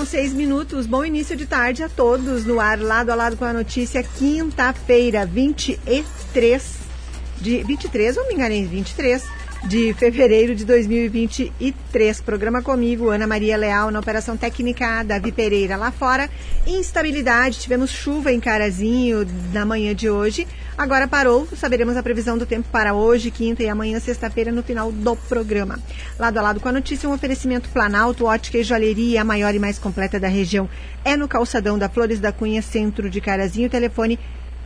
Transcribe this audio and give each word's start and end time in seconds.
com 0.00 0.06
seis 0.06 0.32
minutos. 0.32 0.86
Bom 0.86 1.04
início 1.04 1.36
de 1.36 1.44
tarde 1.44 1.82
a 1.82 1.88
todos 1.88 2.46
no 2.46 2.58
ar, 2.58 2.80
lado 2.80 3.10
a 3.10 3.14
lado 3.14 3.36
com 3.36 3.44
a 3.44 3.52
notícia. 3.52 4.02
Quinta-feira, 4.02 5.26
23 5.26 6.74
de 7.38 7.62
23, 7.62 8.16
ou 8.16 8.26
me 8.26 8.32
enganei, 8.32 8.64
23 8.64 9.39
de 9.64 9.92
fevereiro 9.94 10.54
de 10.54 10.64
2023. 10.64 12.20
Programa 12.22 12.62
comigo, 12.62 13.10
Ana 13.10 13.26
Maria 13.26 13.56
Leal, 13.56 13.90
na 13.90 14.00
Operação 14.00 14.36
Técnica, 14.36 15.02
Davi 15.02 15.32
Pereira 15.32 15.76
lá 15.76 15.90
fora. 15.90 16.28
Instabilidade, 16.66 17.58
tivemos 17.58 17.90
chuva 17.90 18.32
em 18.32 18.40
Carazinho 18.40 19.26
na 19.52 19.64
manhã 19.66 19.94
de 19.94 20.08
hoje. 20.08 20.46
Agora 20.76 21.06
parou, 21.06 21.46
saberemos 21.56 21.96
a 21.96 22.02
previsão 22.02 22.38
do 22.38 22.46
tempo 22.46 22.68
para 22.72 22.94
hoje, 22.94 23.30
quinta 23.30 23.62
e 23.62 23.68
amanhã, 23.68 24.00
sexta-feira, 24.00 24.50
no 24.50 24.62
final 24.62 24.90
do 24.90 25.14
programa. 25.14 25.78
Lado 26.18 26.38
a 26.38 26.42
lado 26.42 26.60
com 26.60 26.68
a 26.68 26.72
notícia, 26.72 27.08
um 27.08 27.12
oferecimento 27.12 27.68
Planalto, 27.68 28.24
ótica 28.24 28.56
e 28.56 28.64
joalheria, 28.64 29.20
a 29.20 29.24
maior 29.24 29.54
e 29.54 29.58
mais 29.58 29.78
completa 29.78 30.18
da 30.18 30.28
região. 30.28 30.68
É 31.04 31.16
no 31.16 31.28
calçadão 31.28 31.78
da 31.78 31.88
Flores 31.88 32.18
da 32.18 32.32
Cunha, 32.32 32.62
centro 32.62 33.10
de 33.10 33.20
Carazinho, 33.20 33.68
telefone 33.68 34.18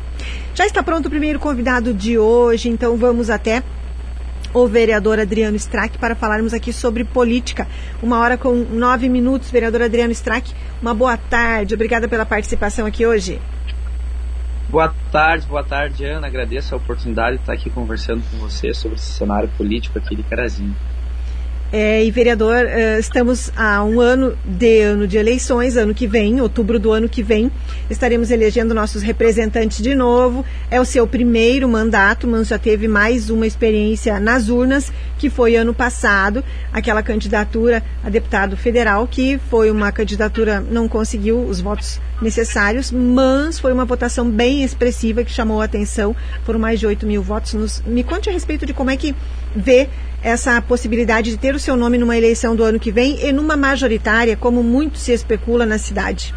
Já 0.55 0.67
está 0.67 0.83
pronto 0.83 1.07
o 1.07 1.11
primeiro 1.11 1.41
convidado 1.41 1.95
de 1.95 2.19
hoje, 2.19 2.69
então 2.69 2.95
vamos 2.97 3.31
até 3.31 3.63
o 4.53 4.67
vereador 4.67 5.21
Adriano 5.21 5.57
Strack 5.57 5.97
para 5.99 6.15
falarmos 6.15 6.53
aqui 6.53 6.71
sobre 6.73 7.05
política. 7.05 7.67
Uma 8.03 8.19
hora 8.19 8.37
com 8.37 8.53
nove 8.55 9.09
minutos, 9.09 9.51
vereador 9.51 9.81
Adriano 9.83 10.13
Strack. 10.13 10.53
Uma 10.83 10.95
boa 10.95 11.17
tarde, 11.17 11.75
obrigada 11.75 12.09
pela 12.09 12.27
participação 12.27 12.85
aqui 12.87 13.07
hoje. 13.07 13.41
Boa 14.71 14.95
tarde, 15.11 15.49
boa 15.49 15.65
tarde, 15.65 16.05
Ana. 16.05 16.29
Agradeço 16.29 16.73
a 16.73 16.79
oportunidade 16.79 17.39
de 17.39 17.43
estar 17.43 17.55
aqui 17.55 17.69
conversando 17.69 18.23
com 18.31 18.37
você 18.37 18.73
sobre 18.73 18.99
esse 18.99 19.15
cenário 19.15 19.49
político 19.59 19.99
aqui 19.99 20.15
de 20.15 20.23
Carazinho. 20.23 20.77
É, 21.73 22.05
e 22.05 22.11
vereador, 22.11 22.65
uh, 22.65 22.99
estamos 22.99 23.53
a 23.57 23.85
um 23.85 24.01
ano 24.01 24.37
de 24.45 24.81
ano 24.81 25.07
de 25.07 25.17
eleições, 25.17 25.77
ano 25.77 25.95
que 25.95 26.05
vem, 26.05 26.41
outubro 26.41 26.81
do 26.81 26.91
ano 26.91 27.09
que 27.09 27.23
vem, 27.23 27.49
estaremos 27.89 28.33
elegendo 28.33 28.75
nossos 28.75 29.03
representantes 29.03 29.81
de 29.81 29.95
novo. 29.95 30.45
É 30.69 30.81
o 30.81 30.85
seu 30.85 31.07
primeiro 31.07 31.69
mandato, 31.69 32.27
mas 32.27 32.49
já 32.49 32.59
teve 32.59 32.89
mais 32.89 33.31
uma 33.31 33.47
experiência 33.47 34.19
nas 34.19 34.49
urnas, 34.49 34.93
que 35.17 35.31
foi 35.31 35.55
ano 35.55 35.73
passado, 35.73 36.43
aquela 36.73 37.05
candidatura 37.05 37.85
a 38.03 38.11
deputado 38.11 38.57
federal, 38.57 39.07
que 39.07 39.39
foi 39.49 39.71
uma 39.71 39.93
candidatura, 39.93 40.59
não 40.59 40.89
conseguiu 40.89 41.39
os 41.39 41.61
votos 41.61 42.01
necessários, 42.21 42.91
mas 42.91 43.61
foi 43.61 43.73
uma 43.73 43.85
votação 43.85 44.29
bem 44.29 44.65
expressiva 44.65 45.23
que 45.23 45.31
chamou 45.31 45.61
a 45.61 45.67
atenção. 45.67 46.17
Foram 46.45 46.59
mais 46.59 46.81
de 46.81 46.87
8 46.87 47.07
mil 47.07 47.23
votos. 47.23 47.55
Nos, 47.55 47.81
me 47.87 48.03
conte 48.03 48.29
a 48.29 48.33
respeito 48.33 48.67
de 48.67 48.75
como 48.75 48.91
é 48.91 48.97
que 48.97 49.15
vê 49.55 49.89
essa 50.23 50.61
possibilidade 50.61 51.31
de 51.31 51.39
ter 51.39 51.55
o 51.55 51.59
seu 51.59 51.77
nome 51.77 51.97
numa 51.97 52.17
eleição 52.17 52.55
do 52.55 52.63
ano 52.63 52.79
que 52.79 52.93
vem 52.93 53.25
e 53.25 53.33
numa 53.33 53.57
majoritária, 53.57 54.37
como 54.37 54.63
muito 54.63 54.99
se 54.99 55.13
especula 55.13 55.65
na 55.65 55.79
cidade? 55.79 56.35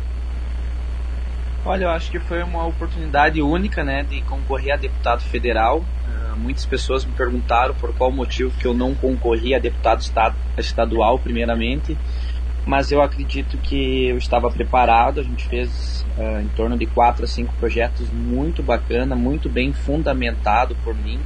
Olha, 1.65 1.85
eu 1.85 1.89
acho 1.89 2.11
que 2.11 2.19
foi 2.19 2.43
uma 2.43 2.65
oportunidade 2.65 3.41
única, 3.41 3.83
né, 3.83 4.03
de 4.03 4.21
concorrer 4.23 4.73
a 4.73 4.77
deputado 4.77 5.21
federal. 5.21 5.79
Uh, 5.79 6.37
muitas 6.37 6.65
pessoas 6.65 7.05
me 7.05 7.13
perguntaram 7.13 7.73
por 7.75 7.93
qual 7.93 8.11
motivo 8.11 8.51
que 8.57 8.65
eu 8.65 8.73
não 8.73 8.93
concorri 8.93 9.55
a 9.55 9.59
deputado 9.59 10.03
estadual, 10.57 11.19
primeiramente, 11.19 11.97
mas 12.65 12.91
eu 12.91 13.01
acredito 13.01 13.57
que 13.57 14.07
eu 14.07 14.17
estava 14.17 14.51
preparado. 14.51 15.21
A 15.21 15.23
gente 15.23 15.47
fez 15.47 16.05
uh, 16.17 16.41
em 16.41 16.49
torno 16.49 16.77
de 16.77 16.85
quatro 16.85 17.23
a 17.23 17.27
cinco 17.27 17.53
projetos 17.55 18.09
muito 18.11 18.61
bacana, 18.61 19.15
muito 19.15 19.49
bem 19.49 19.71
fundamentado 19.71 20.75
por 20.83 20.93
mim 20.93 21.19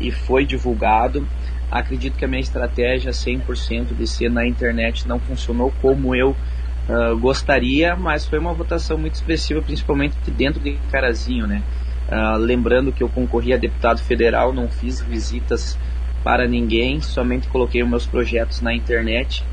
e 0.00 0.10
foi 0.10 0.44
divulgado. 0.44 1.26
Acredito 1.70 2.16
que 2.16 2.24
a 2.24 2.28
minha 2.28 2.40
estratégia 2.40 3.10
100% 3.10 3.96
de 3.96 4.06
ser 4.06 4.30
na 4.30 4.46
internet 4.46 5.06
não 5.08 5.18
funcionou 5.18 5.72
como 5.82 6.14
eu 6.14 6.30
uh, 6.30 7.18
gostaria, 7.18 7.96
mas 7.96 8.26
foi 8.26 8.38
uma 8.38 8.52
votação 8.52 8.96
muito 8.96 9.14
expressiva, 9.14 9.60
principalmente 9.60 10.16
dentro 10.30 10.60
de 10.60 10.78
Carazinho, 10.90 11.46
né? 11.46 11.62
Uh, 12.08 12.38
lembrando 12.38 12.92
que 12.92 13.02
eu 13.02 13.08
concorri 13.08 13.52
a 13.52 13.56
deputado 13.56 14.00
federal, 14.00 14.52
não 14.52 14.68
fiz 14.68 15.00
visitas 15.00 15.76
para 16.22 16.46
ninguém, 16.46 17.00
somente 17.00 17.48
coloquei 17.48 17.82
os 17.82 17.88
meus 17.88 18.06
projetos 18.06 18.60
na 18.60 18.72
internet 18.72 19.44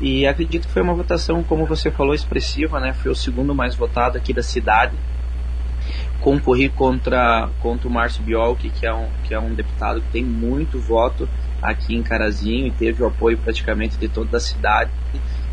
e 0.00 0.26
acredito 0.26 0.66
que 0.66 0.72
foi 0.72 0.82
uma 0.82 0.94
votação, 0.94 1.42
como 1.42 1.64
você 1.64 1.90
falou, 1.90 2.14
expressiva, 2.14 2.78
né? 2.78 2.92
Foi 2.92 3.10
o 3.10 3.14
segundo 3.14 3.54
mais 3.54 3.74
votado 3.74 4.18
aqui 4.18 4.34
da 4.34 4.42
cidade 4.42 4.94
concorri 6.24 6.70
contra, 6.70 7.50
contra 7.60 7.86
o 7.86 7.90
Márcio 7.90 8.22
Biolchi, 8.22 8.70
que 8.70 8.86
é, 8.86 8.94
um, 8.94 9.08
que 9.24 9.34
é 9.34 9.38
um 9.38 9.54
deputado 9.54 10.00
que 10.00 10.08
tem 10.08 10.24
muito 10.24 10.80
voto 10.80 11.28
aqui 11.64 11.94
em 11.94 12.02
Carazinho 12.02 12.66
e 12.66 12.70
teve 12.70 13.02
o 13.02 13.06
apoio 13.06 13.38
praticamente 13.38 13.96
de 13.96 14.06
toda 14.06 14.36
a 14.36 14.40
cidade. 14.40 14.90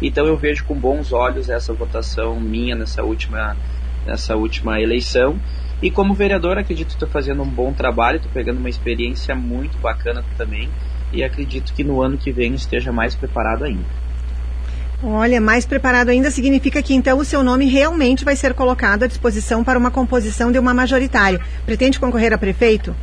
Então 0.02 0.26
eu 0.26 0.36
vejo 0.36 0.66
com 0.66 0.76
bons 0.76 1.14
olhos 1.14 1.50
essa 1.50 1.74
votação 1.74 2.40
minha 2.40 2.76
nessa 2.76 3.02
última, 3.02 3.56
nessa 4.06 4.36
última 4.36 4.80
eleição. 4.82 5.40
E 5.82 5.90
como 5.90 6.14
vereador, 6.14 6.58
acredito 6.58 6.90
que 6.90 6.94
estou 6.94 7.10
fazendo 7.10 7.42
um 7.42 7.50
bom 7.50 7.74
trabalho, 7.74 8.18
estou 8.18 8.32
pegando 8.32 8.60
uma 8.60 8.70
experiência 8.70 9.34
muito 9.34 9.78
bacana 9.78 10.24
também 10.38 10.70
e 11.14 11.24
acredito 11.24 11.74
que 11.74 11.84
no 11.84 12.02
ano 12.02 12.18
que 12.18 12.32
vem 12.32 12.54
esteja 12.54 12.92
mais 12.92 13.16
preparado 13.16 13.64
ainda. 13.64 14.02
Olha, 15.04 15.42
mais 15.42 15.66
preparado 15.66 16.10
ainda 16.10 16.30
significa 16.30 16.84
que 16.84 16.94
então 16.94 17.18
o 17.18 17.26
seu 17.26 17.42
nome 17.42 17.66
realmente 17.66 18.24
vai 18.24 18.36
ser 18.36 18.54
colocado 18.54 19.04
à 19.04 19.08
disposição 19.08 19.64
para 19.64 19.80
uma 19.80 19.90
composição 19.90 20.52
de 20.52 20.60
uma 20.60 20.76
majoritária. 20.76 21.42
Pretende 21.66 22.00
concorrer 22.00 22.32
a 22.34 22.38
prefeito? 22.38 22.96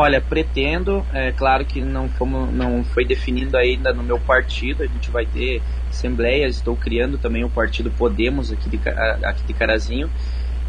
Olha, 0.00 0.20
pretendo, 0.20 1.04
é 1.12 1.32
claro 1.32 1.64
que 1.64 1.80
não, 1.80 2.08
fomos, 2.08 2.54
não 2.54 2.84
foi 2.84 3.04
definido 3.04 3.56
ainda 3.56 3.92
no 3.92 4.00
meu 4.00 4.16
partido, 4.16 4.84
a 4.84 4.86
gente 4.86 5.10
vai 5.10 5.26
ter 5.26 5.60
assembleias, 5.88 6.54
estou 6.54 6.76
criando 6.76 7.18
também 7.18 7.42
o 7.42 7.50
partido 7.50 7.90
Podemos 7.90 8.52
aqui 8.52 8.68
de, 8.68 8.78
aqui 9.24 9.42
de 9.44 9.52
Carazinho, 9.52 10.08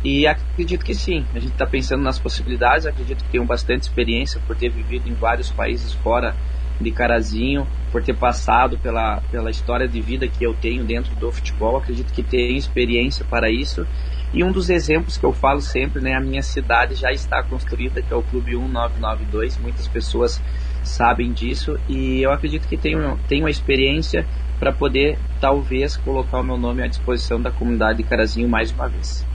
e 0.04 0.26
acredito 0.26 0.84
que 0.84 0.96
sim, 0.96 1.24
a 1.36 1.40
gente 1.40 1.52
está 1.52 1.68
pensando 1.68 2.02
nas 2.02 2.18
possibilidades, 2.18 2.88
acredito 2.88 3.24
que 3.24 3.30
tenho 3.30 3.46
bastante 3.46 3.84
experiência 3.84 4.42
por 4.48 4.56
ter 4.56 4.70
vivido 4.70 5.08
em 5.08 5.14
vários 5.14 5.52
países 5.52 5.94
fora 5.94 6.36
de 6.82 6.90
Carazinho, 6.90 7.68
por 7.92 8.02
ter 8.02 8.16
passado 8.16 8.80
pela, 8.80 9.22
pela 9.30 9.52
história 9.52 9.88
de 9.88 10.02
vida 10.02 10.28
que 10.28 10.44
eu 10.44 10.56
tenho 10.56 10.84
dentro 10.84 11.14
do 11.16 11.32
futebol. 11.32 11.78
Acredito 11.78 12.14
que 12.14 12.24
tenho 12.24 12.58
experiência 12.58 13.26
para 13.30 13.52
isso. 13.52 13.86
E 14.32 14.44
um 14.44 14.52
dos 14.52 14.70
exemplos 14.70 15.18
que 15.18 15.26
eu 15.26 15.34
falo 15.34 15.60
sempre, 15.60 16.02
né, 16.02 16.14
a 16.14 16.20
minha 16.20 16.44
cidade 16.44 16.96
já 16.96 17.12
está 17.12 17.42
construída, 17.42 18.02
que 18.02 18.14
é 18.14 18.16
o 18.16 18.22
Clube 18.22 18.52
1992. 18.52 19.58
Muitas 19.58 19.88
pessoas 19.88 20.42
sabem 20.84 21.34
disso 21.34 21.80
e 21.88 22.22
eu 22.22 22.32
acredito 22.32 22.68
que 22.68 22.78
tenho, 22.78 23.20
tenho 23.28 23.48
a 23.48 23.50
experiência 23.50 24.26
para 24.60 24.72
poder, 24.72 25.18
talvez, 25.40 25.98
colocar 25.98 26.40
o 26.40 26.44
meu 26.44 26.58
nome 26.58 26.84
à 26.84 26.88
disposição 26.88 27.42
da 27.42 27.50
comunidade 27.50 27.98
de 27.98 28.04
Carazinho 28.04 28.48
mais 28.48 28.72
uma 28.72 28.88
vez. 28.88 29.26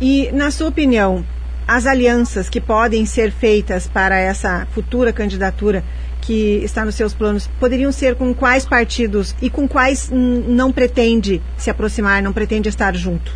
E, 0.00 0.30
na 0.32 0.50
sua 0.50 0.68
opinião, 0.68 1.24
as 1.66 1.86
alianças 1.86 2.48
que 2.48 2.60
podem 2.60 3.06
ser 3.06 3.32
feitas 3.32 3.88
para 3.88 4.18
essa 4.18 4.66
futura 4.72 5.12
candidatura 5.12 5.82
que 6.20 6.60
está 6.62 6.84
nos 6.84 6.94
seus 6.94 7.14
planos 7.14 7.48
poderiam 7.58 7.90
ser 7.90 8.14
com 8.14 8.32
quais 8.32 8.64
partidos 8.64 9.34
e 9.42 9.50
com 9.50 9.66
quais 9.66 10.10
não 10.10 10.70
pretende 10.70 11.42
se 11.56 11.70
aproximar, 11.70 12.22
não 12.22 12.32
pretende 12.32 12.68
estar 12.68 12.94
junto? 12.94 13.32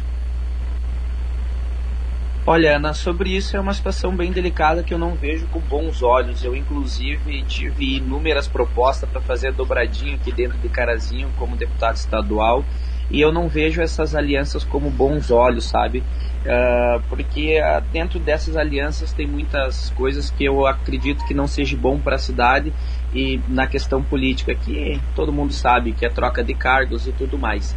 Olha, 2.48 2.76
Ana, 2.76 2.94
sobre 2.94 3.36
isso 3.36 3.56
é 3.56 3.60
uma 3.60 3.74
situação 3.74 4.16
bem 4.16 4.30
delicada 4.30 4.84
que 4.84 4.94
eu 4.94 4.98
não 4.98 5.16
vejo 5.16 5.48
com 5.48 5.58
bons 5.58 6.00
olhos. 6.00 6.44
Eu, 6.44 6.54
inclusive, 6.54 7.42
tive 7.42 7.96
inúmeras 7.96 8.46
propostas 8.46 9.10
para 9.10 9.20
fazer 9.20 9.48
a 9.48 9.50
dobradinha 9.50 10.14
aqui 10.14 10.30
dentro 10.30 10.56
de 10.56 10.68
Carazinho 10.68 11.32
como 11.36 11.56
deputado 11.56 11.96
estadual 11.96 12.64
e 13.10 13.20
eu 13.20 13.32
não 13.32 13.48
vejo 13.48 13.82
essas 13.82 14.14
alianças 14.14 14.62
como 14.62 14.88
bons 14.90 15.28
olhos, 15.32 15.68
sabe? 15.68 15.98
Uh, 15.98 17.02
porque 17.08 17.60
uh, 17.60 17.80
dentro 17.90 18.20
dessas 18.20 18.56
alianças 18.56 19.12
tem 19.12 19.26
muitas 19.26 19.90
coisas 19.90 20.30
que 20.30 20.44
eu 20.44 20.68
acredito 20.68 21.26
que 21.26 21.34
não 21.34 21.48
seja 21.48 21.76
bom 21.76 21.98
para 21.98 22.14
a 22.14 22.18
cidade 22.18 22.72
e 23.12 23.40
na 23.48 23.66
questão 23.66 24.04
política 24.04 24.54
que 24.54 25.00
todo 25.16 25.32
mundo 25.32 25.52
sabe 25.52 25.92
que 25.92 26.06
é 26.06 26.08
troca 26.08 26.44
de 26.44 26.54
cargos 26.54 27.08
e 27.08 27.12
tudo 27.12 27.36
mais. 27.36 27.76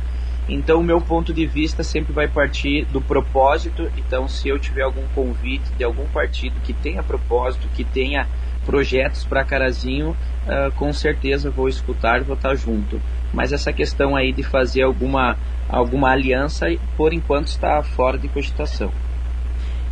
Então, 0.51 0.79
o 0.79 0.83
meu 0.83 0.99
ponto 0.99 1.31
de 1.31 1.45
vista 1.45 1.83
sempre 1.83 2.11
vai 2.11 2.27
partir 2.27 2.83
do 2.85 2.99
propósito. 2.99 3.87
Então, 3.95 4.27
se 4.27 4.49
eu 4.49 4.57
tiver 4.57 4.81
algum 4.81 5.05
convite 5.13 5.71
de 5.77 5.83
algum 5.83 6.05
partido 6.07 6.59
que 6.61 6.73
tenha 6.73 7.03
propósito, 7.03 7.69
que 7.75 7.83
tenha 7.83 8.27
projetos 8.65 9.23
para 9.25 9.45
Carazinho, 9.45 10.09
uh, 10.09 10.71
com 10.75 10.91
certeza 10.91 11.51
vou 11.51 11.67
escutar 11.67 12.19
e 12.19 12.23
vou 12.23 12.35
estar 12.35 12.55
junto. 12.55 12.99
Mas 13.31 13.53
essa 13.53 13.71
questão 13.71 14.15
aí 14.15 14.33
de 14.33 14.41
fazer 14.41 14.81
alguma, 14.81 15.37
alguma 15.69 16.09
aliança, 16.09 16.65
por 16.97 17.13
enquanto 17.13 17.47
está 17.47 17.83
fora 17.83 18.17
de 18.17 18.27
cogitação. 18.27 18.91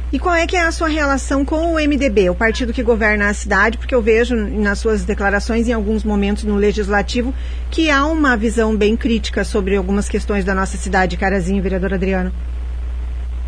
E 0.10 0.18
qual 0.18 0.36
é 0.36 0.48
que 0.48 0.56
é 0.56 0.62
a 0.62 0.72
sua 0.72 0.88
relação 0.88 1.44
com 1.44 1.74
o 1.74 1.76
MDB, 1.76 2.30
o 2.30 2.36
partido 2.36 2.72
que 2.72 2.82
governa 2.82 3.28
a 3.28 3.34
cidade? 3.34 3.78
Porque 3.78 3.94
eu 3.94 4.02
vejo 4.02 4.38
nas 4.38 4.80
suas 4.80 5.04
declarações, 5.04 5.68
em 5.68 5.74
alguns 5.74 6.06
momentos 6.06 6.46
no 6.46 6.56
legislativo, 6.56 7.34
que 7.70 7.92
há 7.92 8.06
uma 8.06 8.38
visão 8.38 8.74
bem 8.74 8.96
crítica 8.96 9.44
sobre 9.44 9.76
algumas 9.76 10.08
questões 10.08 10.46
da 10.46 10.56
nossa 10.56 10.78
cidade. 10.78 11.18
Carazinho, 11.18 11.62
vereador 11.62 11.94
Adriano. 11.94 12.32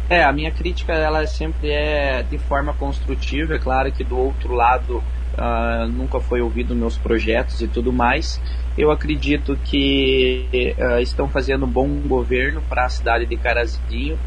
É, 0.09 0.21
a 0.21 0.33
minha 0.33 0.51
crítica 0.51 0.91
ela 0.91 1.25
sempre 1.27 1.69
é 1.69 2.23
de 2.23 2.37
forma 2.37 2.73
construtiva. 2.73 3.55
É 3.55 3.59
claro 3.59 3.89
que 3.93 4.03
do 4.03 4.17
outro 4.17 4.53
lado 4.53 4.97
uh, 4.97 5.87
nunca 5.87 6.19
foi 6.19 6.41
ouvido 6.41 6.75
meus 6.75 6.97
projetos 6.97 7.61
e 7.61 7.69
tudo 7.69 7.93
mais. 7.93 8.41
Eu 8.77 8.91
acredito 8.91 9.57
que 9.63 10.75
uh, 10.77 10.99
estão 10.99 11.29
fazendo 11.29 11.65
um 11.65 11.69
bom 11.69 11.87
governo 12.05 12.61
para 12.67 12.83
a 12.83 12.89
cidade 12.89 13.25
de 13.25 13.37
Carazinho 13.37 14.19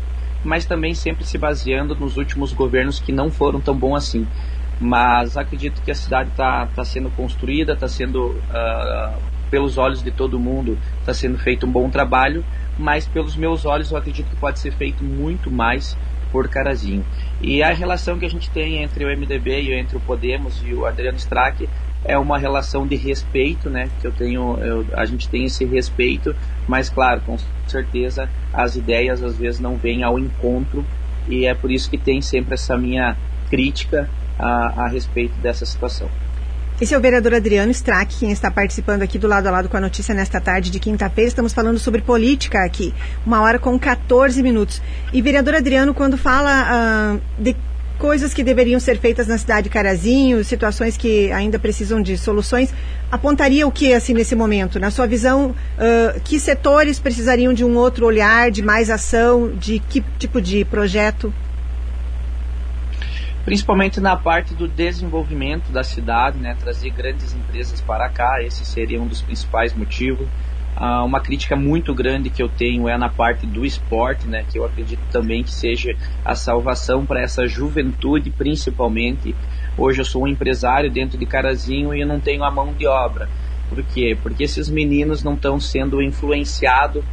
mas 0.45 0.65
também 0.65 0.95
sempre 0.95 1.25
se 1.25 1.39
baseando 1.39 1.95
nos 1.95 2.17
últimos 2.17 2.53
governos 2.53 2.99
que 2.99 3.13
não 3.13 3.31
foram 3.31 3.61
tão 3.61 3.77
bons 3.77 3.97
assim. 3.97 4.27
Mas 4.81 5.37
acredito 5.37 5.81
que 5.83 5.91
a 5.91 5.95
cidade 5.95 6.31
está 6.31 6.67
tá 6.67 6.85
sendo 6.85 7.11
construída, 7.11 7.75
está 7.75 7.87
sendo, 7.87 8.31
uh, 8.31 9.15
pelos 9.51 9.79
olhos 9.79 10.03
de 10.03 10.11
todo 10.11 10.41
mundo, 10.41 10.79
está 10.99 11.15
sendo 11.15 11.39
feito 11.39 11.67
um 11.67 11.71
bom 11.71 11.89
trabalho, 11.89 12.45
mas 12.79 13.07
pelos 13.07 13.37
meus 13.37 13.65
olhos 13.65 13.91
eu 13.91 13.97
acredito 13.97 14.29
que 14.29 14.37
pode 14.37 14.59
ser 14.59 14.73
feito 14.73 15.05
muito 15.05 15.51
mais 15.51 15.97
por 16.33 16.49
Carazinho. 16.49 17.05
E 17.41 17.63
a 17.63 17.73
relação 17.73 18.19
que 18.19 18.25
a 18.25 18.31
gente 18.31 18.51
tem 18.51 18.83
entre 18.83 19.05
o 19.05 19.09
MDB 19.09 19.61
e 19.61 19.75
entre 19.75 19.97
o 19.97 20.01
Podemos 20.01 20.63
e 20.65 20.73
o 20.73 20.87
Adriano 20.87 21.19
Strack 21.19 21.69
é 22.05 22.19
uma 22.19 22.39
relação 22.39 22.87
de 22.87 22.97
respeito, 22.97 23.71
né? 23.71 23.89
Que 24.01 24.07
eu 24.07 24.13
tenho, 24.13 24.59
eu, 24.59 24.87
a 24.93 25.05
gente 25.05 25.29
tem 25.29 25.45
esse 25.45 25.65
respeito, 25.65 26.35
mas 26.67 26.89
claro, 26.89 27.21
com 27.23 27.37
certeza 27.67 28.29
as 28.53 28.77
ideias 28.77 29.23
às 29.23 29.37
vezes 29.37 29.61
não 29.61 29.77
vêm 29.77 30.03
ao 30.03 30.19
encontro 30.19 30.85
e 31.29 31.47
é 31.47 31.55
por 31.55 31.71
isso 31.71 31.89
que 31.89 31.99
tem 31.99 32.21
sempre 32.21 32.55
essa 32.55 32.77
minha 32.77 33.17
crítica 33.49 34.09
a, 34.39 34.85
a 34.85 34.89
respeito 34.89 35.35
dessa 35.41 35.65
situação. 35.65 36.09
Esse 36.81 36.95
é 36.95 36.99
o 36.99 37.01
vereador 37.01 37.35
Adriano 37.35 37.71
Strack, 37.71 38.19
quem 38.19 38.33
está 38.33 38.51
participando 38.51 39.03
aqui 39.03 39.17
do 39.17 39.29
lado 39.29 39.47
a 39.47 39.53
lado 39.53 39.69
com 39.69 39.77
a 39.77 39.81
notícia 39.81 40.13
nesta 40.15 40.41
tarde 40.41 40.69
de 40.69 40.81
quinta-feira. 40.81 41.29
Estamos 41.29 41.53
falando 41.53 41.79
sobre 41.79 42.01
política 42.01 42.65
aqui, 42.65 42.93
uma 43.25 43.41
hora 43.41 43.57
com 43.57 43.79
14 43.79 44.43
minutos. 44.43 44.83
E 45.13 45.23
vereador 45.23 45.55
Adriano, 45.55 45.95
quando 45.95 46.19
fala 46.19 47.21
uh, 47.21 47.21
de 47.41 47.55
coisas 48.03 48.35
que 48.35 48.43
deveriam 48.43 48.81
ser 48.81 48.99
feitas 48.99 49.29
na 49.29 49.39
cidade 49.39 49.63
de 49.63 49.71
Carazinho, 49.71 50.43
situações 50.43 50.97
que 50.97 51.31
ainda 51.31 51.57
precisam 51.57 52.03
de 52.03 52.19
soluções, 52.19 52.75
apontaria 53.13 53.65
o 53.65 53.71
que 53.71 53.95
assim 53.95 54.13
nesse 54.13 54.35
momento? 54.35 54.81
Na 54.81 54.91
sua 54.91 55.07
visão, 55.07 55.51
uh, 55.51 56.21
que 56.25 56.41
setores 56.41 56.99
precisariam 56.99 57.55
de 57.55 57.65
um 57.65 57.77
outro 57.77 58.05
olhar, 58.05 58.51
de 58.51 58.61
mais 58.61 58.91
ação, 58.91 59.53
de 59.55 59.79
que 59.79 60.01
tipo 60.19 60.43
de 60.43 60.65
projeto? 60.65 61.33
Principalmente 63.45 64.01
na 64.01 64.17
parte 64.17 64.53
do 64.53 64.67
desenvolvimento 64.67 65.71
da 65.71 65.85
cidade, 65.85 66.41
né, 66.41 66.57
trazer 66.59 66.91
grandes 66.91 67.33
empresas 67.33 67.81
para 67.81 68.09
cá, 68.09 68.43
esse 68.43 68.65
seria 68.65 69.01
um 69.01 69.07
dos 69.07 69.23
principais 69.23 69.73
motivos. 69.73 70.27
Uh, 70.75 71.05
uma 71.05 71.21
crítica 71.21 71.55
muito 71.55 71.95
grande 71.95 72.31
que 72.31 72.43
eu 72.43 72.49
tenho 72.49 72.89
é 72.89 72.97
na 72.97 73.09
parte 73.09 73.47
do 73.47 73.65
esporte, 73.65 74.27
né, 74.27 74.43
que 74.51 74.59
eu 74.59 74.65
acredito 74.65 75.03
também 75.11 75.43
que 75.43 75.53
seja 75.53 75.95
a 76.25 76.35
salvação 76.35 77.05
para 77.05 77.21
essa 77.21 77.47
juventude, 77.47 78.31
principalmente. 78.31 79.35
Hoje 79.77 80.01
eu 80.01 80.05
sou 80.05 80.25
um 80.25 80.29
empresário 80.29 80.91
dentro 80.91 81.19
de 81.19 81.27
Carazinho 81.27 81.95
e 81.95 82.01
eu 82.01 82.07
não 82.07 82.19
tenho 82.19 82.43
a 82.43 82.51
mão 82.51 82.73
de 82.73 82.87
obra. 82.87 83.29
Por 83.69 83.83
quê? 83.83 84.17
Porque 84.23 84.45
esses 84.45 84.69
meninos 84.69 85.23
não 85.23 85.35
estão 85.35 85.61
sendo 85.61 86.03
influenciados 86.03 87.05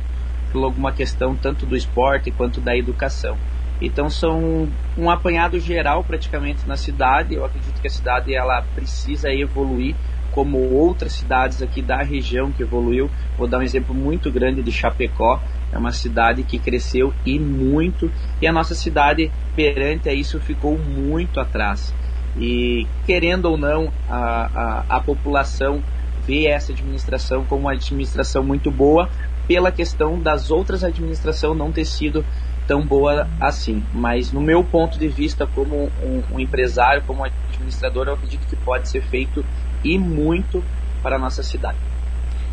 por 0.52 0.64
alguma 0.64 0.92
questão 0.92 1.36
tanto 1.36 1.66
do 1.66 1.76
esporte 1.76 2.32
quanto 2.32 2.62
da 2.62 2.76
educação. 2.78 3.38
Então 3.82 4.10
são 4.10 4.68
um 4.98 5.10
apanhado 5.10 5.60
geral 5.60 6.04
praticamente 6.04 6.68
na 6.68 6.76
cidade. 6.76 7.36
Eu 7.36 7.46
acredito 7.46 7.80
que 7.80 7.88
a 7.88 7.92
cidade 7.92 8.36
ela 8.36 8.62
precisa 8.76 9.30
evoluir 9.30 9.96
como 10.32 10.58
outras 10.74 11.14
cidades 11.14 11.62
aqui 11.62 11.82
da 11.82 11.98
região 11.98 12.52
que 12.52 12.64
evoluiu. 12.64 13.10
Vou 13.38 13.48
dar 13.48 13.60
um 13.60 13.64
exemplo 13.64 13.96
muito 13.96 14.32
grande 14.32 14.62
de 14.62 14.72
Chapecó, 14.72 15.42
é 15.72 15.78
uma 15.78 15.92
cidade 15.92 16.44
que 16.44 16.60
cresceu 16.60 17.14
e 17.26 17.40
muito, 17.40 18.12
e 18.42 18.48
a 18.48 18.52
nossa 18.52 18.76
cidade 18.76 19.32
perante 19.56 20.10
a 20.10 20.14
isso 20.14 20.40
ficou 20.40 20.78
muito 20.78 21.40
atrás. 21.40 21.94
E 22.38 22.86
querendo 23.06 23.46
ou 23.46 23.58
não, 23.58 23.92
a, 24.08 24.86
a, 24.90 24.98
a 24.98 25.02
população 25.02 25.82
vê 26.26 26.48
essa 26.48 26.72
administração 26.72 27.44
como 27.46 27.62
uma 27.62 27.74
administração 27.74 28.44
muito 28.44 28.72
boa, 28.72 29.10
pela 29.48 29.72
questão 29.72 30.20
das 30.22 30.52
outras 30.52 30.84
administrações 30.84 31.58
não 31.58 31.72
ter 31.72 31.86
sido 31.86 32.24
tão 32.70 32.86
boa 32.86 33.28
assim. 33.42 33.84
Mas 33.92 34.32
no 34.32 34.40
meu 34.40 34.64
ponto 34.64 35.00
de 35.00 35.08
vista, 35.08 35.48
como 35.48 35.92
um, 36.04 36.22
um 36.32 36.40
empresário, 36.40 37.02
como 37.08 37.22
um 37.22 37.26
administrador, 37.26 38.08
eu 38.08 38.14
acredito 38.14 38.46
que 38.48 38.56
pode 38.56 38.88
ser 38.88 39.02
feito 39.02 39.44
e 39.84 39.98
muito 39.98 40.64
para 41.02 41.16
a 41.16 41.20
nossa 41.20 41.42
cidade. 41.42 41.80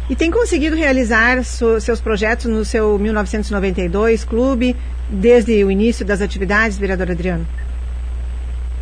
E 0.08 0.16
tem 0.16 0.30
conseguido 0.30 0.74
realizar 0.74 1.44
seus 1.44 2.00
projetos 2.00 2.46
no 2.46 2.64
seu 2.64 2.98
1992 2.98 4.24
clube, 4.24 4.74
desde 5.10 5.62
o 5.62 5.70
início 5.70 6.06
das 6.06 6.22
atividades, 6.22 6.78
vereador 6.78 7.10
Adriano? 7.10 7.46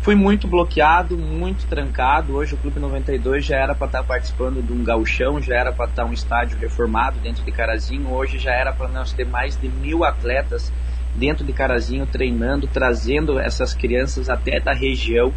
Fui 0.03 0.13
muito 0.13 0.47
bloqueado, 0.47 1.17
muito 1.17 1.65
trancado. 1.65 2.35
Hoje 2.35 2.53
o 2.53 2.57
Clube 2.57 2.79
92 2.79 3.43
já 3.43 3.57
era 3.57 3.73
para 3.73 3.87
estar 3.87 4.03
participando 4.03 4.61
de 4.61 4.71
um 4.71 4.83
gauchão, 4.83 5.41
já 5.41 5.55
era 5.55 5.73
para 5.73 5.89
estar 5.89 6.05
um 6.05 6.13
estádio 6.13 6.59
reformado 6.59 7.17
dentro 7.19 7.43
de 7.43 7.51
Carazinho. 7.51 8.13
Hoje 8.13 8.37
já 8.37 8.51
era 8.51 8.71
para 8.71 8.87
nós 8.87 9.11
ter 9.11 9.25
mais 9.25 9.59
de 9.59 9.67
mil 9.67 10.05
atletas 10.05 10.71
dentro 11.15 11.45
de 11.45 11.53
Carazinho 11.53 12.05
treinando, 12.05 12.67
trazendo 12.67 13.39
essas 13.39 13.73
crianças 13.73 14.29
até 14.29 14.59
da 14.59 14.73
região 14.73 15.33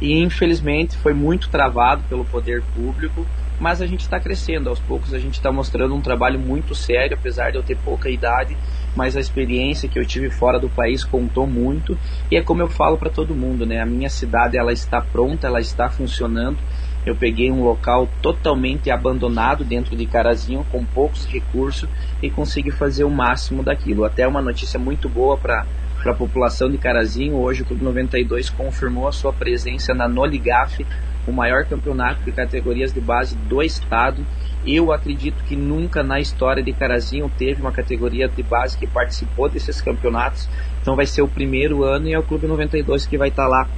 e 0.00 0.22
infelizmente 0.22 0.96
foi 0.96 1.14
muito 1.14 1.48
travado 1.48 2.02
pelo 2.04 2.24
poder 2.24 2.62
público 2.74 3.26
mas 3.62 3.80
a 3.80 3.86
gente 3.86 4.00
está 4.00 4.18
crescendo. 4.18 4.68
Aos 4.68 4.80
poucos 4.80 5.14
a 5.14 5.18
gente 5.18 5.34
está 5.34 5.52
mostrando 5.52 5.94
um 5.94 6.00
trabalho 6.00 6.40
muito 6.40 6.74
sério, 6.74 7.16
apesar 7.16 7.52
de 7.52 7.58
eu 7.58 7.62
ter 7.62 7.76
pouca 7.76 8.10
idade, 8.10 8.56
mas 8.96 9.16
a 9.16 9.20
experiência 9.20 9.88
que 9.88 10.00
eu 10.00 10.04
tive 10.04 10.28
fora 10.30 10.58
do 10.58 10.68
país 10.68 11.04
contou 11.04 11.46
muito. 11.46 11.96
E 12.28 12.36
é 12.36 12.42
como 12.42 12.60
eu 12.60 12.68
falo 12.68 12.98
para 12.98 13.08
todo 13.08 13.36
mundo, 13.36 13.64
né? 13.64 13.80
A 13.80 13.86
minha 13.86 14.08
cidade 14.08 14.58
ela 14.58 14.72
está 14.72 15.00
pronta, 15.00 15.46
ela 15.46 15.60
está 15.60 15.88
funcionando. 15.88 16.58
Eu 17.04 17.16
peguei 17.16 17.50
um 17.50 17.64
local 17.64 18.08
totalmente 18.20 18.90
abandonado 18.90 19.64
dentro 19.64 19.96
de 19.96 20.06
Carazinho, 20.06 20.64
com 20.70 20.84
poucos 20.84 21.26
recursos, 21.26 21.88
e 22.22 22.30
consegui 22.30 22.70
fazer 22.70 23.02
o 23.02 23.10
máximo 23.10 23.62
daquilo. 23.62 24.04
Até 24.04 24.26
uma 24.26 24.40
notícia 24.40 24.78
muito 24.78 25.08
boa 25.08 25.36
para 25.36 25.66
a 26.06 26.14
população 26.14 26.70
de 26.70 26.78
Carazinho. 26.78 27.34
Hoje 27.34 27.62
o 27.62 27.64
Clube 27.64 27.84
92 27.84 28.50
confirmou 28.50 29.08
a 29.08 29.12
sua 29.12 29.32
presença 29.32 29.92
na 29.92 30.06
Noligaf, 30.06 30.86
o 31.26 31.32
maior 31.32 31.64
campeonato 31.64 32.22
de 32.22 32.30
categorias 32.30 32.92
de 32.92 33.00
base 33.00 33.34
do 33.36 33.60
estado. 33.60 34.24
Eu 34.64 34.92
acredito 34.92 35.42
que 35.42 35.56
nunca 35.56 36.04
na 36.04 36.20
história 36.20 36.62
de 36.62 36.72
Carazinho 36.72 37.28
teve 37.36 37.60
uma 37.60 37.72
categoria 37.72 38.28
de 38.28 38.44
base 38.44 38.78
que 38.78 38.86
participou 38.86 39.48
desses 39.48 39.80
campeonatos. 39.80 40.48
Então 40.80 40.94
vai 40.94 41.06
ser 41.06 41.22
o 41.22 41.28
primeiro 41.28 41.82
ano 41.82 42.06
e 42.06 42.12
é 42.12 42.18
o 42.18 42.22
Clube 42.22 42.46
92 42.46 43.06
que 43.06 43.18
vai 43.18 43.28
estar 43.28 43.44
tá 43.44 43.48
lá 43.48 43.68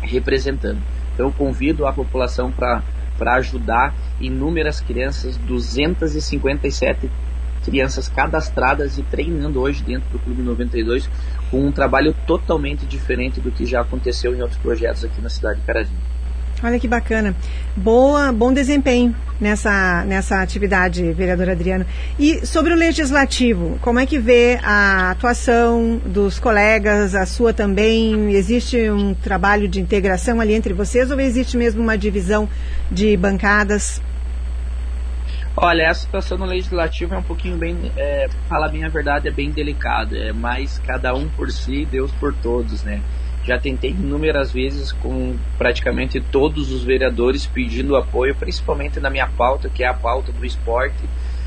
representando. 0.00 0.80
Então 1.18 1.32
convido 1.32 1.84
a 1.84 1.92
população 1.92 2.52
para 2.52 2.80
para 3.18 3.34
ajudar 3.34 3.92
inúmeras 4.20 4.80
crianças, 4.80 5.36
257 5.38 7.10
crianças 7.64 8.08
cadastradas 8.08 8.96
e 8.96 9.02
treinando 9.02 9.60
hoje 9.60 9.82
dentro 9.82 10.08
do 10.10 10.20
Clube 10.20 10.40
92 10.40 11.10
com 11.50 11.66
um 11.66 11.72
trabalho 11.72 12.14
totalmente 12.28 12.86
diferente 12.86 13.40
do 13.40 13.50
que 13.50 13.66
já 13.66 13.80
aconteceu 13.80 14.32
em 14.36 14.40
outros 14.40 14.60
projetos 14.60 15.04
aqui 15.04 15.20
na 15.20 15.28
cidade 15.28 15.58
de 15.58 15.66
Carazinho. 15.66 16.17
Olha 16.62 16.78
que 16.78 16.88
bacana. 16.88 17.34
Boa, 17.76 18.32
bom 18.32 18.52
desempenho 18.52 19.14
nessa, 19.40 20.04
nessa 20.04 20.42
atividade, 20.42 21.12
vereador 21.12 21.48
Adriano. 21.50 21.86
E 22.18 22.44
sobre 22.44 22.72
o 22.72 22.76
legislativo, 22.76 23.78
como 23.80 24.00
é 24.00 24.06
que 24.06 24.18
vê 24.18 24.58
a 24.62 25.12
atuação 25.12 26.00
dos 26.04 26.38
colegas, 26.38 27.14
a 27.14 27.24
sua 27.26 27.52
também? 27.52 28.32
Existe 28.32 28.90
um 28.90 29.14
trabalho 29.14 29.68
de 29.68 29.80
integração 29.80 30.40
ali 30.40 30.54
entre 30.54 30.74
vocês 30.74 31.10
ou 31.10 31.20
existe 31.20 31.56
mesmo 31.56 31.82
uma 31.82 31.96
divisão 31.96 32.48
de 32.90 33.16
bancadas? 33.16 34.02
Olha, 35.60 35.90
a 35.90 35.94
situação 35.94 36.38
no 36.38 36.44
legislativo 36.44 37.14
é 37.14 37.18
um 37.18 37.22
pouquinho 37.22 37.56
bem, 37.56 37.90
é, 37.96 38.28
falar 38.48 38.68
bem 38.68 38.84
a 38.84 38.88
verdade, 38.88 39.26
é 39.26 39.30
bem 39.30 39.50
delicada. 39.50 40.16
É 40.16 40.32
mais 40.32 40.78
cada 40.78 41.14
um 41.14 41.28
por 41.28 41.50
si, 41.50 41.84
Deus 41.84 42.12
por 42.12 42.32
todos, 42.32 42.84
né? 42.84 43.00
Já 43.48 43.58
tentei 43.58 43.92
inúmeras 43.92 44.52
vezes 44.52 44.92
com 44.92 45.34
praticamente 45.56 46.20
todos 46.20 46.70
os 46.70 46.84
vereadores 46.84 47.46
pedindo 47.46 47.96
apoio, 47.96 48.36
principalmente 48.36 49.00
na 49.00 49.08
minha 49.08 49.26
pauta, 49.26 49.70
que 49.70 49.82
é 49.82 49.88
a 49.88 49.94
pauta 49.94 50.30
do 50.30 50.44
esporte, 50.44 51.02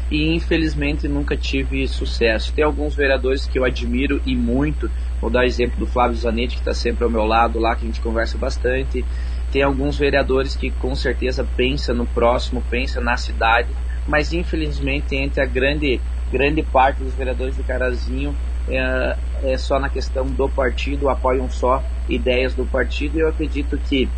e 0.10 0.34
infelizmente 0.34 1.08
nunca 1.08 1.38
tive 1.38 1.88
sucesso. 1.88 2.52
Tem 2.54 2.66
alguns 2.66 2.96
vereadores 2.96 3.46
que 3.46 3.60
eu 3.60 3.64
admiro 3.64 4.20
e 4.26 4.36
muito, 4.36 4.90
vou 5.22 5.30
dar 5.30 5.46
exemplo 5.46 5.78
do 5.78 5.86
Flávio 5.86 6.18
Zanetti, 6.18 6.56
que 6.56 6.62
está 6.62 6.74
sempre 6.74 7.04
ao 7.04 7.10
meu 7.12 7.24
lado 7.24 7.60
lá, 7.60 7.76
que 7.76 7.84
a 7.84 7.86
gente 7.86 8.02
conversa 8.02 8.36
bastante. 8.36 9.06
Tem 9.52 9.62
alguns 9.62 9.96
vereadores 9.96 10.56
que 10.56 10.72
com 10.72 10.96
certeza 10.96 11.48
pensam 11.56 11.94
no 11.94 12.08
próximo, 12.08 12.64
pensam 12.68 13.04
na 13.04 13.16
cidade, 13.16 13.70
mas 14.08 14.34
infelizmente 14.34 15.16
entre 15.16 15.40
a 15.40 15.46
grande, 15.46 16.02
grande 16.32 16.64
parte 16.64 17.04
dos 17.04 17.14
vereadores 17.14 17.56
de 17.56 17.62
Carazinho 17.62 18.36
é, 18.68 19.18
é 19.54 19.58
só 19.58 19.80
na 19.80 19.90
questão 19.90 20.26
do 20.26 20.50
partido, 20.50 21.10
apoiam 21.10 21.50
só 21.50 21.84
ideias 22.08 22.56
do 22.56 22.66
partido 22.66 23.18
e 23.18 23.22
eu 23.22 23.30
acredito 23.30 23.78
que 23.78 24.10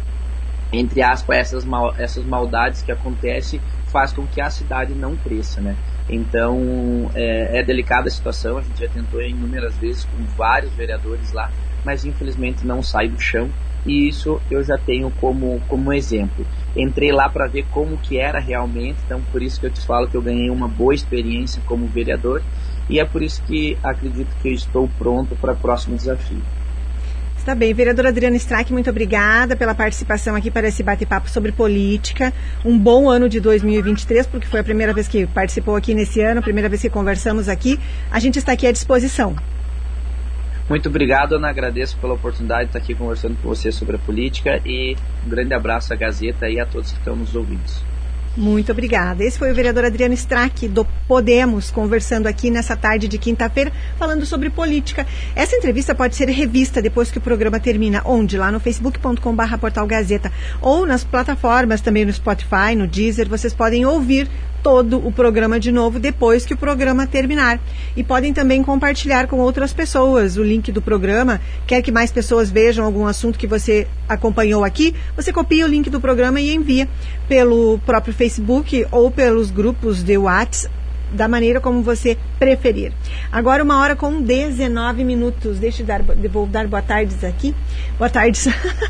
entre 0.74 1.04
aspas 1.04 1.38
essas, 1.38 1.66
mal, 1.66 1.94
essas 1.98 2.26
maldades 2.26 2.82
que 2.82 2.92
acontecem 2.92 3.62
faz 3.92 4.12
com 4.12 4.26
que 4.28 4.42
a 4.42 4.50
cidade 4.50 4.96
não 4.96 5.16
cresça, 5.16 5.62
né? 5.62 5.78
Então 6.10 7.12
é, 7.14 7.60
é 7.60 7.64
delicada 7.64 8.08
a 8.08 8.12
situação, 8.12 8.58
a 8.58 8.62
gente 8.62 8.80
já 8.80 8.90
tentou 8.90 9.22
inúmeras 9.22 9.78
vezes 9.78 10.04
com 10.06 10.26
vários 10.36 10.76
vereadores 10.76 11.32
lá, 11.32 11.52
mas 11.86 12.04
infelizmente 12.04 12.66
não 12.66 12.82
sai 12.82 13.08
do 13.08 13.20
chão 13.20 13.54
e 13.86 14.10
isso 14.10 14.42
eu 14.50 14.64
já 14.64 14.78
tenho 14.78 15.12
como, 15.12 15.60
como 15.68 15.94
exemplo. 15.94 16.46
Entrei 16.76 17.12
lá 17.12 17.30
para 17.30 17.50
ver 17.50 17.68
como 17.70 18.00
que 18.00 18.20
era 18.20 18.40
realmente, 18.40 19.02
então 19.06 19.22
por 19.32 19.44
isso 19.44 19.60
que 19.60 19.68
eu 19.68 19.72
te 19.72 19.86
falo 19.86 20.10
que 20.10 20.18
eu 20.18 20.24
ganhei 20.24 20.50
uma 20.50 20.68
boa 20.68 20.94
experiência 20.96 21.62
como 21.66 21.86
vereador 21.88 22.42
e 22.90 23.00
é 23.00 23.06
por 23.06 23.22
isso 23.22 23.42
que 23.44 23.78
acredito 23.84 24.36
que 24.42 24.50
estou 24.50 24.90
pronto 24.98 25.36
para 25.36 25.54
o 25.54 25.56
próximo 25.56 25.96
desafio. 25.96 26.42
Está 27.44 27.54
bem, 27.54 27.74
vereadora 27.74 28.08
Adriana 28.08 28.38
Strack, 28.38 28.72
muito 28.72 28.90
obrigada 28.90 29.54
pela 29.54 29.76
participação 29.76 30.34
aqui 30.34 30.50
para 30.50 30.70
esse 30.70 30.82
bate-papo 30.82 31.30
sobre 31.30 31.52
política. 31.52 32.32
Um 32.64 32.80
bom 32.80 33.10
ano 33.10 33.28
de 33.28 33.42
2023, 33.42 34.28
porque 34.28 34.48
foi 34.48 34.62
a 34.62 34.64
primeira 34.64 34.94
vez 34.94 35.10
que 35.10 35.28
participou 35.28 35.76
aqui 35.76 35.94
nesse 35.94 36.22
ano, 36.22 36.40
a 36.40 36.42
primeira 36.42 36.70
vez 36.70 36.82
que 36.82 36.90
conversamos 36.90 37.50
aqui. 37.50 37.78
A 38.10 38.18
gente 38.18 38.40
está 38.40 38.54
aqui 38.54 38.66
à 38.66 38.72
disposição. 38.72 39.36
Muito 40.70 40.88
obrigado, 40.88 41.36
Ana. 41.36 41.50
Agradeço 41.50 41.98
pela 41.98 42.14
oportunidade 42.14 42.64
de 42.64 42.70
estar 42.70 42.80
aqui 42.80 42.96
conversando 42.96 43.36
com 43.42 43.50
você 43.50 43.74
sobre 43.74 43.98
a 43.98 44.00
política 44.00 44.62
e 44.66 44.96
um 45.26 45.30
grande 45.30 45.54
abraço 45.54 45.92
à 45.92 45.98
Gazeta 45.98 46.50
e 46.50 46.62
a 46.62 46.66
todos 46.66 46.92
que 46.92 47.00
estão 47.00 47.14
nos 47.14 47.36
ouvindo. 47.36 47.93
Muito 48.36 48.72
obrigada. 48.72 49.24
Esse 49.24 49.38
foi 49.38 49.52
o 49.52 49.56
vereador 49.56 49.86
Adriano 49.86 50.16
Strack, 50.16 50.68
do 50.68 50.86
Podemos, 51.08 51.70
conversando 51.70 52.26
aqui 52.26 52.50
nessa 52.50 52.76
tarde 52.76 53.08
de 53.08 53.20
quinta-feira, 53.20 53.72
falando 53.98 54.26
sobre 54.26 54.50
política. 54.50 55.06
Essa 55.36 55.56
entrevista 55.56 55.94
pode 55.94 56.16
ser 56.16 56.28
revista 56.30 56.82
depois 56.82 57.12
que 57.12 57.20
o 57.20 57.22
programa 57.22 57.60
termina. 57.60 58.02
Onde? 58.04 58.36
Lá 58.36 58.52
no 58.52 58.60
facebook.com.br 58.60 59.58
portal 59.60 59.86
Gazeta. 59.86 60.32
Ou 60.62 60.84
nas 60.84 61.04
plataformas, 61.04 61.82
também 61.82 62.06
no 62.06 62.14
Spotify, 62.14 62.76
no 62.76 62.88
Deezer, 62.88 63.30
vocês 63.30 63.54
podem 63.54 63.86
ouvir 63.86 64.28
todo 64.64 65.06
o 65.06 65.12
programa 65.12 65.60
de 65.60 65.72
novo 65.72 66.00
depois 66.00 66.46
que 66.46 66.54
o 66.54 66.58
programa 66.58 67.06
terminar. 67.06 67.60
E 67.96 68.04
podem 68.04 68.34
também 68.34 68.64
compartilhar 68.64 69.28
com 69.28 69.40
outras 69.40 69.74
pessoas 69.74 70.38
o 70.38 70.44
link 70.44 70.72
do 70.72 70.82
programa. 70.82 71.42
Quer 71.68 71.82
que 71.82 71.92
mais 71.92 72.12
pessoas 72.12 72.50
vejam 72.50 72.86
algum 72.86 73.06
assunto 73.06 73.38
que 73.38 73.46
você 73.46 73.86
acompanhou 74.08 74.64
aqui? 74.64 74.96
Você 75.18 75.34
copia 75.34 75.66
o 75.66 75.70
link 75.70 75.90
do 75.90 76.00
programa 76.00 76.40
e 76.40 76.56
envia 76.56 76.88
pelo 77.28 77.78
próprio 77.86 78.14
Facebook 78.14 78.88
ou 78.90 79.12
pelos 79.12 79.52
grupos 79.52 80.02
de 80.02 80.18
WhatsApp 80.18 80.83
da 81.14 81.28
maneira 81.28 81.62
como 81.62 81.82
você 81.82 82.18
preferir. 82.40 82.92
Agora 83.32 83.64
uma 83.64 83.80
hora 83.80 83.96
com 83.96 84.22
19 84.22 85.04
minutos. 85.04 85.60
Deixa 85.60 85.82
eu 85.82 85.86
dar, 85.86 86.02
vou 86.02 86.46
dar 86.46 86.68
boa 86.68 86.82
tardes 86.82 87.24
aqui. 87.24 87.56
Boa 87.98 88.10
tarde. 88.10 88.40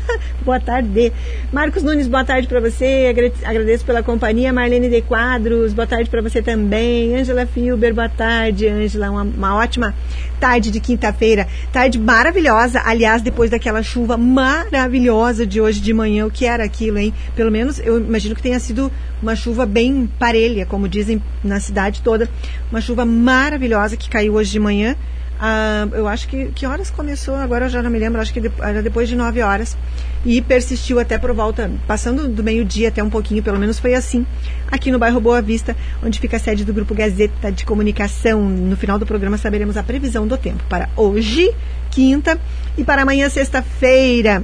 boa 0.44 0.58
tarde. 0.58 1.12
Marcos 1.52 1.82
Nunes, 1.82 2.08
boa 2.08 2.24
tarde 2.24 2.48
para 2.48 2.60
você. 2.60 3.14
Agradeço 3.44 3.84
pela 3.84 4.02
companhia. 4.02 4.52
Marlene 4.52 4.88
de 4.88 5.02
Quadros, 5.02 5.72
boa 5.72 5.86
tarde 5.86 6.10
para 6.10 6.22
você 6.22 6.42
também. 6.42 7.14
Angela 7.16 7.46
Filber, 7.46 7.94
boa 7.94 8.08
tarde. 8.08 8.66
Angela, 8.66 9.10
uma, 9.10 9.22
uma 9.22 9.56
ótima 9.56 9.94
tarde 10.40 10.70
de 10.70 10.80
quinta-feira. 10.80 11.46
Tarde 11.72 11.98
maravilhosa. 11.98 12.82
Aliás, 12.84 13.22
depois 13.22 13.50
daquela 13.50 13.82
chuva 13.82 14.16
maravilhosa 14.16 15.46
de 15.46 15.60
hoje 15.60 15.80
de 15.80 15.92
manhã, 15.92 16.26
o 16.26 16.30
que 16.30 16.46
era 16.46 16.64
aquilo, 16.64 16.98
hein? 16.98 17.14
Pelo 17.36 17.50
menos 17.50 17.78
eu 17.78 17.98
imagino 17.98 18.34
que 18.34 18.42
tenha 18.42 18.58
sido 18.58 18.90
uma 19.22 19.34
chuva 19.34 19.64
bem 19.66 20.08
parelha, 20.18 20.66
como 20.66 20.88
dizem 20.88 21.22
na 21.42 21.60
cidade 21.60 22.02
toda. 22.02 22.28
Uma 22.70 22.80
chuva 22.80 23.04
maravilhosa 23.04 23.96
que 23.96 24.08
caiu 24.08 24.34
hoje 24.34 24.50
de 24.50 24.60
manhã. 24.60 24.96
Ah, 25.40 25.88
eu 25.92 26.06
acho 26.06 26.28
que 26.28 26.46
que 26.54 26.64
horas 26.64 26.90
começou, 26.90 27.34
agora 27.34 27.66
eu 27.66 27.68
já 27.68 27.82
não 27.82 27.90
me 27.90 27.98
lembro, 27.98 28.20
acho 28.20 28.32
que 28.32 28.40
era 28.60 28.82
depois 28.82 29.08
de 29.08 29.16
9 29.16 29.42
horas. 29.42 29.76
E 30.24 30.40
persistiu 30.40 30.98
até 30.98 31.18
por 31.18 31.32
volta, 31.34 31.70
passando 31.86 32.28
do 32.28 32.42
meio-dia 32.42 32.88
até 32.88 33.02
um 33.02 33.10
pouquinho, 33.10 33.42
pelo 33.42 33.58
menos 33.58 33.78
foi 33.78 33.94
assim, 33.94 34.24
aqui 34.70 34.90
no 34.90 34.98
bairro 34.98 35.20
Boa 35.20 35.42
Vista, 35.42 35.76
onde 36.02 36.18
fica 36.18 36.36
a 36.36 36.40
sede 36.40 36.64
do 36.64 36.72
Grupo 36.72 36.94
Gazeta 36.94 37.52
de 37.52 37.64
Comunicação. 37.64 38.40
No 38.42 38.76
final 38.76 38.98
do 38.98 39.04
programa 39.04 39.36
saberemos 39.36 39.76
a 39.76 39.82
previsão 39.82 40.26
do 40.26 40.38
tempo 40.38 40.62
para 40.68 40.88
hoje, 40.96 41.52
quinta, 41.90 42.38
e 42.78 42.84
para 42.84 43.02
amanhã, 43.02 43.28
sexta-feira, 43.28 44.42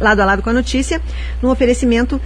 lado 0.00 0.20
a 0.20 0.24
lado 0.24 0.42
com 0.42 0.50
a 0.50 0.52
notícia, 0.52 1.00
no 1.40 1.50
oferecimento 1.50 2.20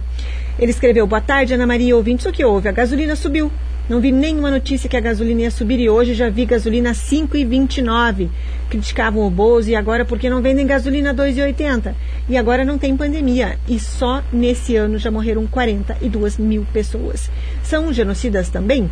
Ele 0.57 0.71
escreveu: 0.71 1.05
Boa 1.05 1.21
tarde, 1.21 1.53
Ana 1.53 1.67
Maria, 1.67 1.95
ouvintes. 1.95 2.25
O 2.25 2.31
que 2.31 2.43
houve? 2.43 2.67
A 2.67 2.71
gasolina 2.71 3.15
subiu. 3.15 3.51
Não 3.89 3.99
vi 3.99 4.11
nenhuma 4.11 4.51
notícia 4.51 4.87
que 4.87 4.95
a 4.95 4.99
gasolina 4.99 5.41
ia 5.41 5.49
subir 5.49 5.79
e 5.79 5.89
hoje 5.89 6.13
já 6.13 6.29
vi 6.29 6.45
gasolina 6.45 6.91
5,29. 6.91 8.29
Criticavam 8.69 9.25
o 9.25 9.31
Bozo 9.31 9.71
e 9.71 9.75
agora 9.75 10.05
porque 10.05 10.29
não 10.29 10.43
vendem 10.43 10.67
gasolina 10.67 11.11
2,80. 11.11 11.95
E 12.29 12.37
agora 12.37 12.63
não 12.63 12.77
tem 12.77 12.95
pandemia. 12.95 13.57
E 13.67 13.79
só 13.79 14.23
nesse 14.31 14.75
ano 14.75 14.99
já 14.99 15.09
morreram 15.09 15.47
42 15.47 16.37
mil 16.37 16.67
pessoas. 16.71 17.31
São 17.63 17.91
genocidas 17.91 18.49
também? 18.49 18.87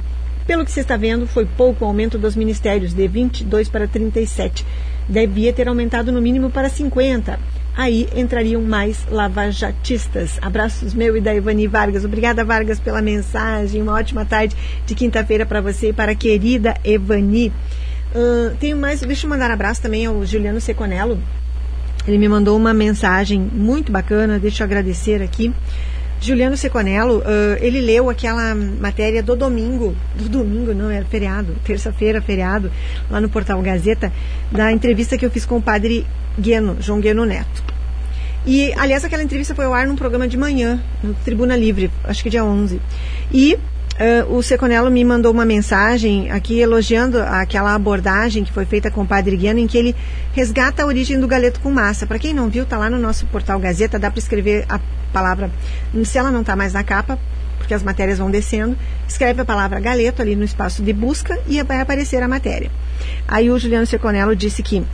Pelo 0.48 0.66
que 0.66 0.72
você 0.72 0.80
está 0.80 0.98
vendo, 0.98 1.27
foi 1.27 1.46
pouco 1.46 1.86
o 1.86 1.88
aumento 1.88 2.18
dos 2.18 2.36
ministérios, 2.36 2.92
de 2.92 3.08
22 3.08 3.70
para 3.70 3.88
37. 3.88 4.66
Devia 5.08 5.54
ter 5.54 5.68
aumentado 5.68 6.12
no 6.12 6.20
mínimo 6.20 6.50
para 6.50 6.70
50. 6.70 7.39
Aí 7.77 8.10
entrariam 8.15 8.60
mais 8.60 9.05
lavajatistas. 9.12 10.39
Abraços 10.41 10.96
meu 10.96 11.15
e 11.15 11.22
da 11.22 11.36
Evani 11.36 11.67
Vargas. 11.67 12.03
Obrigada, 12.03 12.43
Vargas, 12.43 12.79
pela 12.79 13.03
mensagem. 13.03 13.84
Uma 13.84 13.93
ótima 13.93 14.25
tarde 14.25 14.55
de 14.84 14.96
quinta-feira 14.96 15.46
para 15.46 15.62
você 15.62 15.89
e 15.89 15.93
para 15.93 16.13
a 16.13 16.15
querida 16.15 16.74
Evani. 16.84 17.53
Uh, 18.15 18.55
tenho 18.60 18.75
mais, 18.75 19.01
deixa 19.01 19.27
eu 19.27 19.29
mandar 19.29 19.51
um 19.51 19.53
abraço 19.53 19.79
também 19.79 20.07
ao 20.07 20.25
Juliano 20.25 20.60
Seconello. 20.60 21.22
Ele 22.07 22.17
me 22.17 22.27
mandou 22.27 22.57
uma 22.57 22.74
mensagem 22.74 23.39
muito 23.39 23.91
bacana, 23.91 24.39
deixa 24.39 24.63
eu 24.63 24.65
agradecer 24.65 25.22
aqui. 25.22 25.53
Juliano 26.19 26.57
Seconello, 26.57 27.19
uh, 27.19 27.24
ele 27.59 27.79
leu 27.79 28.09
aquela 28.09 28.55
matéria 28.55 29.21
do 29.21 29.36
domingo, 29.36 29.95
do 30.15 30.27
domingo 30.27 30.74
não, 30.74 30.89
era 30.89 31.05
feriado, 31.05 31.55
terça-feira, 31.63 32.21
feriado, 32.21 32.71
lá 33.09 33.21
no 33.21 33.29
portal 33.29 33.62
Gazeta, 33.62 34.12
da 34.51 34.71
entrevista 34.71 35.17
que 35.17 35.25
eu 35.25 35.29
fiz 35.29 35.45
com 35.45 35.57
o 35.57 35.62
padre 35.62 36.05
Gueno, 36.39 36.77
João 36.79 37.00
Gueno 37.00 37.25
Neto. 37.25 37.63
E, 38.45 38.74
aliás, 38.77 39.03
aquela 39.03 39.24
entrevista 39.24 39.53
foi 39.53 39.65
ao 39.65 39.74
ar 39.74 39.88
num 39.88 39.95
programa 39.95 40.27
de 40.27 40.38
manhã, 40.38 40.81
no 41.03 41.13
Tribuna 41.13 41.55
Livre, 41.55 41.91
acho 42.03 42.24
que 42.24 42.29
dia 42.29 42.43
11. 42.43 42.79
E 43.31 43.57
Uh, 43.98 44.36
o 44.38 44.44
Seconello 44.44 44.92
me 44.92 45.04
mandou 45.04 45.32
uma 45.32 45.44
mensagem 45.44 46.30
aqui 46.30 46.60
elogiando 46.60 47.20
aquela 47.20 47.74
abordagem 47.74 48.44
que 48.44 48.51
foi 48.51 48.63
feita 48.63 48.92
com 48.92 49.01
o 49.01 49.08
Padre 49.08 49.36
Guiano, 49.36 49.60
em 49.60 49.66
que 49.66 49.75
ele 49.75 49.96
resgata 50.34 50.84
a 50.84 50.86
origem 50.86 51.20
do 51.20 51.27
galeto 51.27 51.60
com 51.60 51.72
massa. 51.72 52.06
Para 52.06 52.20
quem 52.20 52.32
não 52.32 52.48
viu, 52.48 52.63
está 52.63 52.77
lá 52.77 52.92
no 52.92 53.00
nosso 53.00 53.25
portal 53.25 53.60
Gazeta, 53.60 53.98
dá 53.98 54.12
para 54.12 54.20
escrever 54.20 54.66
a 54.70 54.80
palavra, 55.12 55.50
se 56.06 56.16
ela 56.16 56.30
não 56.30 56.42
está 56.42 56.56
mais 56.56 56.74
na 56.74 56.84
capa, 56.84 57.18
porque 57.58 57.74
as 57.74 57.82
matérias 57.82 58.20
vão 58.20 58.30
descendo, 58.30 58.77
escreve 59.08 59.42
a 59.42 59.46
palavra 59.46 59.80
galeto 59.80 60.22
ali 60.22 60.36
no 60.36 60.44
espaço 60.44 60.84
de 60.84 60.94
busca 60.94 61.39
e 61.48 61.62
vai 61.63 61.82
aparecer 61.82 62.22
a 62.22 62.27
matéria. 62.27 62.70
Aí 63.27 63.50
o 63.50 63.58
Juliano 63.58 63.88
Seconello 63.88 64.36
disse 64.36 64.62
que 64.62 64.86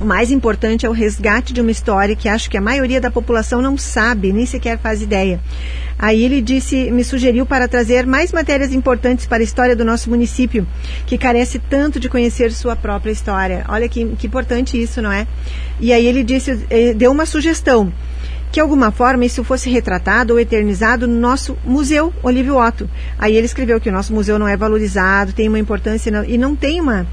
o 0.00 0.04
mais 0.04 0.30
importante 0.30 0.84
é 0.84 0.88
o 0.88 0.92
resgate 0.92 1.52
de 1.52 1.60
uma 1.60 1.70
história 1.70 2.14
que 2.14 2.28
acho 2.28 2.50
que 2.50 2.56
a 2.56 2.60
maioria 2.60 3.00
da 3.00 3.10
população 3.10 3.62
não 3.62 3.78
sabe, 3.78 4.32
nem 4.32 4.44
sequer 4.44 4.78
faz 4.78 5.00
ideia. 5.00 5.40
Aí 5.98 6.22
ele 6.22 6.42
disse, 6.42 6.90
me 6.90 7.02
sugeriu 7.02 7.46
para 7.46 7.66
trazer 7.66 8.06
mais 8.06 8.30
matérias 8.30 8.74
importantes 8.74 9.26
para 9.26 9.38
a 9.38 9.42
história 9.42 9.74
do 9.74 9.84
nosso 9.84 10.10
município, 10.10 10.66
que 11.06 11.16
carece 11.16 11.58
tanto 11.58 11.98
de 11.98 12.08
conhecer 12.08 12.52
sua 12.52 12.76
própria 12.76 13.10
história. 13.10 13.64
Olha 13.68 13.88
que, 13.88 14.04
que 14.16 14.26
importante 14.26 14.80
isso, 14.80 15.00
não 15.00 15.10
é? 15.10 15.26
E 15.80 15.92
aí 15.92 16.06
ele 16.06 16.22
disse, 16.22 16.66
eh, 16.68 16.92
deu 16.92 17.10
uma 17.10 17.24
sugestão 17.24 17.90
que 18.50 18.56
de 18.56 18.60
alguma 18.60 18.90
forma 18.90 19.24
isso 19.24 19.44
fosse 19.44 19.68
retratado 19.68 20.32
ou 20.32 20.40
eternizado 20.40 21.06
no 21.06 21.18
nosso 21.18 21.58
museu 21.64 22.12
Olívio 22.22 22.56
Otto. 22.56 22.88
Aí 23.18 23.36
ele 23.36 23.44
escreveu 23.44 23.78
que 23.80 23.88
o 23.88 23.92
nosso 23.92 24.14
museu 24.14 24.38
não 24.38 24.48
é 24.48 24.56
valorizado, 24.56 25.32
tem 25.32 25.48
uma 25.48 25.58
importância 25.58 26.10
e 26.26 26.38
não 26.38 26.56
tem 26.56 26.80
uma 26.80 27.06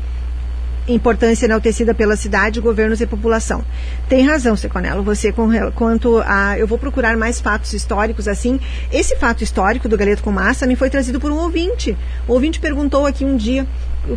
importância 0.88 1.46
enaltecida 1.46 1.94
pela 1.94 2.16
cidade, 2.16 2.60
governos 2.60 3.00
e 3.02 3.08
população. 3.08 3.64
Tem 4.10 4.26
razão, 4.26 4.56
Seconello, 4.56 5.04
você 5.04 5.32
com, 5.32 5.50
quanto 5.72 6.22
a... 6.26 6.58
Eu 6.58 6.68
vou 6.68 6.78
procurar 6.78 7.16
mais 7.18 7.40
fatos 7.40 7.74
históricos 7.74 8.28
assim. 8.28 8.60
Esse 8.92 9.16
fato 9.16 9.44
histórico 9.44 9.88
do 9.88 9.98
Galeto 9.98 10.24
com 10.24 10.32
Massa 10.32 10.68
me 10.68 10.76
foi 10.76 10.90
trazido 10.90 11.20
por 11.20 11.32
um 11.32 11.38
ouvinte. 11.38 11.98
O 12.28 12.34
ouvinte 12.34 12.60
perguntou 12.60 13.06
aqui 13.06 13.24
um 13.24 13.38
dia 13.38 13.66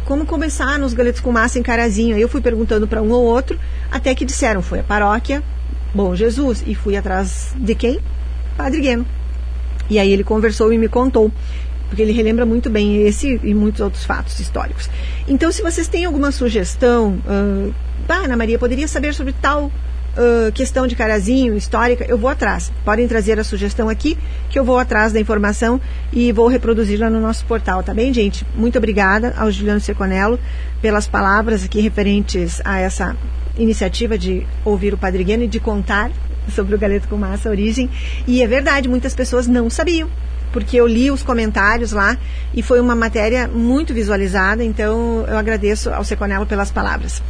como 0.04 0.26
começar 0.26 0.78
nos 0.78 0.92
Galetos 0.92 1.20
com 1.20 1.30
Massa 1.30 1.58
em 1.58 1.62
Carazinho. 1.62 2.18
Eu 2.18 2.28
fui 2.28 2.40
perguntando 2.40 2.88
para 2.88 3.02
um 3.02 3.10
ou 3.10 3.24
outro, 3.24 3.58
até 3.90 4.14
que 4.14 4.24
disseram, 4.24 4.60
foi 4.60 4.80
a 4.80 4.82
paróquia 4.82 5.42
Bom 5.96 6.14
Jesus. 6.14 6.62
E 6.66 6.74
fui 6.74 6.94
atrás 6.94 7.54
de 7.56 7.74
quem? 7.74 8.00
Padre 8.54 8.80
Gueno. 8.80 9.06
E 9.88 9.98
aí 9.98 10.12
ele 10.12 10.24
conversou 10.24 10.70
e 10.70 10.76
me 10.76 10.88
contou 10.88 11.32
porque 11.88 12.02
ele 12.02 12.12
relembra 12.12 12.44
muito 12.44 12.68
bem 12.68 13.06
esse 13.06 13.40
e 13.42 13.54
muitos 13.54 13.80
outros 13.80 14.04
fatos 14.04 14.38
históricos. 14.40 14.90
Então, 15.28 15.50
se 15.52 15.62
vocês 15.62 15.88
têm 15.88 16.04
alguma 16.04 16.32
sugestão, 16.32 17.18
uh, 17.26 17.74
ah, 18.08 18.24
Ana 18.24 18.36
Maria, 18.36 18.58
poderia 18.58 18.88
saber 18.88 19.14
sobre 19.14 19.32
tal 19.32 19.66
uh, 19.66 20.52
questão 20.52 20.86
de 20.86 20.96
carazinho, 20.96 21.56
histórica, 21.56 22.04
eu 22.08 22.18
vou 22.18 22.30
atrás. 22.30 22.72
Podem 22.84 23.06
trazer 23.06 23.38
a 23.38 23.44
sugestão 23.44 23.88
aqui, 23.88 24.18
que 24.50 24.58
eu 24.58 24.64
vou 24.64 24.78
atrás 24.78 25.12
da 25.12 25.20
informação 25.20 25.80
e 26.12 26.32
vou 26.32 26.48
reproduzir 26.48 26.98
lá 26.98 27.10
no 27.10 27.20
nosso 27.20 27.44
portal, 27.46 27.82
tá 27.82 27.94
bem, 27.94 28.12
gente? 28.12 28.44
Muito 28.54 28.78
obrigada 28.78 29.34
ao 29.36 29.50
Juliano 29.50 29.80
Seconello 29.80 30.38
pelas 30.80 31.06
palavras 31.06 31.64
aqui 31.64 31.80
referentes 31.80 32.60
a 32.64 32.78
essa 32.78 33.16
iniciativa 33.58 34.18
de 34.18 34.46
ouvir 34.64 34.92
o 34.92 34.98
Padre 34.98 35.24
Gueno 35.24 35.44
e 35.44 35.48
de 35.48 35.58
contar 35.58 36.10
sobre 36.54 36.74
o 36.74 36.78
galeto 36.78 37.08
com 37.08 37.16
massa, 37.16 37.48
a 37.48 37.52
origem. 37.52 37.90
E 38.26 38.42
é 38.42 38.46
verdade, 38.46 38.88
muitas 38.88 39.14
pessoas 39.14 39.46
não 39.46 39.68
sabiam 39.68 40.08
porque 40.56 40.78
eu 40.78 40.86
li 40.86 41.10
os 41.10 41.22
comentários 41.22 41.92
lá 41.92 42.16
e 42.54 42.62
foi 42.62 42.80
uma 42.80 42.94
matéria 42.94 43.46
muito 43.46 43.92
visualizada, 43.92 44.64
então 44.64 45.22
eu 45.28 45.36
agradeço 45.36 45.90
ao 45.90 46.02
Seconello 46.02 46.46
pelas 46.46 46.70
palavras. 46.70 47.22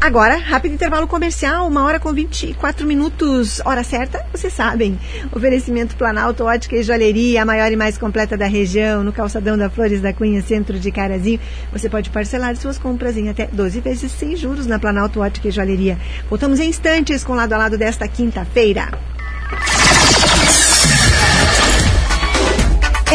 Agora, 0.00 0.36
rápido 0.36 0.74
intervalo 0.74 1.08
comercial, 1.08 1.66
uma 1.66 1.82
hora 1.82 1.98
com 1.98 2.12
24 2.12 2.86
minutos, 2.86 3.60
hora 3.64 3.82
certa, 3.82 4.24
vocês 4.30 4.52
sabem. 4.52 4.96
Oferecimento 5.32 5.96
Planalto, 5.96 6.44
ótica 6.44 6.76
e 6.76 6.84
joalheria, 6.84 7.42
a 7.42 7.44
maior 7.44 7.72
e 7.72 7.74
mais 7.74 7.98
completa 7.98 8.36
da 8.36 8.46
região, 8.46 9.02
no 9.02 9.12
calçadão 9.12 9.58
da 9.58 9.68
Flores 9.68 10.00
da 10.00 10.12
Cunha, 10.12 10.40
centro 10.40 10.78
de 10.78 10.92
Carazinho. 10.92 11.40
Você 11.72 11.88
pode 11.88 12.10
parcelar 12.10 12.54
suas 12.54 12.78
compras 12.78 13.16
em 13.16 13.28
até 13.28 13.48
12 13.52 13.80
vezes 13.80 14.12
sem 14.12 14.36
juros 14.36 14.68
na 14.68 14.78
Planalto 14.78 15.18
Ótica 15.18 15.48
e 15.48 15.50
Joalheria. 15.50 15.98
Voltamos 16.30 16.60
em 16.60 16.68
instantes 16.68 17.24
com 17.24 17.34
lado 17.34 17.54
a 17.54 17.58
lado 17.58 17.76
desta 17.76 18.06
quinta-feira. 18.06 19.15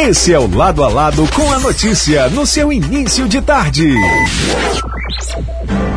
Esse 0.04 0.34
é 0.34 0.40
o 0.40 0.50
Lado 0.52 0.84
a 0.84 0.90
Lado 0.90 1.30
com 1.32 1.54
a 1.54 1.60
notícia 1.60 2.28
no 2.30 2.44
seu 2.44 2.74
início 2.74 3.30
de 3.30 3.40
tarde. 3.40 3.94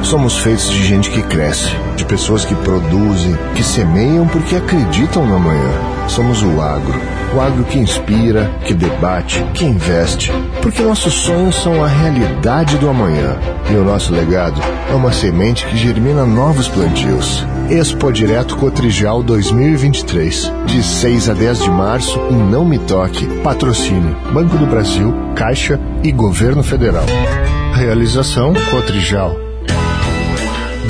Somos 0.02 0.36
feitos 0.36 0.70
de 0.70 0.84
gente 0.84 1.08
que 1.08 1.22
cresce, 1.22 1.70
de 1.96 2.04
pessoas 2.04 2.44
que 2.44 2.54
produzem, 2.54 3.34
que 3.54 3.64
semeiam 3.64 4.28
porque 4.28 4.56
acreditam 4.56 5.26
no 5.26 5.36
amanhã. 5.36 5.72
Somos 6.06 6.42
o 6.42 6.60
agro, 6.60 7.00
o 7.34 7.40
agro 7.40 7.64
que 7.64 7.78
inspira, 7.78 8.50
que 8.66 8.74
debate, 8.74 9.42
que 9.54 9.64
investe, 9.64 10.30
porque 10.64 10.82
nossos 10.82 11.12
sonhos 11.12 11.56
são 11.56 11.84
a 11.84 11.86
realidade 11.86 12.78
do 12.78 12.88
amanhã 12.88 13.38
e 13.70 13.74
o 13.74 13.84
nosso 13.84 14.14
legado 14.14 14.58
é 14.90 14.94
uma 14.94 15.12
semente 15.12 15.66
que 15.66 15.76
germina 15.76 16.24
novos 16.24 16.68
plantios. 16.68 17.46
Expo 17.68 18.10
Direto 18.10 18.56
Cotrijal 18.56 19.22
2023, 19.22 20.50
de 20.64 20.82
6 20.82 21.28
a 21.28 21.34
10 21.34 21.64
de 21.64 21.70
março 21.70 22.18
em 22.30 22.36
Não 22.36 22.64
Me 22.64 22.78
Toque. 22.78 23.26
Patrocínio 23.42 24.16
Banco 24.32 24.56
do 24.56 24.64
Brasil, 24.64 25.14
Caixa 25.36 25.78
e 26.02 26.10
Governo 26.10 26.62
Federal. 26.62 27.04
Realização 27.74 28.54
Cotrijal. 28.70 29.43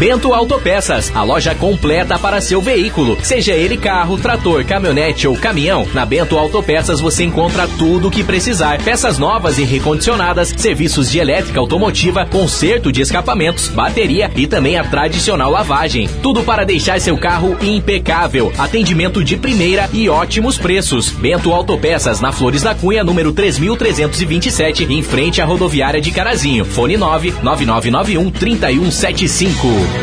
Bento 0.05 0.35
Autopeças, 0.35 1.11
a 1.15 1.23
loja 1.23 1.55
completa 1.55 2.19
para 2.19 2.39
seu 2.39 2.61
veículo, 2.61 3.17
seja 3.23 3.55
ele 3.55 3.79
carro, 3.79 4.19
trator, 4.19 4.63
caminhonete 4.63 5.27
ou 5.27 5.35
caminhão. 5.35 5.89
Na 5.95 6.05
Bento 6.05 6.37
Autopeças 6.37 7.01
você 7.01 7.25
encontra 7.25 7.67
tudo 7.67 8.09
o 8.09 8.11
que 8.11 8.23
precisar: 8.23 8.83
peças 8.83 9.19
novas 9.19 9.57
e 9.57 9.65
recondicionadas, 9.65 10.53
serviços 10.59 11.11
de 11.11 11.19
elétrica 11.19 11.59
automotiva, 11.59 12.27
conserto 12.27 12.93
de 12.93 13.01
escapamentos, 13.01 13.69
bateria 13.69 14.31
e 14.37 14.47
também 14.47 14.77
a 14.77 14.85
tradicional 14.85 15.51
lavagem. 15.51 16.07
Tudo 16.23 16.43
para 16.43 16.67
deixar 16.67 17.01
seu 17.01 17.17
carro 17.17 17.57
impecável. 17.63 18.53
Atendimento 18.59 19.25
de 19.25 19.39
primeira 19.39 19.89
e 19.91 20.11
ótimos 20.11 20.59
preços. 20.59 21.09
Bento 21.09 21.51
Autopeças 21.51 22.21
na 22.21 22.31
Flores 22.31 22.61
da 22.61 22.75
Cunha, 22.75 23.03
número 23.03 23.33
3327, 23.33 24.85
em 24.85 25.03
frente 25.03 25.41
à 25.41 25.47
rodoviária 25.47 25.99
de 25.99 26.11
Carazinho. 26.11 26.67
Fone 26.67 26.99
99991 26.99 28.31
3175. 28.31 29.94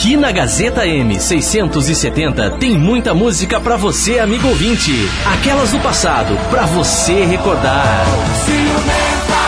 Aqui 0.00 0.16
na 0.16 0.32
Gazeta 0.32 0.86
M670 0.86 2.56
tem 2.58 2.70
muita 2.78 3.12
música 3.12 3.60
para 3.60 3.76
você, 3.76 4.18
amigo 4.18 4.48
ouvinte. 4.48 4.90
Aquelas 5.26 5.72
do 5.72 5.78
passado, 5.80 6.38
para 6.48 6.64
você 6.64 7.22
recordar. 7.26 8.06
Ciumenta, 8.46 9.42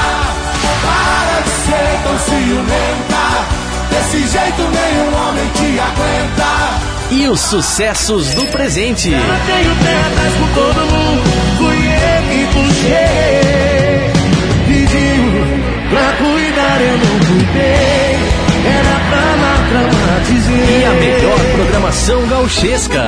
para 0.82 1.40
de 1.40 1.50
ser 1.50 2.02
tão 2.04 2.18
ciumenta. 2.18 3.22
Desse 3.90 4.18
jeito 4.28 4.62
nenhum 4.62 5.16
homem 5.22 5.50
te 5.54 5.80
aguenta. 5.80 6.52
E 7.12 7.28
os 7.28 7.40
sucessos 7.40 8.34
do 8.34 8.46
presente. 8.48 9.12
Ela 9.12 9.40
tem 9.46 9.70
o 9.70 9.74
pé 9.76 9.96
atrás 10.06 10.34
por 10.34 10.48
todo 10.54 10.80
mundo. 10.92 11.22
Fui 11.56 11.76
eu 11.76 12.22
que 12.28 12.46
puxei. 12.52 13.61
Programação 21.72 22.28
gauchesca. 22.28 23.02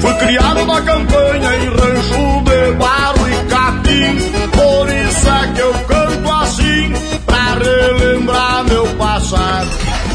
Fui 0.00 0.14
criado 0.14 0.64
na 0.64 0.80
campanha 0.80 1.54
em 1.56 1.68
rancho 1.68 2.42
de 2.44 2.72
barro 2.72 3.28
e 3.28 3.44
capim. 3.44 4.16
Por 4.52 4.88
isso 4.88 5.28
é 5.28 5.52
que 5.52 5.60
eu 5.60 5.74
canto 5.86 6.32
assim, 6.32 6.94
pra 7.26 7.58
relembrar 7.58 8.64
meu 8.64 8.86
passado. 8.96 9.68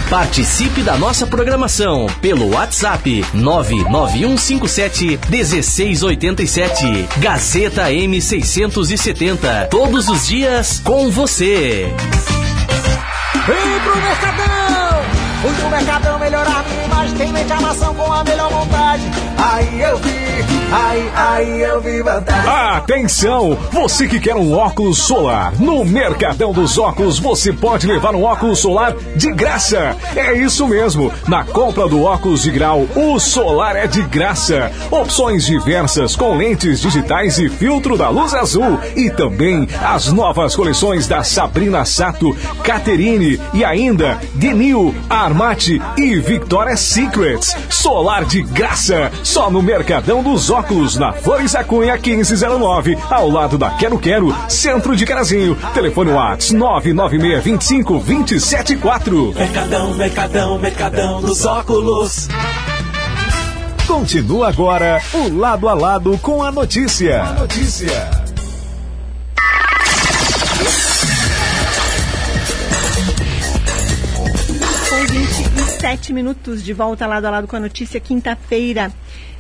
Participe 0.10 0.82
da 0.82 0.98
nossa 0.98 1.28
programação 1.28 2.08
pelo 2.22 2.56
WhatsApp 2.56 3.24
99157 3.36 5.20
1687. 5.30 7.08
Gazeta 7.18 7.92
M670. 7.92 9.68
Todos 9.70 10.10
os 10.10 10.28
dias 10.28 10.82
com 10.84 11.12
você. 11.12 11.94
Vem 13.46 13.80
pro 13.84 13.96
Mercadão! 13.96 14.81
Fui 15.42 15.52
pro 15.54 15.70
Mercadão 15.72 16.20
melhorar 16.20 16.64
minha 16.70 16.86
imagem, 16.86 17.18
tem 17.18 17.34
reclamação 17.34 17.96
com 17.96 18.14
a 18.14 18.24
melhor 18.24 18.52
montagem. 18.52 19.10
Aí 19.40 19.82
eu 19.82 19.98
vi, 19.98 20.12
aí, 20.72 21.12
aí 21.16 21.62
eu 21.62 21.82
vi 21.82 22.04
vantagem. 22.04 22.48
Atenção! 22.48 23.58
Você 23.72 24.08
que 24.08 24.20
quer 24.20 24.36
um 24.36 24.54
óculos 24.54 25.00
solar, 25.00 25.54
no 25.60 25.84
Mercadão 25.84 26.54
dos 26.54 26.78
Óculos 26.78 27.18
você 27.18 27.52
pode 27.52 27.88
levar 27.88 28.14
um 28.14 28.24
óculos 28.24 28.60
solar 28.60 28.94
de 29.16 29.32
graça. 29.32 29.98
É 30.16 30.34
isso 30.34 30.68
mesmo, 30.68 31.12
na 31.28 31.44
compra 31.44 31.88
do 31.88 32.04
óculos 32.04 32.44
de 32.44 32.52
grau, 32.52 32.88
o 32.96 33.20
solar 33.20 33.76
é 33.76 33.88
de 33.88 34.04
graça. 34.04 34.72
Opções 34.92 35.44
diversas 35.44 36.16
com 36.16 36.38
lentes 36.38 36.80
digitais 36.80 37.40
e 37.40 37.50
filtro 37.50 37.98
da 37.98 38.10
luz 38.10 38.36
azul. 38.36 38.80
E 38.96 39.10
também 39.10 39.68
as 39.84 40.14
novas 40.14 40.56
coleções 40.56 41.08
da 41.08 41.24
Sabrina 41.24 41.84
Sato, 41.84 42.38
Caterine 42.64 43.42
e 43.56 43.66
ainda 43.66 44.20
Denil, 44.36 44.94
Armate 45.32 45.82
e 45.98 46.20
Victoria's 46.20 46.82
Secrets. 46.82 47.56
Solar 47.70 48.26
de 48.26 48.42
graça, 48.42 49.10
só 49.24 49.50
no 49.50 49.62
Mercadão 49.62 50.22
dos 50.22 50.50
Óculos, 50.50 50.98
na 50.98 51.14
Flores 51.14 51.54
da 51.54 51.64
Cunha 51.64 51.94
1509, 51.94 52.98
ao 53.10 53.30
lado 53.30 53.58
da 53.58 53.70
Quero 53.72 53.98
Quero, 53.98 54.36
centro 54.50 54.94
de 54.94 55.06
Carazinho. 55.06 55.58
Telefone 55.74 56.12
Whats 56.12 56.52
99625 56.52 58.00
274. 58.00 59.34
Mercadão, 59.34 59.94
Mercadão, 59.94 60.60
Mercadão 60.60 61.22
dos 61.22 61.46
óculos. 61.46 62.28
Continua 63.88 64.50
agora 64.50 65.02
o 65.14 65.34
lado 65.34 65.70
a 65.70 65.74
lado 65.74 66.18
com 66.18 66.44
a 66.44 66.52
notícia. 66.52 67.24
notícia. 67.40 68.21
27 75.82 76.14
minutos 76.14 76.64
de 76.64 76.74
volta 76.74 77.08
lado 77.08 77.26
a 77.26 77.32
lado 77.32 77.48
com 77.48 77.56
a 77.56 77.60
notícia, 77.60 78.00
quinta-feira. 78.00 78.94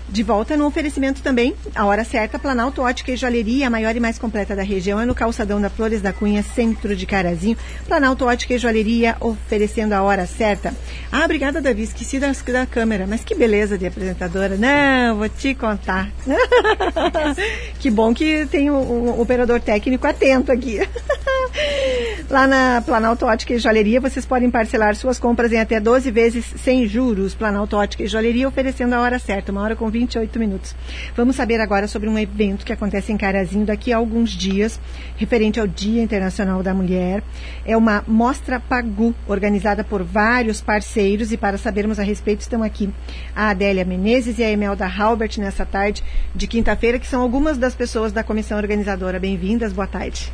De 0.09 0.23
volta 0.23 0.57
no 0.57 0.65
oferecimento 0.65 1.21
também, 1.21 1.53
a 1.75 1.85
hora 1.85 2.03
certa, 2.03 2.39
Planalto 2.39 2.81
Ótica 2.81 3.11
e 3.11 3.15
Joalheria, 3.15 3.67
a 3.67 3.69
maior 3.69 3.95
e 3.95 3.99
mais 3.99 4.17
completa 4.17 4.55
da 4.55 4.63
região, 4.63 4.99
é 4.99 5.05
no 5.05 5.13
calçadão 5.13 5.61
da 5.61 5.69
Flores 5.69 6.01
da 6.01 6.11
Cunha, 6.11 6.41
centro 6.41 6.95
de 6.95 7.05
Carazinho. 7.05 7.55
Planalto 7.85 8.25
Ótica 8.25 8.55
e 8.55 8.57
Joalheria, 8.57 9.15
oferecendo 9.19 9.93
a 9.93 10.01
hora 10.01 10.25
certa. 10.25 10.73
Ah, 11.11 11.23
obrigada, 11.23 11.61
Davi, 11.61 11.83
esqueci 11.83 12.17
da, 12.17 12.31
da 12.31 12.65
câmera, 12.65 13.05
mas 13.07 13.23
que 13.23 13.35
beleza 13.35 13.77
de 13.77 13.85
apresentadora. 13.85 14.57
Não, 14.57 15.17
vou 15.17 15.29
te 15.29 15.53
contar. 15.53 16.09
que 17.79 17.91
bom 17.91 18.15
que 18.15 18.47
tem 18.47 18.71
o, 18.71 18.73
o 18.73 19.21
operador 19.21 19.61
técnico 19.61 20.07
atento 20.07 20.51
aqui. 20.51 20.79
Lá 22.29 22.47
na 22.47 22.81
Planalto 22.81 23.25
Ótica 23.25 23.53
e 23.53 23.59
Joalheria, 23.59 23.99
vocês 23.99 24.25
podem 24.25 24.49
parcelar 24.49 24.95
suas 24.95 25.19
compras 25.19 25.51
em 25.51 25.59
até 25.59 25.79
12 25.79 26.09
vezes 26.11 26.45
sem 26.57 26.87
juros. 26.87 27.35
Planalto 27.35 27.75
Ótica 27.75 28.03
e 28.03 28.07
Joalheria 28.07 28.47
oferecendo 28.47 28.93
a 28.93 29.01
hora 29.01 29.19
certa, 29.19 29.51
uma 29.51 29.61
hora 29.61 29.75
com 29.75 29.89
28 29.89 30.39
minutos. 30.39 30.75
Vamos 31.15 31.35
saber 31.35 31.59
agora 31.59 31.87
sobre 31.87 32.09
um 32.09 32.17
evento 32.17 32.65
que 32.65 32.73
acontece 32.73 33.11
em 33.11 33.17
Carazinho 33.17 33.65
daqui 33.65 33.91
a 33.91 33.97
alguns 33.97 34.31
dias, 34.31 34.79
referente 35.17 35.59
ao 35.59 35.67
Dia 35.67 36.01
Internacional 36.01 36.63
da 36.63 36.73
Mulher. 36.73 37.21
É 37.65 37.75
uma 37.75 38.03
Mostra 38.07 38.59
Pagu, 38.59 39.13
organizada 39.27 39.83
por 39.83 40.03
vários 40.03 40.61
parceiros, 40.61 41.31
e 41.31 41.37
para 41.37 41.57
sabermos 41.57 41.99
a 41.99 42.03
respeito, 42.03 42.41
estão 42.41 42.63
aqui 42.63 42.89
a 43.35 43.49
Adélia 43.49 43.85
Menezes 43.85 44.39
e 44.39 44.43
a 44.43 44.51
Emelda 44.51 44.87
Halbert 44.87 45.37
nessa 45.37 45.65
tarde 45.65 46.03
de 46.33 46.47
quinta-feira, 46.47 46.99
que 46.99 47.07
são 47.07 47.21
algumas 47.21 47.57
das 47.57 47.75
pessoas 47.75 48.11
da 48.11 48.23
comissão 48.23 48.57
organizadora. 48.57 49.19
Bem-vindas, 49.19 49.73
boa 49.73 49.87
tarde. 49.87 50.31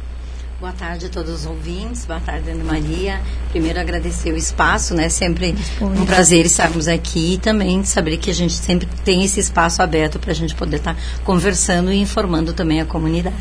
Boa 0.60 0.72
tarde 0.72 1.06
a 1.06 1.10
todos 1.10 1.42
os 1.42 1.46
ouvintes, 1.46 2.08
boa 2.08 2.20
tarde, 2.20 2.50
Ana 2.50 2.64
Maria. 2.64 3.22
Primeiro 3.52 3.80
agradecer 3.80 4.34
o 4.34 4.36
espaço, 4.36 4.96
né? 4.96 5.08
Sempre 5.08 5.56
um 5.80 6.04
prazer 6.04 6.48
estarmos 6.48 6.88
aqui 6.88 7.36
e 7.36 7.38
também 7.38 7.84
saber 7.84 8.18
que 8.18 8.32
a 8.32 8.34
gente 8.34 8.56
sempre 8.56 8.88
tem 9.06 9.24
esse 9.24 9.40
espaço 9.40 9.84
aberto 9.84 10.18
para 10.18 10.32
a 10.32 10.34
gente 10.34 10.56
poder 10.56 10.78
estar 10.78 10.98
conversando 11.24 11.94
e 11.94 12.02
informando 12.02 12.54
também 12.54 12.82
a 12.82 12.86
comunidade. 12.86 13.36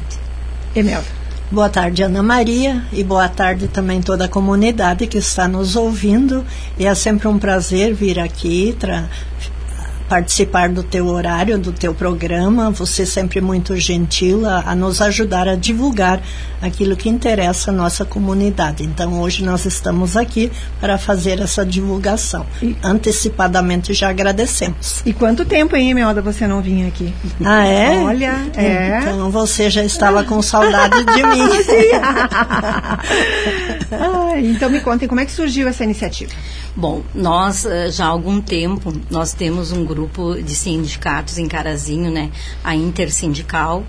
Emelda. 0.74 1.06
Boa 1.50 1.70
tarde, 1.70 2.02
Ana 2.02 2.22
Maria, 2.22 2.84
e 2.92 3.02
boa 3.02 3.30
tarde 3.30 3.66
também 3.66 4.02
toda 4.02 4.26
a 4.26 4.28
comunidade 4.28 5.06
que 5.06 5.16
está 5.16 5.48
nos 5.48 5.74
ouvindo. 5.74 6.44
E 6.78 6.84
é 6.84 6.94
sempre 6.94 7.28
um 7.28 7.38
prazer 7.38 7.94
vir 7.94 8.20
aqui 8.20 8.76
participar 10.08 10.68
do 10.68 10.82
teu 10.82 11.06
horário, 11.06 11.58
do 11.58 11.72
teu 11.72 11.94
programa. 11.94 12.70
Você 12.70 13.02
é 13.02 13.06
sempre 13.06 13.40
muito 13.40 13.76
gentil 13.76 14.46
a, 14.46 14.64
a, 14.66 14.74
nos 14.74 15.00
ajudar 15.00 15.48
a 15.48 15.54
divulgar 15.54 16.20
aquilo 16.60 16.96
que 16.96 17.08
interessa 17.08 17.70
a 17.70 17.74
nossa 17.74 18.04
comunidade. 18.04 18.84
Então, 18.84 19.20
hoje 19.20 19.44
nós 19.44 19.64
estamos 19.64 20.16
aqui 20.16 20.50
para 20.80 20.98
fazer 20.98 21.40
essa 21.40 21.64
divulgação. 21.64 22.46
E, 22.62 22.76
Antecipadamente 22.82 23.92
já 23.92 24.08
agradecemos. 24.08 25.02
E 25.04 25.12
quanto 25.12 25.44
tempo, 25.44 25.76
hein, 25.76 25.90
Emelda, 25.90 26.22
você 26.22 26.46
não 26.46 26.62
vinha 26.62 26.88
aqui? 26.88 27.12
Ah, 27.44 27.66
é? 27.66 28.02
Olha, 28.02 28.34
é. 28.56 28.98
Então, 29.00 29.30
você 29.30 29.68
já 29.68 29.84
estava 29.84 30.24
com 30.24 30.40
saudade 30.40 31.04
de 31.04 31.22
mim. 31.22 31.46
ah, 33.92 34.32
então, 34.38 34.70
me 34.70 34.80
contem, 34.80 35.08
como 35.08 35.20
é 35.20 35.26
que 35.26 35.32
surgiu 35.32 35.68
essa 35.68 35.84
iniciativa? 35.84 36.32
Bom, 36.78 37.02
nós 37.14 37.64
eh, 37.64 37.90
já 37.90 38.04
há 38.04 38.08
algum 38.08 38.38
tempo, 38.38 38.92
nós 39.10 39.32
temos 39.32 39.72
um 39.72 39.82
grupo 39.82 40.34
de 40.34 40.54
sindicatos 40.54 41.38
em 41.38 41.48
Carazinho, 41.48 42.10
né? 42.10 42.30
A 42.62 42.76
Intersindical, 42.76 43.82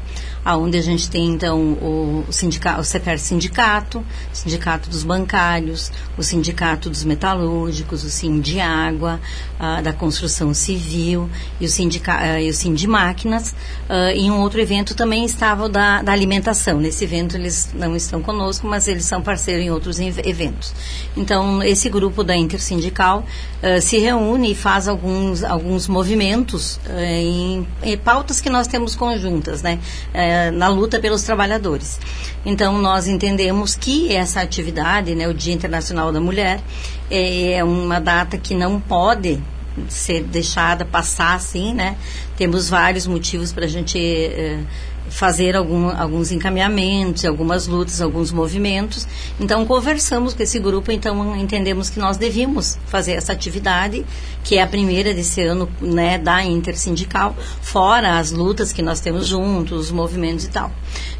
aonde 0.47 0.77
a 0.77 0.81
gente 0.81 1.09
tem 1.09 1.27
então 1.27 1.73
o, 1.73 2.23
sindicato, 2.29 2.79
o 2.79 2.83
CEPER 2.85 3.19
Sindicato, 3.19 4.01
Sindicato 4.31 4.89
dos 4.89 5.03
Bancários, 5.03 5.91
o 6.17 6.23
Sindicato 6.23 6.89
dos 6.89 7.03
Metalúrgicos, 7.03 8.05
o 8.05 8.09
Sindiágua, 8.09 9.19
uh, 9.59 9.83
da 9.83 9.91
Construção 9.91 10.53
Civil 10.53 11.29
e 11.59 11.65
o, 11.65 11.69
sindica, 11.69 12.15
uh, 12.15 12.39
e 12.39 12.49
o. 12.49 12.53
Uh, 12.53 14.09
em 14.15 14.31
um 14.31 14.39
outro 14.39 14.61
evento 14.61 14.95
também 14.95 15.25
estava 15.25 15.65
o 15.65 15.69
da, 15.69 16.01
da 16.01 16.13
alimentação. 16.13 16.79
Nesse 16.79 17.03
evento 17.03 17.35
eles 17.35 17.69
não 17.73 17.93
estão 17.93 18.21
conosco, 18.21 18.65
mas 18.65 18.87
eles 18.87 19.03
são 19.03 19.21
parceiros 19.21 19.65
em 19.65 19.69
outros 19.69 19.99
eventos. 19.99 20.73
Então, 21.17 21.61
esse 21.61 21.89
grupo 21.89 22.23
da 22.23 22.37
Intersindical 22.37 23.25
uh, 23.61 23.81
se 23.81 23.97
reúne 23.97 24.53
e 24.53 24.55
faz 24.55 24.87
alguns, 24.87 25.43
alguns 25.43 25.89
movimentos 25.89 26.79
uh, 26.85 26.99
em, 26.99 27.67
em, 27.83 27.97
pautas 27.97 28.39
que 28.39 28.49
nós 28.49 28.65
temos 28.65 28.95
conjuntas, 28.95 29.61
né? 29.61 29.77
Uh, 30.13 30.36
na 30.51 30.67
luta 30.67 30.99
pelos 30.99 31.23
trabalhadores. 31.23 31.99
Então, 32.45 32.77
nós 32.77 33.07
entendemos 33.07 33.75
que 33.75 34.13
essa 34.15 34.41
atividade, 34.41 35.15
né, 35.15 35.27
o 35.27 35.33
Dia 35.33 35.53
Internacional 35.53 36.11
da 36.11 36.19
Mulher, 36.19 36.61
é 37.09 37.63
uma 37.63 37.99
data 37.99 38.37
que 38.37 38.53
não 38.55 38.79
pode 38.79 39.41
ser 39.87 40.23
deixada 40.23 40.83
passar 40.85 41.35
assim, 41.35 41.73
né? 41.73 41.95
Temos 42.35 42.69
vários 42.69 43.05
motivos 43.05 43.51
para 43.51 43.65
a 43.65 43.67
gente 43.67 43.99
eh, 43.99 44.59
fazer 45.09 45.55
algum, 45.55 45.89
alguns 45.89 46.31
encaminhamentos, 46.31 47.25
algumas 47.25 47.67
lutas, 47.67 48.01
alguns 48.01 48.31
movimentos. 48.31 49.07
Então 49.39 49.65
conversamos 49.65 50.33
com 50.33 50.43
esse 50.43 50.59
grupo, 50.59 50.91
então 50.91 51.35
entendemos 51.35 51.89
que 51.89 51.99
nós 51.99 52.17
devíamos 52.17 52.77
fazer 52.85 53.13
essa 53.13 53.33
atividade, 53.33 54.05
que 54.43 54.57
é 54.57 54.61
a 54.61 54.67
primeira 54.67 55.13
desse 55.13 55.41
ano, 55.41 55.69
né, 55.81 56.17
da 56.17 56.43
intersindical, 56.43 57.35
fora 57.61 58.17
as 58.17 58.31
lutas 58.31 58.71
que 58.71 58.81
nós 58.81 58.99
temos 58.99 59.27
juntos, 59.27 59.87
os 59.87 59.91
movimentos 59.91 60.45
e 60.45 60.49
tal. 60.49 60.71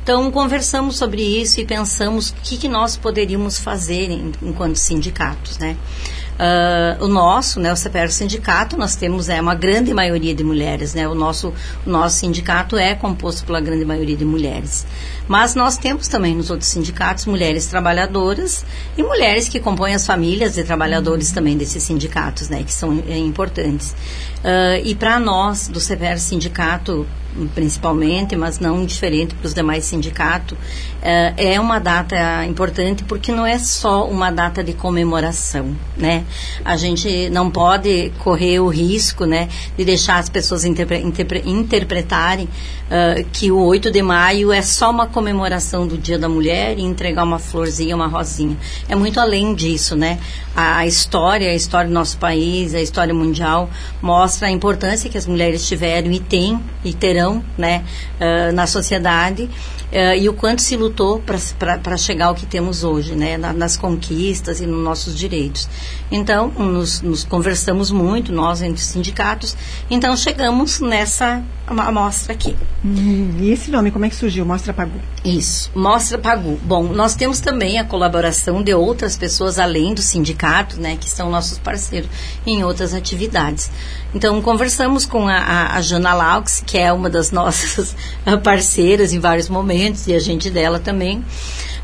Então 0.04 0.30
conversamos 0.32 0.98
sobre 0.98 1.22
isso 1.22 1.60
e 1.60 1.66
pensamos 1.66 2.30
o 2.30 2.36
que, 2.44 2.58
que 2.58 2.68
nós 2.68 2.96
poderíamos 2.96 3.60
fazer 3.60 4.10
em, 4.10 4.32
enquanto 4.42 4.78
sindicatos, 4.78 5.58
né? 5.58 5.76
Uh, 6.38 7.04
o 7.04 7.08
nosso, 7.08 7.60
né, 7.60 7.74
o 7.74 7.76
CPR 7.76 8.12
Sindicato, 8.12 8.78
nós 8.78 8.96
temos 8.96 9.28
é, 9.28 9.42
uma 9.42 9.56
grande 9.56 9.92
maioria 9.92 10.36
de 10.36 10.44
mulheres, 10.44 10.94
né? 10.94 11.08
O 11.08 11.16
nosso, 11.16 11.52
o 11.84 11.90
nosso 11.90 12.20
sindicato 12.20 12.78
é 12.78 12.94
composto 12.94 13.44
pela 13.44 13.60
grande 13.60 13.84
maioria 13.84 14.16
de 14.16 14.24
mulheres. 14.24 14.86
Mas 15.28 15.56
nós 15.56 15.78
temos 15.78 16.08
também 16.08 16.36
nos 16.36 16.52
outros 16.52 16.70
sindicatos 16.70 17.26
mulheres 17.26 17.66
trabalhadoras 17.66 18.64
e 18.96 19.02
mulheres 19.02 19.50
que 19.50 19.60
compõem 19.60 19.96
as 19.96 20.06
famílias 20.06 20.54
de 20.54 20.64
trabalhadores 20.64 21.32
também 21.32 21.58
desses 21.58 21.82
sindicatos, 21.82 22.50
né? 22.50 22.64
Que 22.64 22.72
são 22.72 23.04
é, 23.08 23.18
importantes. 23.18 23.96
Uh, 24.44 24.86
e 24.86 24.94
para 24.94 25.20
nós, 25.20 25.68
do 25.68 25.80
CPR 25.80 26.20
Sindicato, 26.20 27.08
principalmente, 27.54 28.36
mas 28.36 28.60
não 28.60 28.86
diferente 28.86 29.36
para 29.36 29.48
os 29.48 29.54
demais 29.54 29.86
sindicatos, 29.86 30.58
é, 31.02 31.54
é 31.54 31.60
uma 31.60 31.80
data 31.80 32.46
importante 32.46 33.04
porque 33.04 33.32
não 33.32 33.46
é 33.46 33.60
só 33.60 34.08
uma 34.08 34.32
data 34.32 34.64
de 34.64 34.74
comemoração, 34.74 35.76
né? 35.96 36.26
A 36.66 36.76
gente 36.76 37.30
não 37.30 37.50
pode 37.50 38.12
correr 38.20 38.60
o 38.60 38.68
risco, 38.68 39.26
né, 39.26 39.50
de 39.78 39.86
deixar 39.86 40.18
as 40.18 40.30
pessoas 40.30 40.66
interpre, 40.66 41.00
interpre, 41.00 41.44
interpretarem 41.46 42.48
uh, 42.88 43.24
que 43.32 43.52
o 43.52 43.60
8 43.60 43.92
de 43.92 44.02
maio 44.02 44.52
é 44.52 44.62
só 44.62 44.90
uma 44.90 45.08
comemoração 45.08 45.88
do 45.88 45.98
Dia 45.98 46.18
da 46.18 46.28
Mulher 46.28 46.78
e 46.78 46.82
entregar 46.82 47.24
uma 47.24 47.40
florzinha, 47.40 47.96
uma 47.96 48.08
rosinha. 48.08 48.58
É 48.88 48.96
muito 48.96 49.20
além 49.20 49.54
disso, 49.54 49.96
né? 49.96 50.20
A, 50.56 50.78
a 50.78 50.88
história, 50.88 51.50
a 51.50 51.56
história 51.56 51.88
do 51.88 51.94
nosso 51.94 52.18
país, 52.18 52.74
a 52.74 52.82
história 52.82 53.14
mundial 53.14 53.70
mostra 54.02 54.48
a 54.48 54.52
importância 54.52 55.10
que 55.10 55.18
as 55.18 55.26
mulheres 55.26 55.68
tiveram 55.68 56.12
e 56.12 56.20
têm 56.20 56.60
e 56.84 56.94
terão, 56.94 57.44
né, 57.58 57.84
uh, 58.20 58.54
na 58.54 58.66
sociedade 58.66 59.44
uh, 59.44 60.16
e 60.18 60.28
o 60.30 60.34
quanto 60.34 60.62
se 60.62 60.76
lutou 60.76 61.22
para 61.22 61.98
chegar 61.98 62.28
ao 62.28 62.36
que 62.36 62.46
temos 62.46 62.84
hoje, 62.84 63.16
né, 63.16 63.38
na, 63.38 63.54
nas 63.54 63.78
conquistas 63.78 64.62
e 64.62 64.66
nos 64.66 64.84
nossos 64.84 65.16
direitos. 65.16 65.68
Então, 66.12 66.50
nos, 66.50 67.02
nos 67.02 67.24
conversamos 67.24 67.92
muito, 67.92 68.32
nós 68.32 68.62
entre 68.62 68.82
os 68.82 68.88
sindicatos, 68.88 69.56
então 69.90 70.16
chegamos 70.16 70.80
nessa 70.80 71.44
amostra 71.68 72.34
aqui. 72.34 72.56
Hum, 72.86 73.38
e 73.40 73.52
esse 73.52 73.72
nome, 73.72 73.90
como 73.90 74.06
é 74.06 74.10
que 74.10 74.16
surgiu? 74.16 74.46
Mostra 74.46 74.72
Pagu? 74.72 75.00
Isso, 75.26 75.72
Mostra 75.74 76.18
Pagu. 76.18 76.60
Bom, 76.64 76.84
nós 76.84 77.16
temos 77.16 77.40
também 77.40 77.80
a 77.80 77.84
colaboração 77.84 78.62
de 78.62 78.74
outras 78.74 79.18
pessoas, 79.18 79.58
além 79.58 79.96
do 79.96 80.02
sindicato, 80.02 80.80
né, 80.80 80.96
que 80.96 81.10
são 81.10 81.32
nossos 81.32 81.58
parceiros 81.58 82.10
em 82.46 82.64
outras 82.64 82.94
atividades. 82.94 83.72
Então, 84.14 84.40
conversamos 84.42 85.06
com 85.06 85.28
a, 85.28 85.38
a, 85.38 85.76
a 85.78 85.82
Jana 85.82 86.14
Laux, 86.14 86.62
que 86.66 86.78
é 86.78 86.94
uma 86.94 87.10
das 87.10 87.32
nossas 87.34 87.96
parceiras 88.44 89.12
em 89.12 89.20
vários 89.20 89.50
momentos, 89.50 90.08
e 90.08 90.14
a 90.14 90.20
gente 90.20 90.50
dela 90.50 90.80
também. 90.80 91.26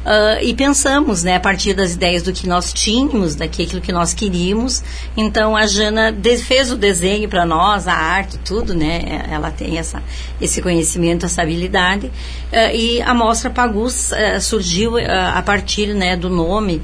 Uh, 0.03 0.43
e 0.43 0.53
pensamos, 0.53 1.23
né, 1.23 1.35
a 1.35 1.39
partir 1.39 1.73
das 1.73 1.93
ideias 1.93 2.23
do 2.23 2.33
que 2.33 2.47
nós 2.47 2.73
tínhamos, 2.73 3.35
daquilo 3.35 3.79
que 3.79 3.91
nós 3.91 4.13
queríamos. 4.13 4.83
Então 5.15 5.55
a 5.55 5.65
Jana 5.65 6.13
fez 6.45 6.71
o 6.71 6.75
desenho 6.75 7.29
para 7.29 7.45
nós, 7.45 7.87
a 7.87 7.93
arte, 7.93 8.37
tudo, 8.39 8.73
né? 8.73 9.25
Ela 9.31 9.49
tem 9.49 9.77
essa, 9.77 10.03
esse 10.41 10.61
conhecimento, 10.61 11.25
essa 11.25 11.41
habilidade. 11.41 12.07
Uh, 12.07 12.75
e 12.75 13.01
a 13.01 13.13
mostra 13.13 13.49
Pagus 13.49 14.11
uh, 14.11 14.41
surgiu 14.41 14.97
a 14.97 15.41
partir, 15.41 15.93
né, 15.93 16.17
do 16.17 16.29
nome 16.29 16.81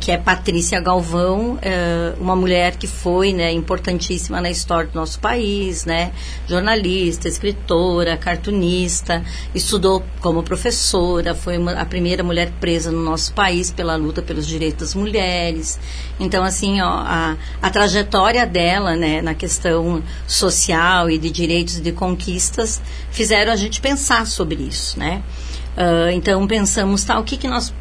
que 0.00 0.12
é 0.12 0.18
Patrícia 0.18 0.80
Galvão, 0.80 1.58
uma 2.20 2.36
mulher 2.36 2.76
que 2.76 2.86
foi, 2.86 3.32
né, 3.32 3.52
importantíssima 3.52 4.40
na 4.40 4.50
história 4.50 4.90
do 4.90 4.94
nosso 4.94 5.18
país, 5.18 5.84
né? 5.84 6.12
Jornalista, 6.46 7.28
escritora, 7.28 8.16
cartunista, 8.16 9.22
estudou 9.54 10.04
como 10.20 10.42
professora, 10.42 11.34
foi 11.34 11.58
uma, 11.58 11.72
a 11.72 11.84
primeira 11.84 12.22
mulher 12.22 12.34
mulher 12.34 12.52
presa 12.60 12.90
no 12.90 13.02
nosso 13.02 13.32
país 13.32 13.70
pela 13.70 13.94
luta 13.94 14.20
pelos 14.20 14.46
direitos 14.46 14.88
das 14.88 14.94
mulheres. 14.94 15.78
Então, 16.18 16.42
assim, 16.42 16.80
ó, 16.80 16.88
a, 16.88 17.36
a 17.62 17.70
trajetória 17.70 18.44
dela, 18.44 18.96
né, 18.96 19.22
na 19.22 19.34
questão 19.34 20.02
social 20.26 21.08
e 21.08 21.16
de 21.16 21.30
direitos 21.30 21.78
e 21.78 21.80
de 21.80 21.92
conquistas, 21.92 22.82
fizeram 23.10 23.52
a 23.52 23.56
gente 23.56 23.80
pensar 23.80 24.26
sobre 24.26 24.56
isso, 24.56 24.98
né? 24.98 25.22
Uh, 25.76 26.08
então 26.12 26.46
pensamos 26.46 27.02
tá, 27.02 27.18
o 27.18 27.24
que, 27.24 27.36
que 27.36 27.48
nós 27.48 27.74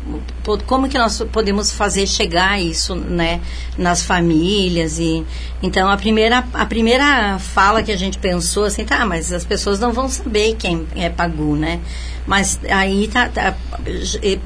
como 0.65 0.89
que 0.89 0.97
nós 0.97 1.21
podemos 1.32 1.71
fazer 1.71 2.08
chegar 2.08 2.60
isso 2.60 2.95
né 2.95 3.39
nas 3.77 4.01
famílias 4.01 4.97
e 4.97 5.23
então 5.62 5.88
a 5.88 5.95
primeira 5.95 6.43
a 6.56 6.65
primeira 6.65 7.38
fala 7.38 7.84
que 7.84 7.91
a 7.91 7.95
gente 7.95 8.17
pensou 8.17 8.63
assim 8.63 8.84
tá 8.84 9.06
mas 9.06 9.32
as 9.32 9.45
pessoas 9.45 9.79
não 9.79 9.93
vão 9.93 10.10
saber 10.10 10.56
quem 10.56 10.88
é 10.95 11.08
Pagu 11.08 11.56
né 11.56 11.82
mas 12.25 12.60
aí 12.69 13.08
tá, 13.10 13.27
tá 13.27 13.56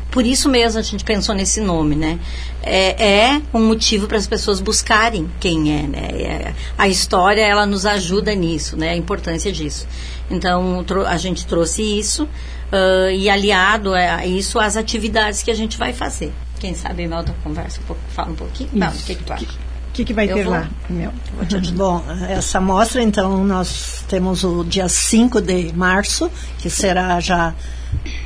por 0.10 0.26
isso 0.26 0.50
mesmo 0.50 0.80
a 0.80 0.84
gente 0.84 1.04
pensou 1.04 1.36
nesse 1.36 1.62
nome, 1.62 1.96
né? 1.96 2.20
É, 2.64 3.06
é 3.08 3.42
um 3.54 3.68
motivo 3.68 4.08
para 4.08 4.18
as 4.18 4.26
pessoas 4.26 4.60
buscarem 4.60 5.30
quem 5.40 5.78
é, 5.78 5.84
né? 5.84 6.08
É, 6.12 6.54
a 6.78 6.88
história 6.88 7.42
ela 7.42 7.66
nos 7.66 7.86
ajuda 7.86 8.34
nisso, 8.34 8.76
né? 8.76 8.90
A 8.90 8.96
importância 8.96 9.52
disso. 9.52 9.88
Então 10.30 10.84
a 11.08 11.18
gente 11.18 11.46
trouxe 11.46 11.82
isso 11.82 12.24
uh, 12.24 13.10
e 13.12 13.30
aliado 13.30 13.94
a 13.94 14.26
isso 14.26 14.60
as 14.60 14.76
atividades 14.76 15.42
que 15.44 15.52
a 15.52 15.56
gente 15.56 15.78
vai 15.78 15.94
fazer. 15.94 16.34
Quem 16.60 16.74
sabe 16.74 17.08
Melda 17.08 17.36
conversa 17.44 17.80
um 17.82 17.84
pouco, 17.84 18.02
fala 18.10 18.32
um 18.32 18.36
pouquinho. 18.36 18.70
Não, 18.74 18.90
o 18.90 18.92
que, 18.92 19.16
que 19.16 19.24
tu 19.24 19.34
acha? 19.34 19.46
O 19.46 19.92
que, 19.94 20.06
que 20.06 20.14
vai 20.14 20.30
Eu 20.30 20.36
ter 20.36 20.44
vou, 20.44 20.54
lá, 20.54 20.70
Mel? 20.90 21.12
Bom, 21.74 22.04
essa 22.30 22.62
mostra, 22.62 23.02
então, 23.02 23.44
nós 23.44 24.04
temos 24.08 24.44
o 24.44 24.64
dia 24.64 24.88
5 24.88 25.42
de 25.42 25.74
março, 25.74 26.30
que 26.60 26.70
será 26.70 27.20
já 27.20 27.56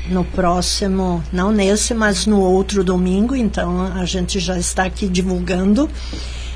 no 0.10 0.26
próximo, 0.26 1.24
não 1.32 1.52
nesse, 1.52 1.94
mas 1.94 2.26
no 2.26 2.42
outro 2.42 2.84
domingo, 2.84 3.36
então 3.36 3.82
a 3.94 4.04
gente 4.04 4.40
já 4.40 4.58
está 4.58 4.84
aqui 4.84 5.08
divulgando. 5.08 5.90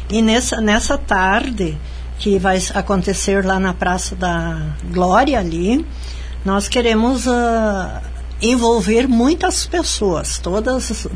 E 0.09 0.21
nessa, 0.21 0.59
nessa 0.59 0.97
tarde, 0.97 1.77
que 2.17 2.39
vai 2.39 2.59
acontecer 2.73 3.45
lá 3.45 3.59
na 3.59 3.73
Praça 3.73 4.15
da 4.15 4.75
Glória, 4.91 5.39
ali, 5.39 5.85
nós 6.43 6.67
queremos 6.67 7.25
uh, 7.25 8.01
envolver 8.41 9.07
muitas 9.07 9.65
pessoas, 9.65 10.37
todas 10.37 11.07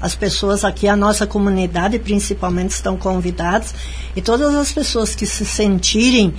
as 0.00 0.14
pessoas 0.14 0.64
aqui, 0.64 0.86
a 0.86 0.96
nossa 0.96 1.26
comunidade 1.26 1.98
principalmente 1.98 2.70
estão 2.70 2.96
convidadas, 2.96 3.74
e 4.14 4.20
todas 4.22 4.54
as 4.54 4.72
pessoas 4.72 5.14
que 5.14 5.26
se 5.26 5.44
sentirem 5.44 6.34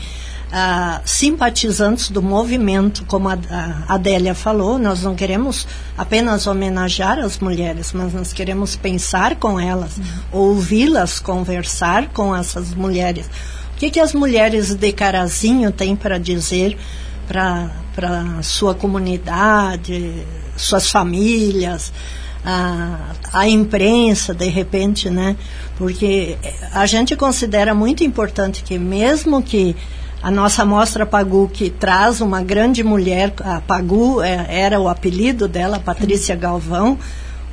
ah, 0.51 1.01
simpatizantes 1.03 2.09
do 2.09 2.21
movimento, 2.21 3.03
como 3.05 3.27
a, 3.27 3.37
a 3.49 3.95
Adélia 3.95 4.33
falou, 4.33 4.77
nós 4.77 5.03
não 5.03 5.15
queremos 5.15 5.67
apenas 5.97 6.47
homenagear 6.47 7.19
as 7.19 7.39
mulheres, 7.39 7.91
mas 7.93 8.13
nós 8.13 8.31
queremos 8.31 8.75
pensar 8.75 9.35
com 9.35 9.59
elas, 9.59 9.97
uhum. 9.97 10.05
ouvi-las 10.31 11.19
conversar 11.19 12.09
com 12.09 12.35
essas 12.35 12.73
mulheres. 12.73 13.29
O 13.75 13.77
que, 13.77 13.89
que 13.89 13.99
as 13.99 14.13
mulheres 14.13 14.73
de 14.73 14.91
Carazinho 14.93 15.69
têm 15.69 15.97
para 15.97 16.17
dizer 16.17 16.77
para 17.27 18.41
sua 18.41 18.73
comunidade, 18.73 20.25
suas 20.55 20.89
famílias, 20.89 21.91
a, 22.45 23.11
a 23.33 23.49
imprensa, 23.49 24.33
de 24.33 24.47
repente, 24.47 25.09
né? 25.09 25.35
Porque 25.77 26.37
a 26.71 26.85
gente 26.85 27.17
considera 27.17 27.75
muito 27.75 28.01
importante 28.01 28.63
que 28.63 28.79
mesmo 28.79 29.43
que 29.43 29.75
a 30.23 30.31
nossa 30.31 30.63
mostra 30.63 31.05
Pagu, 31.05 31.49
que 31.49 31.69
traz 31.69 32.21
uma 32.21 32.41
grande 32.41 32.81
mulher, 32.81 33.33
a 33.41 33.59
Pagu 33.59 34.21
é, 34.21 34.45
era 34.47 34.79
o 34.79 34.87
apelido 34.87 35.49
dela, 35.49 35.79
Patrícia 35.79 36.33
Galvão, 36.33 36.97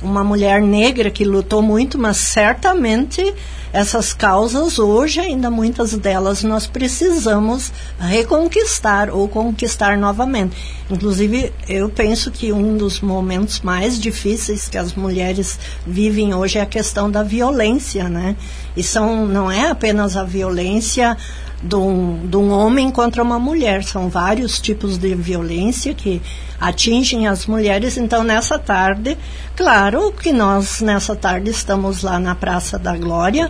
uma 0.03 0.23
mulher 0.23 0.61
negra 0.61 1.09
que 1.09 1.23
lutou 1.23 1.61
muito, 1.61 1.97
mas 1.97 2.17
certamente 2.17 3.33
essas 3.73 4.13
causas 4.13 4.77
hoje 4.77 5.19
ainda 5.19 5.49
muitas 5.49 5.93
delas 5.97 6.43
nós 6.43 6.67
precisamos 6.67 7.71
reconquistar 7.99 9.09
ou 9.09 9.27
conquistar 9.27 9.97
novamente. 9.97 10.55
Inclusive, 10.91 11.51
eu 11.67 11.89
penso 11.89 12.29
que 12.29 12.53
um 12.53 12.77
dos 12.77 13.01
momentos 13.01 13.61
mais 13.61 13.99
difíceis 13.99 14.67
que 14.67 14.77
as 14.77 14.93
mulheres 14.93 15.57
vivem 15.87 16.35
hoje 16.35 16.59
é 16.59 16.61
a 16.61 16.67
questão 16.67 17.09
da 17.09 17.23
violência, 17.23 18.07
né? 18.07 18.35
E 18.77 18.83
são 18.83 19.25
não 19.25 19.49
é 19.49 19.71
apenas 19.71 20.15
a 20.15 20.23
violência 20.23 21.17
de 21.63 21.75
um, 21.75 22.27
de 22.27 22.35
um 22.35 22.51
homem 22.51 22.91
contra 22.91 23.23
uma 23.23 23.39
mulher. 23.39 23.83
São 23.83 24.09
vários 24.09 24.59
tipos 24.59 24.97
de 24.97 25.15
violência 25.15 25.93
que 25.93 26.21
atingem 26.59 27.27
as 27.27 27.45
mulheres. 27.45 27.97
Então, 27.97 28.23
nessa 28.23 28.59
tarde, 28.59 29.17
claro 29.55 30.11
que 30.11 30.31
nós, 30.31 30.81
nessa 30.81 31.15
tarde, 31.15 31.49
estamos 31.49 32.03
lá 32.03 32.19
na 32.19 32.35
Praça 32.35 32.77
da 32.77 32.95
Glória 32.97 33.49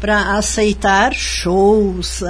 para 0.00 0.36
aceitar 0.36 1.14
shows, 1.14 2.24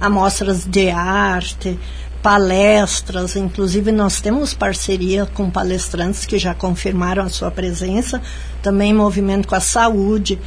amostras 0.00 0.64
de 0.64 0.88
arte, 0.88 1.78
palestras, 2.22 3.36
inclusive 3.36 3.92
nós 3.92 4.20
temos 4.20 4.52
parceria 4.52 5.26
com 5.26 5.50
palestrantes 5.50 6.26
que 6.26 6.38
já 6.38 6.54
confirmaram 6.54 7.22
a 7.22 7.28
sua 7.28 7.50
presença, 7.50 8.20
também 8.62 8.92
movimento 8.92 9.46
com 9.46 9.54
a 9.54 9.60
saúde 9.60 10.38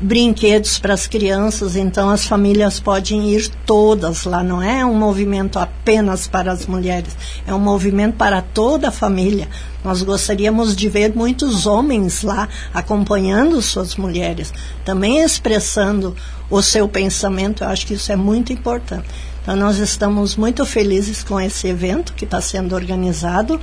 brinquedos 0.00 0.78
para 0.78 0.94
as 0.94 1.06
crianças, 1.06 1.76
então 1.76 2.08
as 2.08 2.24
famílias 2.24 2.80
podem 2.80 3.30
ir 3.30 3.48
todas 3.66 4.24
lá. 4.24 4.42
Não 4.42 4.62
é 4.62 4.84
um 4.84 4.94
movimento 4.94 5.58
apenas 5.58 6.26
para 6.26 6.50
as 6.50 6.66
mulheres, 6.66 7.14
é 7.46 7.54
um 7.54 7.58
movimento 7.58 8.16
para 8.16 8.40
toda 8.40 8.88
a 8.88 8.92
família. 8.92 9.48
Nós 9.84 10.02
gostaríamos 10.02 10.74
de 10.74 10.88
ver 10.88 11.14
muitos 11.14 11.66
homens 11.66 12.22
lá 12.22 12.48
acompanhando 12.72 13.60
suas 13.60 13.96
mulheres, 13.96 14.52
também 14.84 15.22
expressando 15.22 16.16
o 16.48 16.62
seu 16.62 16.88
pensamento. 16.88 17.62
Eu 17.62 17.68
acho 17.68 17.86
que 17.86 17.94
isso 17.94 18.10
é 18.10 18.16
muito 18.16 18.52
importante. 18.52 19.06
Então, 19.42 19.56
nós 19.56 19.78
estamos 19.78 20.36
muito 20.36 20.64
felizes 20.66 21.22
com 21.22 21.40
esse 21.40 21.66
evento 21.66 22.12
que 22.12 22.24
está 22.24 22.40
sendo 22.40 22.74
organizado 22.74 23.60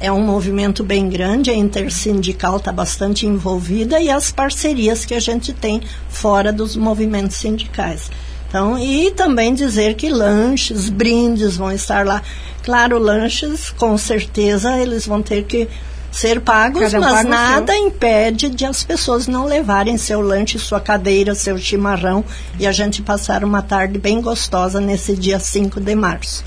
é 0.00 0.12
um 0.12 0.20
movimento 0.20 0.84
bem 0.84 1.08
grande, 1.08 1.50
a 1.50 1.54
intersindical 1.54 2.58
está 2.58 2.70
bastante 2.70 3.26
envolvida 3.26 4.00
e 4.00 4.10
as 4.10 4.30
parcerias 4.30 5.04
que 5.04 5.14
a 5.14 5.20
gente 5.20 5.52
tem 5.52 5.80
fora 6.08 6.52
dos 6.52 6.76
movimentos 6.76 7.36
sindicais. 7.36 8.10
Então, 8.48 8.78
e 8.78 9.10
também 9.10 9.54
dizer 9.54 9.94
que 9.94 10.08
lanches, 10.08 10.88
brindes 10.88 11.56
vão 11.56 11.72
estar 11.72 12.06
lá. 12.06 12.22
Claro, 12.62 12.98
lanches, 12.98 13.70
com 13.70 13.96
certeza, 13.98 14.78
eles 14.78 15.06
vão 15.06 15.22
ter 15.22 15.44
que 15.44 15.68
ser 16.10 16.40
pagos, 16.40 16.94
um 16.94 17.00
mas 17.00 17.26
nada 17.26 17.72
seu. 17.72 17.86
impede 17.86 18.48
de 18.48 18.64
as 18.64 18.82
pessoas 18.82 19.26
não 19.26 19.44
levarem 19.44 19.98
seu 19.98 20.20
lanche, 20.20 20.58
sua 20.58 20.80
cadeira, 20.80 21.34
seu 21.34 21.58
chimarrão 21.58 22.24
e 22.58 22.66
a 22.66 22.72
gente 22.72 23.02
passar 23.02 23.44
uma 23.44 23.60
tarde 23.60 23.98
bem 23.98 24.20
gostosa 24.20 24.80
nesse 24.80 25.14
dia 25.14 25.38
5 25.38 25.80
de 25.80 25.94
março. 25.94 26.44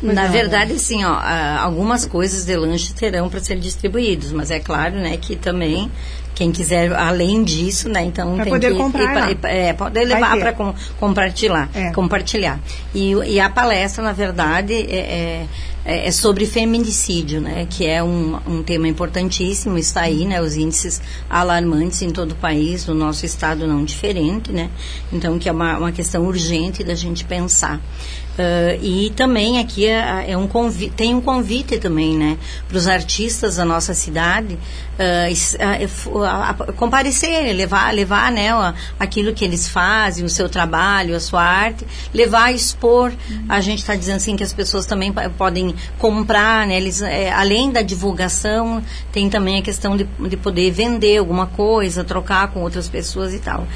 Na 0.00 0.24
não, 0.24 0.32
verdade, 0.32 0.72
assim, 0.74 1.04
ó, 1.04 1.18
algumas 1.60 2.06
coisas 2.06 2.44
de 2.44 2.56
lanche 2.56 2.92
terão 2.94 3.28
para 3.28 3.40
ser 3.40 3.58
distribuídos, 3.58 4.30
mas 4.30 4.50
é 4.50 4.60
claro, 4.60 4.96
né, 4.96 5.16
que 5.16 5.34
também 5.34 5.90
quem 6.36 6.52
quiser 6.52 6.92
além 6.92 7.42
disso, 7.42 7.88
né, 7.88 8.04
então 8.04 8.36
Pra 8.36 8.44
tem 8.44 8.52
poder 8.52 8.70
que 8.70 8.76
comprar 8.76 9.28
ir 9.28 9.32
ir 9.32 9.38
é, 9.42 9.72
poder 9.72 10.04
levar 10.04 10.38
para 10.38 10.52
com, 10.52 10.72
compartilhar, 11.00 11.68
É. 11.74 11.90
compartilhar. 11.90 12.60
E, 12.94 13.10
e 13.26 13.40
a 13.40 13.50
palestra, 13.50 14.04
na 14.04 14.12
verdade, 14.12 14.72
é, 14.72 15.46
é, 15.84 16.06
é 16.06 16.12
sobre 16.12 16.46
feminicídio, 16.46 17.40
né, 17.40 17.66
que 17.68 17.84
é 17.84 18.00
um, 18.00 18.38
um 18.46 18.62
tema 18.62 18.86
importantíssimo, 18.86 19.76
está 19.78 20.02
aí, 20.02 20.24
né, 20.24 20.40
os 20.40 20.54
índices 20.56 21.02
alarmantes 21.28 22.02
em 22.02 22.10
todo 22.10 22.32
o 22.32 22.36
país, 22.36 22.86
no 22.86 22.94
nosso 22.94 23.26
estado 23.26 23.66
não 23.66 23.84
diferente, 23.84 24.52
né, 24.52 24.70
então 25.12 25.40
que 25.40 25.48
é 25.48 25.52
uma, 25.52 25.76
uma 25.76 25.90
questão 25.90 26.24
urgente 26.24 26.84
da 26.84 26.94
gente 26.94 27.24
pensar. 27.24 27.80
Ah, 28.38 28.76
e 28.80 29.10
também 29.10 29.58
aqui 29.58 29.84
é, 29.86 30.30
é 30.30 30.36
um 30.36 30.46
convi 30.46 30.90
tem 30.90 31.12
um 31.12 31.20
convite 31.20 31.76
também, 31.78 32.16
né, 32.16 32.38
para 32.68 32.78
os 32.78 32.86
artistas 32.86 33.56
da 33.56 33.64
nossa 33.64 33.92
cidade 33.94 34.56
comparecerem, 36.76 37.52
levar, 37.52 37.92
levar, 37.94 38.32
né, 38.32 38.48
aquilo 38.98 39.32
que 39.32 39.44
eles 39.44 39.68
fazem, 39.68 40.24
o 40.24 40.28
seu 40.28 40.48
trabalho, 40.48 41.14
a 41.14 41.20
sua 41.20 41.42
arte, 41.42 41.86
levar 42.12 42.52
expor. 42.52 43.12
A 43.48 43.60
gente 43.60 43.78
está 43.80 43.94
dizendo 43.94 44.16
assim 44.16 44.36
que 44.36 44.42
as 44.42 44.52
pessoas 44.52 44.86
também 44.86 45.12
podem 45.36 45.74
comprar, 45.98 46.66
né, 46.66 46.76
eles, 46.76 47.00
é, 47.00 47.30
além 47.30 47.70
da 47.70 47.82
divulgação, 47.82 48.82
tem 49.12 49.30
também 49.30 49.58
a 49.58 49.62
questão 49.62 49.96
de, 49.96 50.04
de 50.04 50.36
poder 50.36 50.70
vender 50.70 51.18
alguma 51.18 51.46
coisa, 51.46 52.02
trocar 52.04 52.48
com 52.48 52.62
outras 52.62 52.88
pessoas 52.88 53.32
e 53.34 53.38
tal. 53.38 53.66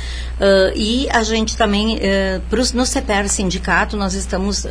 Ah, 0.41 0.73
e 0.75 1.09
a 1.11 1.23
gente 1.23 1.57
também, 1.57 1.99
eh, 2.01 2.41
pros, 2.51 2.73
no 2.73 2.85
CPR 2.85 3.29
Sindicato, 3.29 3.97
nós 3.97 4.15
estamos 4.15 4.67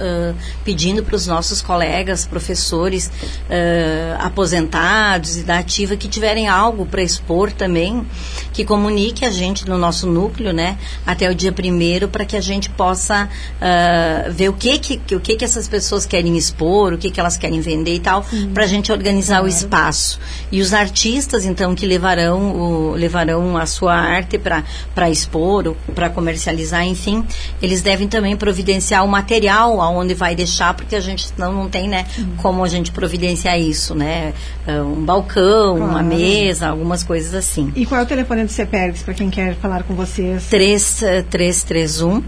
pedindo 0.65 1.03
para 1.03 1.15
os 1.15 1.27
nossos 1.27 1.61
colegas, 1.61 2.25
professores 2.25 3.09
ah, 3.49 4.25
aposentados 4.25 5.37
e 5.37 5.43
da 5.43 5.59
ativa 5.59 5.95
que 5.95 6.07
tiverem 6.07 6.40
algo 6.47 6.85
para 6.85 7.01
expor 7.01 7.51
também, 7.51 8.05
que 8.53 8.65
comunique 8.65 9.25
a 9.25 9.29
gente 9.29 9.67
no 9.67 9.77
nosso 9.77 10.07
núcleo, 10.07 10.53
né, 10.53 10.77
até 11.05 11.29
o 11.29 11.35
dia 11.35 11.51
primeiro, 11.51 12.07
para 12.07 12.25
que 12.25 12.35
a 12.35 12.41
gente 12.41 12.69
possa 12.69 13.29
ah, 13.59 14.25
ver 14.29 14.49
o 14.49 14.53
que 14.53 14.77
que, 14.77 15.15
o 15.15 15.19
que 15.19 15.35
que 15.35 15.45
essas 15.45 15.67
pessoas 15.67 16.05
querem 16.05 16.37
expor, 16.37 16.93
o 16.93 16.97
que 16.97 17.09
que 17.09 17.19
elas 17.19 17.37
querem 17.37 17.61
vender 17.61 17.95
e 17.95 17.99
tal, 17.99 18.25
para 18.53 18.63
a 18.63 18.67
gente 18.67 18.91
organizar 18.91 19.43
o 19.43 19.47
espaço. 19.47 20.19
E 20.51 20.61
os 20.61 20.73
artistas, 20.73 21.45
então, 21.45 21.73
que 21.75 21.85
levarão, 21.85 22.55
o, 22.55 22.91
levarão 22.91 23.57
a 23.57 23.65
sua 23.65 23.93
arte 23.93 24.37
para 24.37 25.09
expor, 25.09 25.75
para 25.95 26.09
comercializar, 26.09 26.85
enfim, 26.85 27.25
eles 27.61 27.81
devem 27.81 28.07
também 28.07 28.35
providenciar 28.35 29.03
o 29.03 29.07
material 29.07 29.81
aonde 29.81 30.13
vai 30.13 30.35
deixar, 30.35 30.73
porque 30.73 30.95
a 30.95 30.99
gente 30.99 31.27
senão 31.27 31.53
não 31.53 31.69
tem, 31.69 31.87
né, 31.87 32.05
como 32.37 32.63
a 32.63 32.67
gente 32.67 32.91
providenciar 32.91 33.59
isso, 33.59 33.95
né? 33.95 34.33
Ah, 34.67 34.83
Um 34.83 35.05
balcão, 35.05 35.77
uma 35.77 36.01
Claro. 36.01 36.07
Mesa, 36.31 36.67
algumas 36.67 37.03
coisas 37.03 37.33
assim. 37.33 37.71
E 37.75 37.85
qual 37.85 38.01
é 38.01 38.03
o 38.03 38.07
telefone 38.07 38.43
do 38.43 38.51
CEPERGS 38.51 39.03
para 39.03 39.13
quem 39.13 39.29
quer 39.29 39.55
falar 39.55 39.83
com 39.83 39.93
vocês? 39.93 40.45
3331 40.45 42.23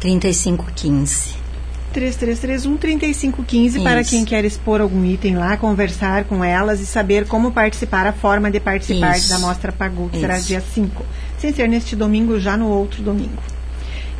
3515. 0.00 1.42
3331 1.92 2.76
3515 2.76 3.80
para 3.80 4.00
Isso. 4.00 4.10
quem 4.10 4.24
quer 4.24 4.44
expor 4.44 4.80
algum 4.80 5.04
item 5.04 5.36
lá, 5.36 5.56
conversar 5.56 6.24
com 6.24 6.42
elas 6.42 6.80
e 6.80 6.86
saber 6.86 7.26
como 7.26 7.52
participar, 7.52 8.06
a 8.06 8.12
forma 8.12 8.50
de 8.50 8.58
participar 8.58 9.16
Isso. 9.16 9.28
da 9.28 9.38
Mostra 9.38 9.70
Pagu, 9.70 10.08
que 10.08 10.18
será 10.18 10.38
Isso. 10.38 10.48
dia 10.48 10.60
5. 10.60 11.04
Sem 11.38 11.52
ser 11.52 11.68
neste 11.68 11.94
domingo, 11.94 12.40
já 12.40 12.56
no 12.56 12.68
outro 12.68 13.02
domingo. 13.02 13.42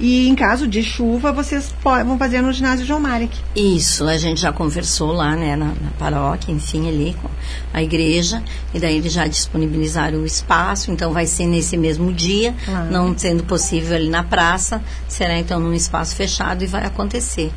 E 0.00 0.28
em 0.28 0.34
caso 0.34 0.66
de 0.66 0.82
chuva, 0.82 1.30
vocês 1.32 1.72
vão 1.82 2.18
fazer 2.18 2.40
no 2.40 2.52
ginásio 2.52 2.84
João 2.84 2.98
Marek. 3.00 3.36
Isso, 3.54 4.04
a 4.08 4.16
gente 4.18 4.40
já 4.40 4.52
conversou 4.52 5.12
lá, 5.12 5.36
né, 5.36 5.54
na, 5.54 5.66
na 5.66 5.90
paróquia, 5.98 6.50
enfim, 6.52 6.88
ali 6.88 7.14
com 7.22 7.28
a 7.72 7.82
igreja, 7.82 8.42
e 8.74 8.80
daí 8.80 8.96
eles 8.96 9.12
já 9.12 9.26
disponibilizaram 9.26 10.18
o 10.20 10.26
espaço, 10.26 10.90
então 10.90 11.12
vai 11.12 11.26
ser 11.26 11.46
nesse 11.46 11.76
mesmo 11.76 12.12
dia, 12.12 12.54
Claro. 12.64 12.90
não 12.90 13.16
sendo 13.16 13.44
possível 13.44 13.94
ali 13.96 14.08
na 14.08 14.22
praça, 14.24 14.82
será 15.06 15.38
então 15.38 15.60
num 15.60 15.72
espaço 15.74 16.16
fechado 16.16 16.64
e 16.64 16.66
vai 16.66 16.84
acontecer. 16.84 17.52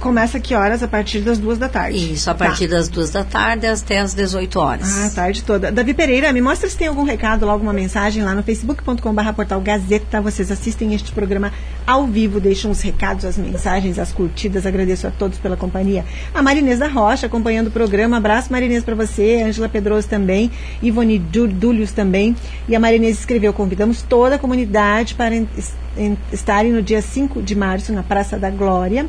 Começa 0.00 0.38
que 0.38 0.54
horas? 0.54 0.80
A 0.82 0.86
partir 0.88 1.20
das 1.20 1.38
duas 1.38 1.58
da 1.58 1.68
tarde. 1.68 2.12
Isso, 2.12 2.30
a 2.30 2.34
Tá. 2.34 2.44
partir 2.46 2.68
das 2.68 2.88
duas 2.88 3.10
da 3.10 3.24
tarde 3.24 3.66
até 3.66 3.98
as 3.98 4.14
18 4.14 4.60
horas. 4.60 4.96
Ah, 4.96 5.06
a 5.06 5.10
tarde 5.10 5.42
toda. 5.42 5.72
Davi 5.72 5.92
Pereira, 5.92 6.32
me 6.32 6.40
mostra 6.40 6.70
se 6.70 6.76
tem 6.76 6.86
algum 6.86 7.02
recado 7.02 7.44
lá, 7.44 7.52
alguma 7.52 7.72
mensagem 7.72 8.22
lá 8.22 8.32
no 8.32 8.42
facebook.com.br 8.44 9.32
portal 9.34 9.60
Gazeta. 9.60 10.20
Vocês 10.20 10.52
assistem 10.52 10.94
este 10.94 11.10
programa 11.10 11.52
ao 11.84 12.06
vivo, 12.06 12.38
deixam 12.38 12.70
os 12.70 12.80
recados, 12.80 13.24
as 13.24 13.36
mensagens, 13.36 13.98
as 13.98 14.12
curtidas. 14.12 14.66
Agradeço 14.66 15.06
a 15.08 15.10
todos 15.10 15.36
pela 15.38 15.56
companhia. 15.56 16.04
A 16.32 16.40
Marinês 16.42 16.78
da 16.78 16.86
Rocha 16.86 17.26
acompanhando 17.26 17.66
o 17.66 17.70
programa. 17.72 18.18
Abraço, 18.18 18.52
Marinês, 18.52 18.84
para 18.84 18.94
você. 18.94 19.42
Ângela 19.44 19.68
Pedroso 19.68 20.06
também. 20.08 20.48
Ivone 20.80 21.18
Dúlios 21.18 21.90
também. 21.90 22.36
E 22.68 22.76
a 22.76 22.78
Marinês 22.80 23.18
escreveu: 23.18 23.52
convidamos 23.52 24.02
toda 24.02 24.36
a 24.36 24.38
comunidade 24.38 25.14
para 25.16 25.34
estarem 26.32 26.72
no 26.72 26.82
dia 26.82 27.02
5 27.02 27.42
de 27.42 27.56
março 27.56 27.92
na 27.92 28.04
Praça 28.04 28.38
da 28.38 28.50
Glória 28.50 29.06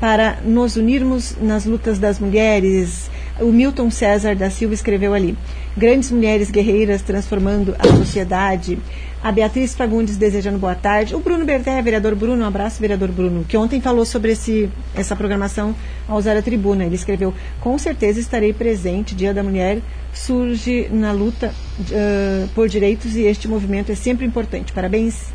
para 0.00 0.31
nos 0.44 0.76
unirmos 0.76 1.36
nas 1.40 1.64
lutas 1.64 1.98
das 1.98 2.18
mulheres. 2.18 3.10
O 3.40 3.46
Milton 3.46 3.90
César 3.90 4.36
da 4.36 4.50
Silva 4.50 4.74
escreveu 4.74 5.14
ali: 5.14 5.36
Grandes 5.76 6.10
mulheres 6.10 6.50
guerreiras 6.50 7.02
transformando 7.02 7.74
a 7.78 7.86
sociedade. 7.96 8.78
A 9.22 9.30
Beatriz 9.30 9.74
Fagundes 9.74 10.16
desejando 10.16 10.58
boa 10.58 10.74
tarde. 10.74 11.14
O 11.14 11.20
Bruno 11.20 11.44
Berté, 11.44 11.80
vereador 11.80 12.16
Bruno, 12.16 12.42
um 12.42 12.46
abraço, 12.46 12.80
vereador 12.80 13.12
Bruno, 13.12 13.44
que 13.44 13.56
ontem 13.56 13.80
falou 13.80 14.04
sobre 14.04 14.32
esse, 14.32 14.68
essa 14.96 15.14
programação 15.14 15.74
ao 16.08 16.18
usar 16.18 16.36
a 16.36 16.42
tribuna. 16.42 16.84
Ele 16.84 16.96
escreveu: 16.96 17.32
Com 17.60 17.78
certeza 17.78 18.18
estarei 18.18 18.52
presente. 18.52 19.14
Dia 19.14 19.32
da 19.32 19.42
Mulher 19.42 19.80
surge 20.12 20.88
na 20.90 21.12
luta 21.12 21.54
ah, 21.92 22.48
por 22.54 22.68
direitos 22.68 23.16
e 23.16 23.22
este 23.22 23.46
movimento 23.48 23.92
é 23.92 23.94
sempre 23.94 24.26
importante. 24.26 24.72
Parabéns 24.72 25.32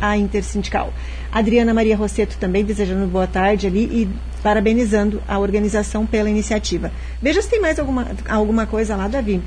a 0.00 0.16
Intersindical. 0.16 0.92
Adriana 1.30 1.74
Maria 1.74 1.96
Rosseto 1.96 2.36
também 2.38 2.64
desejando 2.64 3.06
boa 3.06 3.26
tarde 3.26 3.66
ali 3.66 3.84
e 3.84 4.08
parabenizando 4.42 5.22
a 5.28 5.38
organização 5.38 6.06
pela 6.06 6.30
iniciativa. 6.30 6.90
Veja 7.20 7.42
se 7.42 7.48
tem 7.48 7.60
mais 7.60 7.78
alguma, 7.78 8.06
alguma 8.28 8.66
coisa 8.66 8.96
lá, 8.96 9.08
Davi. 9.08 9.42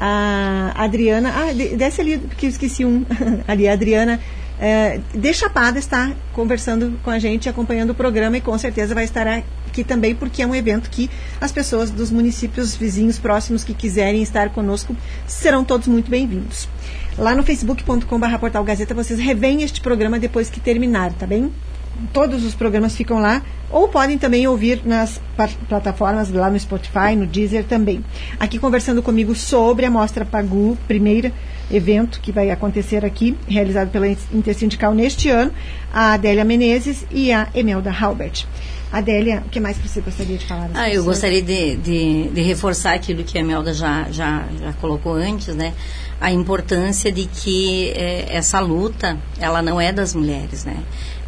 A 0.00 0.72
Adriana, 0.76 1.32
ah, 1.34 1.52
de- 1.52 1.76
desce 1.76 2.00
ali, 2.00 2.18
porque 2.18 2.46
eu 2.46 2.50
esqueci 2.50 2.84
um 2.84 3.04
ali, 3.48 3.66
a 3.68 3.72
Adriana 3.72 4.20
eh, 4.60 5.00
de 5.12 5.34
Chapada 5.34 5.78
está 5.78 6.12
conversando 6.32 6.98
com 7.02 7.10
a 7.10 7.18
gente, 7.18 7.48
acompanhando 7.48 7.90
o 7.90 7.94
programa 7.94 8.36
e 8.36 8.40
com 8.40 8.56
certeza 8.58 8.94
vai 8.94 9.04
estar 9.04 9.26
aqui 9.26 9.82
também, 9.84 10.14
porque 10.14 10.42
é 10.42 10.46
um 10.46 10.54
evento 10.54 10.88
que 10.88 11.10
as 11.40 11.50
pessoas 11.52 11.90
dos 11.90 12.10
municípios 12.10 12.76
vizinhos 12.76 13.18
próximos 13.18 13.64
que 13.64 13.74
quiserem 13.74 14.22
estar 14.22 14.50
conosco 14.50 14.96
serão 15.26 15.64
todos 15.64 15.88
muito 15.88 16.10
bem-vindos. 16.10 16.68
Lá 17.18 17.34
no 17.34 17.42
facebook.com.br 17.42 18.38
portal 18.38 18.62
Gazeta 18.62 18.94
vocês 18.94 19.18
revêem 19.18 19.64
este 19.64 19.80
programa 19.80 20.20
depois 20.20 20.48
que 20.48 20.60
terminar, 20.60 21.12
tá 21.14 21.26
bem? 21.26 21.52
Todos 22.12 22.44
os 22.44 22.54
programas 22.54 22.94
ficam 22.94 23.18
lá, 23.18 23.42
ou 23.72 23.88
podem 23.88 24.16
também 24.16 24.46
ouvir 24.46 24.82
nas 24.84 25.20
plataformas 25.68 26.30
lá 26.30 26.48
no 26.48 26.56
Spotify, 26.56 27.16
no 27.16 27.26
Deezer 27.26 27.64
também. 27.64 28.04
Aqui 28.38 28.56
conversando 28.56 29.02
comigo 29.02 29.34
sobre 29.34 29.84
a 29.84 29.90
Mostra 29.90 30.24
Pagu, 30.24 30.78
primeiro 30.86 31.32
evento 31.68 32.20
que 32.20 32.30
vai 32.30 32.52
acontecer 32.52 33.04
aqui, 33.04 33.36
realizado 33.48 33.90
pela 33.90 34.06
Intersindical 34.32 34.94
neste 34.94 35.28
ano, 35.28 35.50
a 35.92 36.12
Adélia 36.12 36.44
Menezes 36.44 37.04
e 37.10 37.32
a 37.32 37.48
Emelda 37.52 37.90
Halbert. 37.90 38.46
Adélia, 38.90 39.42
o 39.46 39.48
que 39.50 39.60
mais 39.60 39.76
você 39.76 40.00
gostaria 40.00 40.38
de 40.38 40.46
falar? 40.46 40.70
Ah, 40.74 40.88
eu 40.90 41.04
gostaria 41.04 41.42
de, 41.42 41.76
de, 41.76 42.28
de 42.30 42.40
reforçar 42.42 42.94
aquilo 42.94 43.22
que 43.22 43.38
a 43.38 43.44
Melda 43.44 43.74
já, 43.74 44.06
já, 44.10 44.46
já 44.60 44.72
colocou 44.74 45.12
antes, 45.14 45.54
né? 45.54 45.74
A 46.20 46.32
importância 46.32 47.12
de 47.12 47.26
que 47.26 47.90
eh, 47.94 48.24
essa 48.30 48.58
luta, 48.60 49.18
ela 49.38 49.60
não 49.60 49.78
é 49.80 49.92
das 49.92 50.14
mulheres, 50.14 50.64
né? 50.64 50.78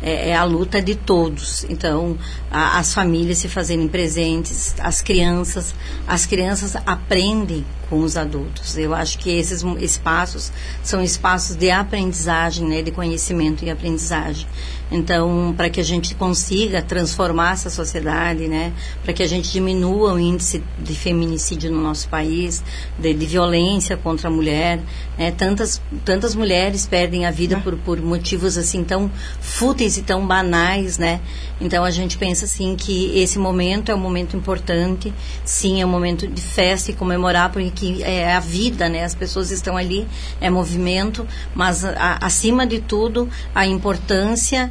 É, 0.03 0.31
é 0.31 0.35
a 0.37 0.42
luta 0.44 0.81
de 0.81 0.94
todos. 0.94 1.64
Então, 1.68 2.16
a- 2.51 2.79
as 2.79 2.94
famílias 2.94 3.37
se 3.38 3.49
fazerem 3.49 3.87
presentes, 3.87 4.75
as 4.81 5.03
crianças, 5.03 5.75
as 6.09 6.25
crianças 6.25 6.75
aprendem 6.87 7.64
com 7.90 8.01
os 8.01 8.16
adultos. 8.16 8.79
Eu 8.79 8.94
acho 8.94 9.18
que 9.18 9.31
esses 9.31 9.62
espaços 9.81 10.51
são 10.83 11.03
espaços 11.05 11.55
de 11.57 11.70
aprendizagem, 11.70 12.66
né, 12.66 12.81
de 12.81 12.90
conhecimento 12.90 13.62
e 13.64 13.70
aprendizagem. 13.70 14.46
Então, 14.90 15.55
para 15.57 15.70
que 15.70 15.81
a 15.81 15.85
gente 15.85 16.14
consiga 16.14 16.83
transformar 16.83 17.53
essa 17.53 17.70
sociedade, 17.70 18.48
né, 18.48 18.72
para 19.05 19.12
que 19.12 19.22
a 19.22 19.29
gente 19.29 19.53
diminua 19.53 20.14
o 20.14 20.18
índice 20.18 20.62
de 20.79 20.94
feminicídio 20.94 21.70
no 21.70 21.81
nosso 21.81 22.09
país, 22.09 22.62
de, 22.99 23.14
de 23.14 23.26
violência 23.26 23.97
contra 23.97 24.28
a 24.28 24.30
mulher, 24.30 24.80
né, 25.16 25.30
tantas 25.30 25.80
tantas 26.05 26.34
mulheres 26.34 26.86
perdem 26.86 27.24
a 27.24 27.30
vida 27.30 27.59
por, 27.59 27.76
por 27.76 28.01
motivos 28.01 28.59
assim 28.59 28.82
tão 28.82 29.11
fúteis 29.41 29.97
e 29.97 30.03
tão 30.03 30.26
banais, 30.26 30.99
né? 30.99 31.20
Então 31.61 31.84
a 31.84 31.91
gente 31.91 32.16
pensa 32.18 32.47
assim 32.47 32.74
que 32.74 33.18
esse 33.18 33.38
momento 33.38 33.93
é 33.93 33.95
um 33.95 33.99
momento 33.99 34.36
importante, 34.36 35.12
sim, 35.45 35.80
é 35.80 35.86
um 35.86 35.88
momento 35.88 36.26
de 36.26 36.41
festa 36.41 36.91
e 36.91 36.95
comemorar 36.95 37.53
porque 37.53 37.99
é 38.03 38.32
a 38.34 38.41
vida, 38.41 38.88
né? 38.88 39.05
As 39.05 39.14
pessoas 39.14 39.51
estão 39.51 39.76
ali, 39.76 40.07
é 40.41 40.51
movimento, 40.51 41.26
mas 41.55 41.84
a, 41.84 42.18
acima 42.20 42.66
de 42.66 42.80
tudo 42.80 43.28
a 43.55 43.66
importância 43.66 44.70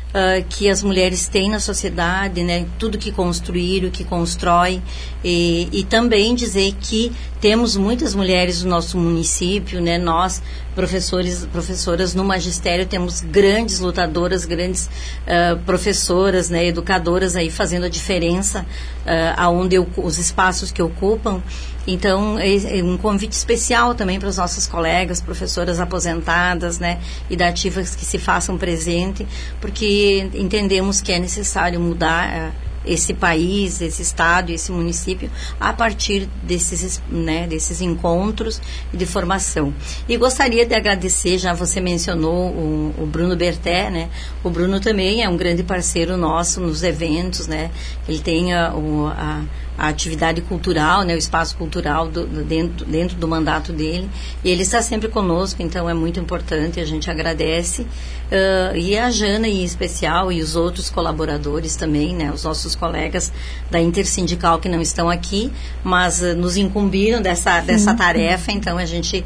uh, 0.11 0.43
que 0.49 0.69
as 0.69 0.83
mulheres 0.83 1.27
têm 1.27 1.49
na 1.49 1.59
sociedade, 1.59 2.43
né? 2.43 2.65
Tudo 2.77 2.97
que 2.97 3.11
construíram, 3.11 3.89
que 3.89 4.03
constrói 4.03 4.81
e, 5.23 5.69
e 5.71 5.83
também 5.83 6.35
dizer 6.35 6.75
que 6.79 7.11
temos 7.39 7.75
muitas 7.75 8.13
mulheres 8.13 8.63
no 8.63 8.69
nosso 8.69 8.97
município, 8.97 9.81
né? 9.81 9.97
Nós 9.97 10.41
professores, 10.75 11.45
professoras 11.51 12.15
no 12.15 12.23
magistério 12.23 12.85
temos 12.85 13.21
grandes 13.21 13.79
lutadoras, 13.79 14.45
grandes 14.45 14.85
uh, 14.85 15.57
professoras, 15.65 16.49
né? 16.49 16.65
Educadoras 16.67 17.35
aí 17.35 17.49
fazendo 17.49 17.85
a 17.85 17.89
diferença 17.89 18.61
uh, 18.61 19.33
aonde 19.37 19.75
eu, 19.75 19.87
os 19.97 20.17
espaços 20.17 20.71
que 20.71 20.81
ocupam. 20.81 21.41
Então, 21.85 22.37
é, 22.37 22.79
é 22.79 22.83
um 22.83 22.95
convite 22.95 23.31
especial 23.31 23.95
também 23.95 24.19
para 24.19 24.29
os 24.29 24.37
nossos 24.37 24.67
colegas, 24.67 25.19
professoras 25.19 25.79
aposentadas, 25.79 26.77
né, 26.77 26.99
e 27.29 27.35
da 27.35 27.47
ativas 27.47 27.95
que 27.95 28.05
se 28.05 28.17
façam 28.17 28.57
presente, 28.57 29.27
porque 29.59 30.00
entendemos 30.33 31.01
que 31.01 31.11
é 31.11 31.19
necessário 31.19 31.79
mudar 31.79 32.51
uh, 32.53 32.71
esse 32.85 33.13
país, 33.13 33.81
esse 33.81 34.01
estado, 34.01 34.51
esse 34.51 34.71
município 34.71 35.29
a 35.59 35.71
partir 35.71 36.27
desses, 36.43 37.01
né, 37.09 37.47
desses 37.47 37.81
encontros 37.81 38.61
de 38.91 39.05
formação. 39.05 39.73
E 40.09 40.17
gostaria 40.17 40.65
de 40.65 40.73
agradecer, 40.73 41.37
já 41.37 41.53
você 41.53 41.79
mencionou 41.79 42.49
o, 42.49 42.95
o, 42.97 43.05
Bruno 43.05 43.35
Berté, 43.35 43.89
né? 43.89 44.09
O 44.43 44.49
Bruno 44.49 44.79
também 44.79 45.23
é 45.23 45.29
um 45.29 45.37
grande 45.37 45.63
parceiro 45.63 46.17
nosso 46.17 46.59
nos 46.59 46.81
eventos, 46.83 47.47
né? 47.47 47.69
Ele 48.07 48.19
tem 48.19 48.53
a, 48.53 48.69
a 48.69 49.43
a 49.81 49.87
atividade 49.87 50.41
cultural, 50.41 51.01
né, 51.01 51.15
o 51.15 51.17
espaço 51.17 51.57
cultural 51.57 52.07
do, 52.07 52.27
do, 52.27 52.43
dentro, 52.43 52.85
dentro 52.85 53.17
do 53.17 53.27
mandato 53.27 53.73
dele. 53.73 54.07
E 54.43 54.51
ele 54.51 54.61
está 54.61 54.79
sempre 54.79 55.09
conosco, 55.09 55.63
então 55.63 55.89
é 55.89 55.93
muito 55.93 56.19
importante, 56.19 56.79
a 56.79 56.85
gente 56.85 57.09
agradece. 57.09 57.81
Uh, 57.81 58.77
e 58.77 58.95
a 58.95 59.09
Jana 59.09 59.47
em 59.47 59.63
especial 59.63 60.31
e 60.31 60.39
os 60.39 60.55
outros 60.55 60.91
colaboradores 60.91 61.75
também, 61.75 62.15
né, 62.15 62.31
os 62.31 62.43
nossos 62.43 62.75
colegas 62.75 63.33
da 63.71 63.81
Intersindical 63.81 64.59
que 64.59 64.69
não 64.69 64.79
estão 64.79 65.09
aqui, 65.09 65.51
mas 65.83 66.21
uh, 66.21 66.35
nos 66.35 66.57
incumbiram 66.57 67.19
dessa, 67.19 67.59
dessa 67.61 67.95
tarefa, 67.95 68.51
então 68.51 68.77
a 68.77 68.85
gente 68.85 69.21
uh, 69.21 69.25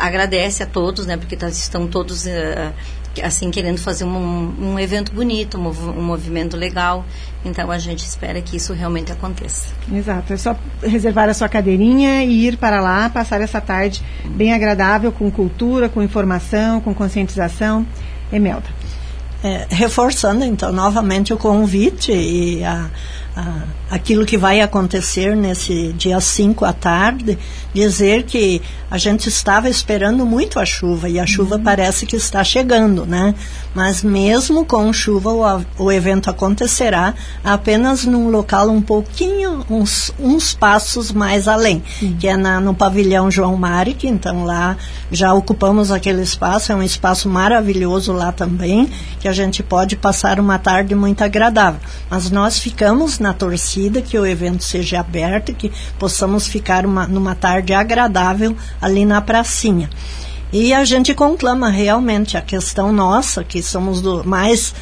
agradece 0.00 0.62
a 0.62 0.66
todos, 0.66 1.04
né, 1.04 1.18
porque 1.18 1.36
tá, 1.36 1.50
estão 1.50 1.86
todos 1.86 2.26
assim 3.22 3.50
querendo 3.50 3.78
fazer 3.78 4.04
um, 4.04 4.54
um 4.60 4.78
evento 4.78 5.12
bonito, 5.12 5.58
um, 5.58 5.68
um, 5.68 6.02
movimento 6.02 6.56
legal. 6.56 7.04
Então 7.44 7.70
a 7.70 7.78
gente 7.78 8.04
espera 8.04 8.40
que 8.40 8.56
isso 8.56 8.72
realmente 8.72 9.10
aconteça. 9.12 9.74
Exato, 9.92 10.32
é 10.32 10.36
só 10.36 10.56
reservar 10.82 11.28
a 11.28 11.34
sua 11.34 11.48
cadeirinha 11.48 12.24
e 12.24 12.46
ir 12.46 12.56
para 12.56 12.80
lá, 12.80 13.10
passar 13.10 13.40
essa 13.40 13.60
tarde 13.60 14.02
bem 14.24 14.54
agradável 14.54 15.10
com 15.12 15.30
cultura, 15.30 15.88
com 15.88 16.02
informação, 16.02 16.80
com 16.80 16.94
conscientização. 16.94 17.86
Emelda. 18.32 18.68
É, 19.44 19.66
reforçando 19.68 20.44
então 20.44 20.72
novamente 20.72 21.34
o 21.34 21.36
convite 21.36 22.12
e 22.12 22.64
a, 22.64 22.88
a, 23.36 23.62
aquilo 23.90 24.24
que 24.24 24.36
vai 24.36 24.60
acontecer 24.60 25.36
nesse 25.36 25.92
dia 25.92 26.20
5 26.20 26.64
à 26.64 26.72
tarde, 26.72 27.38
dizer 27.74 28.24
que 28.24 28.60
a 28.90 28.98
gente 28.98 29.28
estava 29.28 29.70
esperando 29.70 30.26
muito 30.26 30.58
a 30.58 30.66
chuva 30.66 31.08
e 31.08 31.18
a 31.18 31.26
chuva 31.26 31.56
uhum. 31.56 31.62
parece 31.62 32.04
que 32.04 32.14
está 32.14 32.44
chegando, 32.44 33.06
né? 33.06 33.34
Mas 33.74 34.02
mesmo 34.02 34.66
com 34.66 34.92
chuva 34.92 35.30
o, 35.30 35.84
o 35.84 35.90
evento 35.90 36.28
acontecerá 36.28 37.14
apenas 37.42 38.04
num 38.04 38.28
local 38.28 38.68
um 38.68 38.82
pouquinho, 38.82 39.64
uns, 39.70 40.12
uns 40.18 40.54
passos 40.54 41.10
mais 41.10 41.48
além, 41.48 41.82
uhum. 42.02 42.16
que 42.18 42.28
é 42.28 42.36
na, 42.36 42.60
no 42.60 42.74
pavilhão 42.74 43.30
João 43.30 43.56
Maric, 43.56 44.06
então 44.06 44.44
lá 44.44 44.76
já 45.10 45.32
ocupamos 45.32 45.90
aquele 45.90 46.20
espaço, 46.20 46.72
é 46.72 46.74
um 46.74 46.82
espaço 46.82 47.28
maravilhoso 47.30 48.12
lá 48.12 48.30
também, 48.30 48.90
que 49.20 49.28
a 49.28 49.32
gente 49.32 49.62
pode 49.62 49.96
passar 49.96 50.38
uma 50.38 50.58
tarde 50.58 50.94
muito 50.94 51.22
agradável. 51.22 51.80
Mas 52.10 52.30
nós 52.30 52.58
ficamos 52.58 53.18
na 53.22 53.32
torcida 53.32 54.02
que 54.02 54.18
o 54.18 54.26
evento 54.26 54.62
seja 54.62 55.00
aberto, 55.00 55.54
que 55.54 55.72
possamos 55.98 56.46
ficar 56.46 56.84
uma, 56.84 57.06
numa 57.06 57.34
tarde 57.34 57.72
agradável 57.72 58.54
ali 58.80 59.04
na 59.04 59.20
pracinha. 59.20 59.88
E 60.52 60.74
a 60.74 60.84
gente 60.84 61.14
conclama 61.14 61.70
realmente 61.70 62.36
a 62.36 62.42
questão 62.42 62.92
nossa, 62.92 63.42
que 63.42 63.62
somos 63.62 64.02
do, 64.02 64.22
mais 64.22 64.74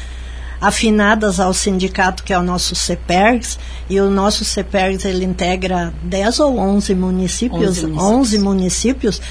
afinadas 0.59 1.39
ao 1.39 1.53
sindicato 1.53 2.23
que 2.23 2.33
é 2.33 2.37
o 2.37 2.43
nosso 2.43 2.75
CEPERGS, 2.75 3.57
e 3.89 3.99
o 4.01 4.09
nosso 4.09 4.43
CEPERGS 4.43 5.05
ele 5.05 5.23
integra 5.23 5.93
10 6.03 6.39
ou 6.41 6.57
11 6.57 6.93
municípios, 6.93 7.77
11 7.77 7.87
municípios. 7.87 8.03
11 8.03 8.39
municípios 8.39 9.21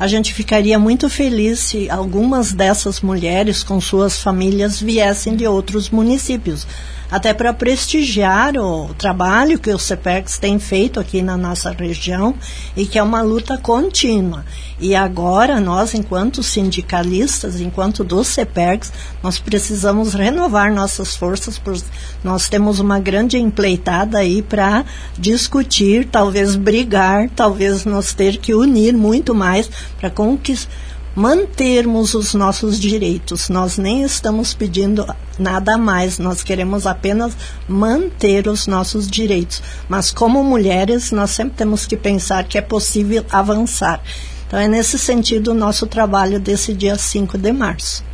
a 0.00 0.06
gente 0.06 0.32
ficaria 0.32 0.78
muito 0.78 1.10
feliz 1.10 1.58
se 1.58 1.90
algumas 1.90 2.52
dessas 2.52 3.00
mulheres 3.00 3.64
com 3.64 3.80
suas 3.80 4.22
famílias 4.22 4.80
viessem 4.80 5.34
de 5.34 5.44
outros 5.46 5.90
municípios 5.90 6.66
até 7.10 7.32
para 7.32 7.52
prestigiar 7.52 8.56
o 8.56 8.92
trabalho 8.94 9.58
que 9.58 9.70
o 9.70 9.78
CEPEX 9.78 10.38
tem 10.38 10.58
feito 10.58 11.00
aqui 11.00 11.22
na 11.22 11.36
nossa 11.36 11.70
região 11.70 12.34
e 12.76 12.86
que 12.86 12.98
é 12.98 13.02
uma 13.02 13.22
luta 13.22 13.56
contínua. 13.56 14.44
E 14.80 14.94
agora 14.94 15.60
nós, 15.60 15.94
enquanto 15.94 16.42
sindicalistas, 16.42 17.60
enquanto 17.60 18.04
do 18.04 18.22
CEPEX, 18.22 18.92
nós 19.22 19.38
precisamos 19.38 20.14
renovar 20.14 20.72
nossas 20.72 21.16
forças, 21.16 21.58
porque 21.58 21.82
nós 22.22 22.48
temos 22.48 22.78
uma 22.78 23.00
grande 23.00 23.38
empleitada 23.38 24.18
aí 24.18 24.42
para 24.42 24.84
discutir, 25.18 26.06
talvez 26.06 26.54
brigar, 26.54 27.28
talvez 27.34 27.84
nós 27.84 28.12
ter 28.12 28.36
que 28.36 28.54
unir 28.54 28.94
muito 28.94 29.34
mais 29.34 29.68
para 29.98 30.10
conquistar 30.10 30.87
mantermos 31.14 32.14
os 32.14 32.34
nossos 32.34 32.78
direitos. 32.78 33.48
Nós 33.48 33.78
nem 33.78 34.02
estamos 34.02 34.54
pedindo 34.54 35.06
nada 35.38 35.76
mais, 35.76 36.18
nós 36.18 36.42
queremos 36.42 36.86
apenas 36.86 37.36
manter 37.68 38.48
os 38.48 38.66
nossos 38.66 39.08
direitos. 39.08 39.62
Mas 39.88 40.10
como 40.10 40.42
mulheres, 40.44 41.10
nós 41.12 41.30
sempre 41.30 41.54
temos 41.56 41.86
que 41.86 41.96
pensar 41.96 42.44
que 42.44 42.58
é 42.58 42.62
possível 42.62 43.24
avançar. 43.30 44.00
Então 44.46 44.58
é 44.58 44.66
nesse 44.66 44.98
sentido 44.98 45.52
o 45.52 45.54
nosso 45.54 45.86
trabalho 45.86 46.40
desse 46.40 46.72
dia 46.72 46.96
5 46.96 47.36
de 47.36 47.52
março. 47.52 48.08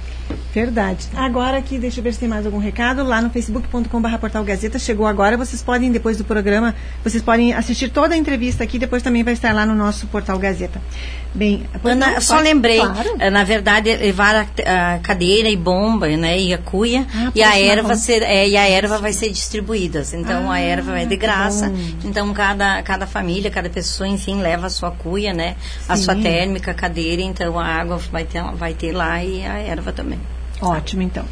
Verdade. 0.53 1.07
Agora 1.14 1.59
aqui, 1.59 1.78
deixa 1.78 2.01
eu 2.01 2.05
ver 2.05 2.12
se 2.12 2.20
tem 2.20 2.28
mais 2.28 2.47
algum 2.47 2.59
recado. 2.59 3.03
Lá 3.03 3.20
no 3.20 3.28
facebook.com.br 3.30 4.18
Portal 4.18 4.45
Gazeta, 4.45 4.78
chegou 4.78 5.07
agora. 5.07 5.36
Vocês 5.36 5.62
podem, 5.62 5.90
depois 5.90 6.16
do 6.16 6.24
programa, 6.24 6.74
vocês 7.03 7.22
podem 7.22 7.53
assistir 7.53 7.90
toda 7.90 8.14
a 8.14 8.16
entrevista 8.16 8.64
aqui, 8.64 8.78
depois 8.78 9.03
também 9.03 9.22
vai 9.22 9.34
estar 9.34 9.53
lá 9.53 9.66
no 9.66 9.74
nosso 9.74 10.07
Portal 10.07 10.38
Gazeta. 10.38 10.80
Bem, 11.35 11.66
Ana, 11.82 12.20
só 12.20 12.39
lembrei, 12.39 12.78
claro. 12.78 13.16
Eh, 13.18 13.28
na 13.28 13.43
verdade, 13.43 13.95
levar 13.97 14.37
a, 14.37 14.95
a, 14.95 14.99
cadeira 15.01 15.49
e 15.49 15.57
bomba, 15.57 16.07
né, 16.07 16.39
e 16.39 16.55
a 16.55 16.59
cuia, 16.59 17.05
ah, 17.12 17.32
e 17.35 17.43
a 17.43 17.59
erva 17.59 17.97
ser, 17.97 18.22
é, 18.22 18.49
e 18.49 18.57
a 18.57 18.68
erva 18.68 18.99
vai 18.99 19.12
ser 19.12 19.30
distribuídas. 19.30 20.14
Então 20.14 20.49
ah, 20.49 20.55
a 20.55 20.61
erva 20.61 21.01
é 21.01 21.05
de 21.05 21.16
graça. 21.16 21.72
Então 22.05 22.32
cada, 22.32 22.80
cada 22.85 23.05
família, 23.05 23.51
cada 23.51 23.68
pessoa, 23.68 24.07
enfim, 24.07 24.41
leva 24.41 24.68
a 24.68 24.70
sua 24.70 24.93
cuia, 24.93 25.32
né, 25.32 25.57
Sim. 25.80 25.93
a 25.93 25.97
sua 25.97 26.14
térmica, 26.14 26.70
a 26.70 26.74
cadeira, 26.74 27.22
então 27.22 27.59
a 27.59 27.66
água 27.66 27.97
vai 27.97 28.24
ter, 28.24 28.41
vai 28.55 28.72
ter 28.72 28.93
lá 28.93 29.22
e 29.24 29.45
a 29.45 29.59
erva 29.59 29.93
também. 29.93 30.20
Ótimo, 30.61 31.03
então. 31.03 31.24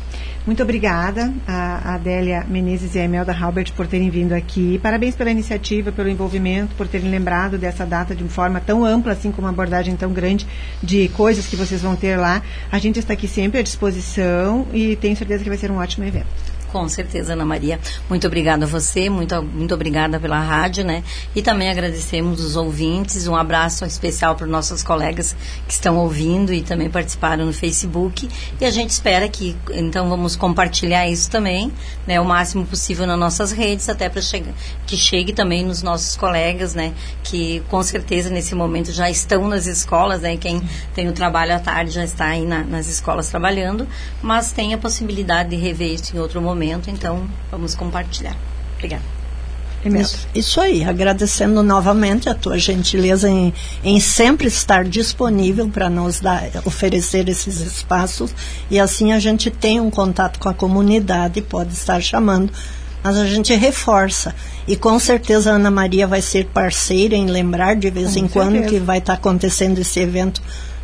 Muito 0.45 0.61
obrigada 0.61 1.32
a 1.47 1.95
Adélia 1.95 2.45
Menezes 2.49 2.97
e 2.97 2.99
a 2.99 3.05
Emelda 3.05 3.32
Halbert 3.32 3.72
por 3.74 3.86
terem 3.86 4.11
vindo 4.11 4.32
aqui. 4.32 4.76
Parabéns 4.82 5.14
pela 5.14 5.30
iniciativa, 5.30 5.93
pelo 5.93 6.09
envolvimento, 6.09 6.74
por 6.74 6.88
terem 6.88 7.09
lembrado 7.09 7.57
dessa 7.57 7.86
data 7.86 8.12
de 8.12 8.24
uma 8.24 8.28
forma 8.30 8.61
tão 8.61 8.84
ampla, 8.84 9.12
assim 9.12 9.30
como 9.30 9.47
uma 9.47 9.53
abordagem 9.53 9.95
tão 9.95 10.12
grande 10.12 10.45
de 10.82 11.09
coisas 11.11 11.47
que 11.47 11.55
vocês 11.55 11.80
vão 11.80 11.95
ter 11.95 12.16
lá. 12.16 12.43
A 12.72 12.78
gente 12.80 12.99
está 12.99 13.12
aqui 13.12 13.28
sempre 13.28 13.61
à 13.61 13.62
disposição 13.62 14.66
e 14.72 14.97
tenho 14.97 15.16
certeza 15.16 15.45
que 15.45 15.49
vai 15.49 15.59
ser 15.59 15.70
um 15.70 15.76
ótimo 15.76 16.05
evento. 16.05 16.51
Com 16.72 16.88
certeza, 16.88 17.34
Ana 17.34 17.44
Maria. 17.44 17.78
Muito 18.08 18.26
obrigada 18.26 18.64
a 18.64 18.68
você, 18.68 19.10
muito, 19.10 19.42
muito 19.42 19.74
obrigada 19.74 20.18
pela 20.18 20.40
rádio, 20.40 20.82
né? 20.82 21.04
E 21.36 21.42
também 21.42 21.68
agradecemos 21.68 22.42
os 22.42 22.56
ouvintes. 22.56 23.28
Um 23.28 23.36
abraço 23.36 23.84
especial 23.84 24.34
para 24.34 24.46
os 24.46 24.50
nossos 24.50 24.82
colegas 24.82 25.36
que 25.68 25.74
estão 25.74 25.98
ouvindo 25.98 26.50
e 26.50 26.62
também 26.62 26.88
participaram 26.88 27.44
no 27.44 27.52
Facebook. 27.52 28.26
E 28.58 28.64
a 28.64 28.70
gente 28.70 28.88
espera 28.88 29.28
que, 29.28 29.54
então, 29.70 30.08
vamos 30.08 30.34
compartilhar 30.34 31.06
isso 31.06 31.30
também, 31.30 31.70
né? 32.06 32.18
O 32.18 32.24
máximo 32.24 32.64
possível 32.64 33.06
nas 33.06 33.18
nossas 33.18 33.52
redes, 33.52 33.90
até 33.90 34.08
para 34.08 34.22
que 34.86 34.96
chegue 34.96 35.34
também 35.34 35.66
nos 35.66 35.82
nossos 35.82 36.16
colegas, 36.16 36.74
né? 36.74 36.94
Que 37.22 37.62
com 37.68 37.82
certeza 37.82 38.30
nesse 38.30 38.54
momento 38.54 38.92
já 38.92 39.10
estão 39.10 39.46
nas 39.46 39.66
escolas, 39.66 40.22
né? 40.22 40.38
Quem 40.38 40.62
tem 40.94 41.06
o 41.06 41.12
trabalho 41.12 41.54
à 41.54 41.58
tarde 41.58 41.90
já 41.90 42.04
está 42.04 42.28
aí 42.28 42.46
na, 42.46 42.64
nas 42.64 42.86
escolas 42.86 43.28
trabalhando, 43.28 43.86
mas 44.22 44.52
tem 44.52 44.72
a 44.72 44.78
possibilidade 44.78 45.50
de 45.50 45.56
rever 45.56 45.92
isso 45.92 46.16
em 46.16 46.18
outro 46.18 46.40
momento 46.40 46.61
momento, 46.62 46.88
então 46.88 47.28
vamos 47.50 47.74
compartilhar. 47.74 48.36
Obrigada. 48.76 49.02
Isso, 49.84 50.28
isso, 50.32 50.60
aí, 50.60 50.84
agradecendo 50.84 51.60
novamente 51.60 52.28
a 52.28 52.34
tua 52.34 52.56
gentileza 52.56 53.28
em, 53.28 53.52
em 53.82 53.98
sempre 53.98 54.46
estar 54.46 54.84
disponível 54.84 55.68
para 55.68 55.90
nos 55.90 56.20
dar, 56.20 56.50
oferecer 56.64 57.28
esses 57.28 57.58
espaços 57.60 58.32
e 58.70 58.78
assim 58.78 59.10
a 59.12 59.18
gente 59.18 59.50
tem 59.50 59.80
um 59.80 59.90
contato 59.90 60.38
com 60.38 60.48
a 60.48 60.54
comunidade, 60.54 61.42
pode 61.42 61.72
estar 61.72 62.00
chamando, 62.00 62.52
mas 63.02 63.16
a 63.16 63.26
gente 63.26 63.52
reforça. 63.56 64.32
E 64.68 64.76
com 64.76 64.96
certeza 65.00 65.50
a 65.50 65.56
Ana 65.56 65.70
Maria 65.70 66.06
vai 66.06 66.22
ser 66.22 66.46
parceira 66.46 67.16
em 67.16 67.26
lembrar 67.26 67.74
de 67.74 67.90
vez 67.90 68.12
com 68.12 68.20
em 68.20 68.28
certeza. 68.28 68.32
quando 68.32 68.68
que 68.68 68.78
vai 68.78 68.98
estar 68.98 69.14
acontecendo 69.14 69.80
esse 69.80 69.98
evento 69.98 70.40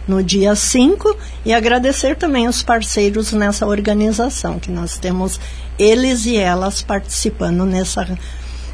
no 0.09 0.23
dia 0.23 0.57
5 0.57 1.17
e 1.45 1.53
agradecer 1.53 2.17
também 2.17 2.49
os 2.49 2.63
parceiros 2.63 3.33
nessa 3.33 3.67
organização, 3.67 4.59
que 4.59 4.71
nós 4.71 4.99
temos 4.99 5.39
eles 5.79 6.25
e 6.27 6.37
elas 6.37 6.83
participando 6.83 7.65
nessa, 7.65 8.19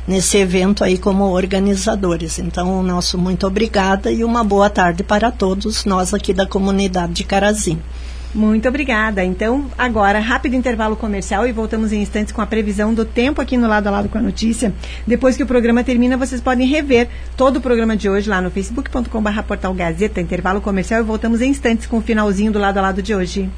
nesse 0.07 0.39
evento 0.39 0.85
aí 0.85 0.97
como 0.97 1.24
organizadores. 1.24 2.39
Então, 2.39 2.78
o 2.78 2.82
nosso 2.82 3.18
muito 3.18 3.47
obrigada 3.47 4.11
e 4.11 4.22
uma 4.22 4.45
boa 4.45 4.70
tarde 4.70 5.03
para 5.03 5.30
todos 5.30 5.85
nós 5.85 6.14
aqui 6.14 6.32
da 6.32 6.47
comunidade 6.47 7.12
de 7.12 7.24
Carazinho. 7.24 7.82
Muito 8.35 8.68
obrigada. 8.68 9.22
Então, 9.24 9.70
agora, 9.78 10.18
rápido 10.18 10.57
intervalo 10.57 10.97
comercial 10.97 11.47
e 11.47 11.53
voltamos 11.53 11.93
em 11.93 12.03
instantes 12.03 12.32
com 12.32 12.43
a 12.43 12.47
previsão 12.47 12.93
do 12.93 13.05
tempo 13.05 13.41
aqui 13.41 13.57
no 13.57 13.68
Lado 13.68 13.87
a 13.87 13.91
Lado 13.91 14.09
com 14.09 14.18
a 14.18 14.22
Notícia. 14.22 14.74
Depois 15.07 15.37
que 15.37 15.45
o 15.45 15.47
programa 15.47 15.85
termina, 15.85 16.16
vocês 16.16 16.41
podem 16.41 16.66
rever 16.66 17.09
todo 17.37 17.59
o 17.59 17.61
programa 17.61 17.97
de 17.97 18.09
hoje 18.09 18.28
lá 18.28 18.41
no 18.41 18.51
facebook.com.br 18.51 19.43
portal 19.47 19.72
Gazeta, 19.72 20.20
intervalo 20.20 20.61
comercial 20.61 21.01
e 21.01 21.05
voltamos 21.05 21.41
em 21.41 21.51
instantes 21.51 21.87
com 21.87 21.99
o 21.99 22.03
finalzinho 22.03 22.51
do 22.51 22.59
Lado 22.59 22.78
a 22.78 22.82
Lado 22.82 23.01
de 23.01 23.14
hoje. 23.14 23.49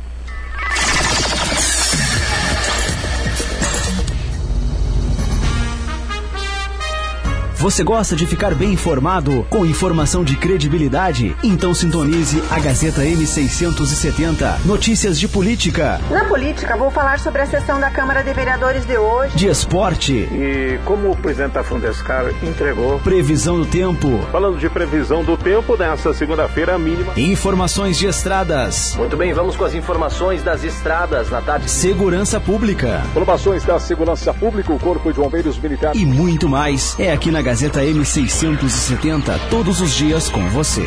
Você 7.59 7.83
gosta 7.83 8.15
de 8.15 8.27
ficar 8.27 8.55
bem 8.55 8.75
informado 8.75 9.47
com 9.49 9.65
informação 9.65 10.23
de 10.23 10.37
credibilidade? 10.37 11.35
Então 11.43 11.73
sintonize 11.73 12.43
a 12.51 12.61
Gazeta 12.61 13.01
M670. 13.01 14.61
Notícias 14.65 15.19
de 15.19 15.27
política. 15.27 15.99
Na 16.11 16.27
política, 16.27 16.77
vou 16.77 16.91
falar 16.91 17.19
sobre 17.19 17.41
a 17.41 17.47
sessão 17.47 17.81
da 17.81 17.91
Câmara 17.91 18.23
de 18.23 18.33
Vereadores 18.35 18.85
de 18.85 18.97
hoje. 18.99 19.35
De 19.37 19.49
esporte. 19.49 20.13
E 20.13 20.79
como 20.85 21.11
o 21.11 21.17
presidente 21.17 21.53
da 21.53 21.65
Fundescar 21.65 22.27
entregou. 22.43 23.01
Previsão 23.01 23.59
do 23.59 23.67
tempo. 23.67 24.21
Falando 24.31 24.59
de 24.59 24.69
previsão 24.69 25.25
do 25.25 25.37
tempo, 25.37 25.79
nessa 25.79 26.13
segunda-feira 26.13 26.79
mínima. 26.79 27.15
Informações 27.17 27.97
de 27.97 28.07
estradas. 28.07 28.95
Muito 28.97 29.17
bem, 29.17 29.33
vamos 29.33 29.57
com 29.57 29.65
as 29.65 29.75
informações 29.75 30.43
das 30.43 30.63
estradas 30.63 31.31
na 31.31 31.41
tarde. 31.41 31.69
Segurança 31.71 32.39
pública. 32.39 33.03
Informações 33.11 33.65
da 33.65 33.81
segurança 33.81 34.33
pública, 34.33 34.73
o 34.73 34.79
Corpo 34.79 35.11
de 35.11 35.19
Bombeiros 35.19 35.59
Militares. 35.59 36.01
E 36.01 36.05
muito 36.07 36.49
mais. 36.49 36.95
É 37.01 37.11
aqui 37.11 37.31
na 37.31 37.43
Gazeta 37.43 37.56
M670, 37.65 39.49
todos 39.49 39.81
os 39.81 39.95
dias 39.95 40.29
com 40.29 40.49
você. 40.51 40.87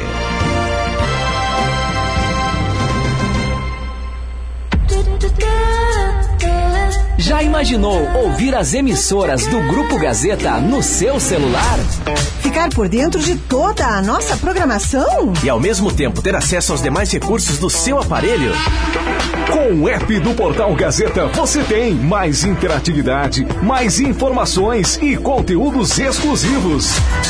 Já 7.29 7.43
imaginou 7.43 8.11
ouvir 8.23 8.55
as 8.55 8.73
emissoras 8.73 9.45
do 9.45 9.61
Grupo 9.67 9.99
Gazeta 9.99 10.59
no 10.59 10.81
seu 10.81 11.19
celular? 11.19 11.77
Ficar 12.41 12.69
por 12.69 12.89
dentro 12.89 13.21
de 13.21 13.35
toda 13.35 13.85
a 13.85 14.01
nossa 14.01 14.35
programação? 14.35 15.31
E 15.43 15.47
ao 15.47 15.59
mesmo 15.59 15.93
tempo 15.93 16.23
ter 16.23 16.35
acesso 16.35 16.71
aos 16.71 16.81
demais 16.81 17.11
recursos 17.11 17.59
do 17.59 17.69
seu 17.69 17.99
aparelho? 17.99 18.51
Com 19.51 19.81
o 19.81 19.89
app 19.89 20.19
do 20.19 20.33
Portal 20.33 20.73
Gazeta 20.75 21.27
você 21.27 21.63
tem 21.63 21.93
mais 21.93 22.43
interatividade, 22.43 23.45
mais 23.61 23.99
informações 23.99 24.97
e 25.01 25.15
conteúdos 25.15 25.97
exclusivos. 25.99 26.89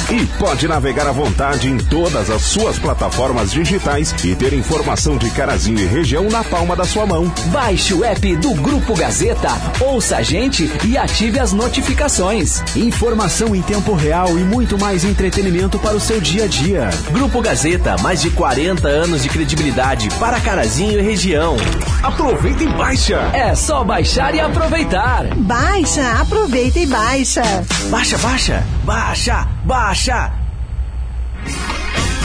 E 0.09 0.25
pode 0.37 0.67
navegar 0.67 1.07
à 1.07 1.11
vontade 1.11 1.69
em 1.69 1.77
todas 1.77 2.29
as 2.29 2.41
suas 2.41 2.77
plataformas 2.77 3.51
digitais 3.51 4.13
e 4.23 4.35
ter 4.35 4.53
informação 4.53 5.17
de 5.17 5.29
Carazinho 5.31 5.79
e 5.79 5.85
região 5.85 6.25
na 6.25 6.43
palma 6.43 6.75
da 6.75 6.83
sua 6.83 7.05
mão. 7.05 7.31
Baixe 7.47 7.93
o 7.93 8.03
app 8.03 8.35
do 8.37 8.53
Grupo 8.55 8.95
Gazeta 8.95 9.49
ouça 9.89 10.17
a 10.17 10.21
gente 10.21 10.71
e 10.85 10.97
ative 10.97 11.39
as 11.39 11.51
notificações. 11.51 12.61
Informação 12.75 13.55
em 13.55 13.61
tempo 13.61 13.93
real 13.93 14.37
e 14.37 14.43
muito 14.43 14.77
mais 14.77 15.03
entretenimento 15.03 15.79
para 15.79 15.95
o 15.95 15.99
seu 15.99 16.21
dia 16.21 16.43
a 16.43 16.47
dia. 16.47 16.89
Grupo 17.11 17.41
Gazeta, 17.41 17.97
mais 17.97 18.21
de 18.21 18.29
40 18.29 18.87
anos 18.87 19.23
de 19.23 19.29
credibilidade 19.29 20.07
para 20.19 20.39
Carazinho 20.39 20.99
e 20.99 21.01
região. 21.01 21.57
Aproveita 22.03 22.63
e 22.63 22.67
baixa. 22.67 23.31
É 23.33 23.55
só 23.55 23.83
baixar 23.83 24.35
e 24.35 24.39
aproveitar. 24.39 25.25
Baixa, 25.35 26.07
aproveita 26.21 26.79
e 26.79 26.85
baixa. 26.85 27.41
Baixa, 27.89 28.17
baixa, 28.19 28.63
baixa, 28.83 29.47
baixa. 29.65 30.31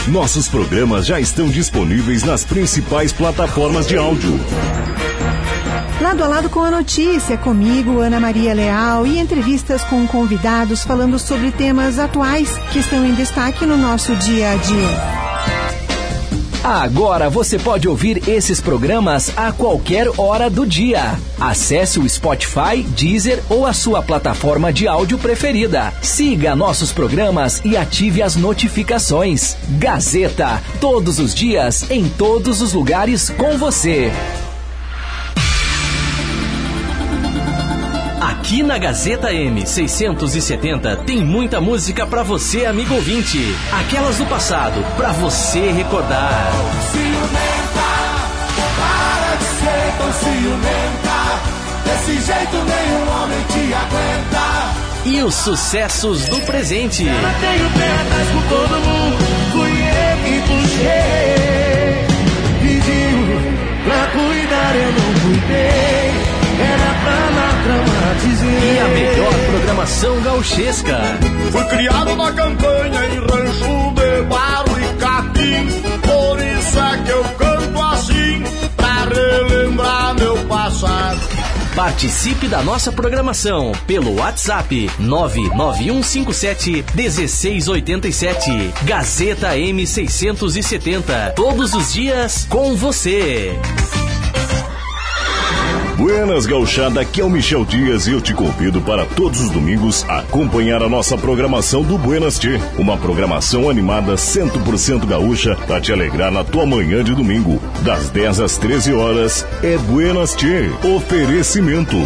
Nossos 0.07 0.47
programas 0.47 1.07
já 1.07 1.19
estão 1.19 1.49
disponíveis 1.49 2.21
nas 2.21 2.45
principais 2.45 3.11
plataformas 3.11 3.87
de 3.87 3.97
áudio. 3.97 4.39
Lado 6.01 6.25
a 6.25 6.27
lado 6.27 6.49
com 6.49 6.59
a 6.59 6.69
notícia, 6.69 7.37
comigo, 7.37 7.99
Ana 7.99 8.19
Maria 8.19 8.53
Leal, 8.53 9.07
e 9.07 9.17
entrevistas 9.17 9.81
com 9.85 10.05
convidados 10.05 10.83
falando 10.83 11.17
sobre 11.17 11.51
temas 11.51 11.97
atuais 11.97 12.57
que 12.73 12.79
estão 12.79 13.05
em 13.05 13.13
destaque 13.13 13.65
no 13.65 13.77
nosso 13.77 14.13
dia 14.17 14.51
a 14.51 14.55
dia. 14.55 15.25
Agora 16.61 17.29
você 17.29 17.57
pode 17.57 17.87
ouvir 17.87 18.27
esses 18.27 18.59
programas 18.59 19.31
a 19.37 19.53
qualquer 19.53 20.07
hora 20.17 20.49
do 20.49 20.65
dia. 20.65 21.17
Acesse 21.39 21.97
o 21.97 22.09
Spotify, 22.09 22.83
Deezer 22.83 23.41
ou 23.49 23.65
a 23.65 23.71
sua 23.71 24.01
plataforma 24.01 24.73
de 24.73 24.87
áudio 24.87 25.17
preferida. 25.17 25.93
Siga 26.01 26.55
nossos 26.55 26.91
programas 26.91 27.61
e 27.63 27.77
ative 27.77 28.21
as 28.21 28.35
notificações. 28.35 29.55
Gazeta, 29.77 30.61
todos 30.81 31.19
os 31.19 31.33
dias, 31.33 31.89
em 31.89 32.09
todos 32.09 32.61
os 32.61 32.73
lugares 32.73 33.29
com 33.29 33.57
você. 33.57 34.11
Aqui 38.45 38.61
na 38.61 38.77
Gazeta 38.77 39.33
M670 39.33 40.97
tem 40.97 41.25
muita 41.25 41.59
música 41.59 42.05
para 42.05 42.21
você, 42.21 42.67
amigo 42.67 42.93
ouvinte. 42.93 43.39
Aquelas 43.71 44.17
do 44.17 44.25
passado, 44.27 44.85
para 44.95 45.11
você 45.13 45.71
recordar. 45.71 46.51
Ciumenta, 46.91 47.89
para 48.77 49.35
de 49.37 49.45
ser 49.45 49.97
tão 49.97 50.13
ciumenta. 50.13 51.17
Desse 51.85 52.21
jeito 52.21 52.55
nenhum 52.55 53.09
homem 53.17 53.43
te 53.49 53.73
aguenta. 53.73 54.45
E 55.05 55.23
os 55.23 55.33
sucessos 55.33 56.29
do 56.29 56.39
presente. 56.41 57.09
Ela 57.09 57.33
tem 57.41 57.57
pé 57.71 57.91
atrás 57.99 58.29
com 58.29 58.41
todo 58.47 58.79
mundo. 58.79 59.17
Fui 59.53 59.71
eu 59.71 60.17
que 60.23 60.39
puxei. 60.47 62.05
Pediu 62.61 63.17
pra 63.85 64.05
cuidar, 64.11 64.75
eu 64.75 64.91
não 64.91 65.04
E 68.75 68.77
a 68.77 68.87
melhor 68.89 69.33
programação 69.49 70.21
gauchesca. 70.21 70.97
Fui 71.49 71.63
criado 71.63 72.13
na 72.13 72.29
campanha 72.33 73.05
em 73.05 73.19
rancho 73.19 73.93
de 73.93 74.21
barro 74.23 74.77
e 74.77 74.97
capim. 74.97 75.65
Por 76.01 76.37
isso 76.43 76.77
é 76.77 76.97
que 77.05 77.09
eu 77.09 77.23
canto 77.37 77.81
assim, 77.81 78.43
pra 78.75 79.05
relembrar 79.05 80.15
meu 80.15 80.35
passado. 80.47 81.21
Participe 81.73 82.49
da 82.49 82.61
nossa 82.63 82.91
programação 82.91 83.71
pelo 83.87 84.19
WhatsApp 84.19 84.91
99157 84.99 86.83
1687. 86.93 88.73
Gazeta 88.83 89.55
M670. 89.55 91.33
Todos 91.33 91.73
os 91.73 91.93
dias 91.93 92.45
com 92.49 92.75
você. 92.75 93.57
Buenas 96.05 96.45
gauchada, 96.45 97.01
aqui 97.01 97.19
é 97.19 97.25
o 97.25 97.29
Michel 97.31 97.65
Dias 97.65 98.05
e 98.05 98.11
eu 98.11 98.21
te 98.21 98.31
convido 98.31 98.79
para 98.79 99.07
todos 99.07 99.41
os 99.41 99.49
domingos 99.49 100.07
acompanhar 100.07 100.83
a 100.83 100.87
nossa 100.87 101.17
programação 101.17 101.81
do 101.81 101.97
Buenas 101.97 102.37
Tchê. 102.37 102.59
Uma 102.77 102.95
programação 102.95 103.71
animada 103.71 104.13
100% 104.13 105.03
gaúcha 105.07 105.55
para 105.65 105.81
te 105.81 105.91
alegrar 105.91 106.31
na 106.31 106.43
tua 106.43 106.63
manhã 106.63 107.03
de 107.03 107.15
domingo. 107.15 107.59
Das 107.81 108.07
10 108.11 108.39
às 108.39 108.55
13 108.55 108.93
horas 108.93 109.47
é 109.63 109.79
Buenas 109.79 110.35
Tchê. 110.35 110.69
Oferecimento. 110.95 111.97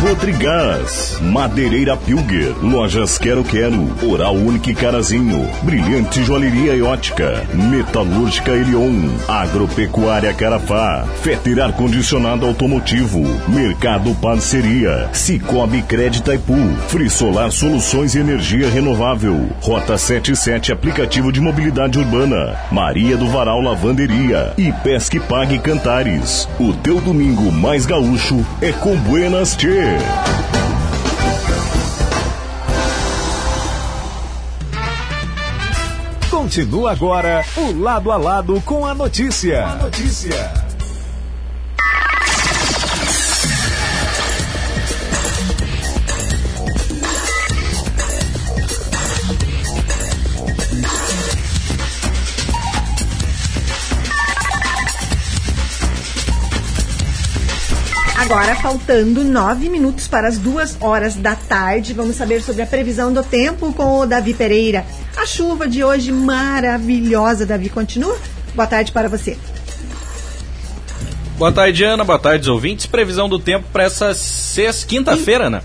Rodrigás, 0.00 1.18
Madeireira 1.20 1.96
Pilger, 1.96 2.54
Lojas 2.62 3.18
Quero 3.18 3.44
Quero, 3.44 3.90
Oral 4.10 4.34
Único 4.34 4.70
e 4.70 4.74
Carazinho, 4.74 5.48
Brilhante 5.62 6.24
Joalheria 6.24 6.84
Ótica, 6.84 7.46
Metalúrgica 7.54 8.52
Elion, 8.52 9.08
Agropecuária 9.26 10.32
Carafá, 10.34 11.06
Feter 11.22 11.60
Ar 11.60 11.72
Condicionado 11.72 12.44
Automotivo, 12.44 13.33
Mercado 13.48 14.14
Parceria, 14.16 15.08
Cicobi 15.12 15.82
Crédito 15.82 16.30
Itaipu, 16.30 16.56
Frisolar 16.88 17.50
Soluções 17.50 18.14
e 18.14 18.18
Energia 18.18 18.68
Renovável, 18.68 19.48
Rota 19.60 19.96
77 19.98 20.72
Aplicativo 20.72 21.32
de 21.32 21.40
Mobilidade 21.40 21.98
Urbana, 21.98 22.56
Maria 22.70 23.16
do 23.16 23.28
Varal 23.28 23.60
Lavanderia 23.60 24.52
e 24.56 24.72
Pesque 24.82 25.20
Pague 25.20 25.58
Cantares. 25.58 26.48
O 26.58 26.72
teu 26.72 27.00
domingo 27.00 27.50
mais 27.52 27.86
gaúcho 27.86 28.44
é 28.60 28.72
com 28.72 28.96
Buenas 28.96 29.56
Tchê. 29.56 29.98
Continua 36.30 36.92
agora 36.92 37.44
o 37.56 37.72
lado 37.72 38.12
a 38.12 38.16
lado 38.16 38.60
com 38.66 38.84
a 38.84 38.94
notícia. 38.94 39.64
A 39.64 39.76
notícia. 39.76 40.73
Agora, 58.24 58.56
faltando 58.56 59.22
nove 59.22 59.68
minutos 59.68 60.08
para 60.08 60.26
as 60.26 60.38
duas 60.38 60.78
horas 60.80 61.14
da 61.14 61.34
tarde, 61.34 61.92
vamos 61.92 62.16
saber 62.16 62.40
sobre 62.40 62.62
a 62.62 62.66
previsão 62.66 63.12
do 63.12 63.22
tempo 63.22 63.70
com 63.74 63.98
o 63.98 64.06
Davi 64.06 64.32
Pereira. 64.32 64.86
A 65.14 65.26
chuva 65.26 65.68
de 65.68 65.84
hoje 65.84 66.10
maravilhosa, 66.10 67.44
Davi, 67.44 67.68
continua? 67.68 68.16
Boa 68.54 68.66
tarde 68.66 68.92
para 68.92 69.10
você. 69.10 69.36
Boa 71.36 71.52
tarde, 71.52 71.84
Ana. 71.84 72.02
Boa 72.02 72.18
tarde, 72.18 72.48
ouvintes. 72.48 72.86
Previsão 72.86 73.28
do 73.28 73.38
tempo 73.38 73.66
para 73.70 73.84
essa 73.84 74.14
sexta, 74.14 74.86
quinta-feira, 74.86 75.48
Ana. 75.48 75.62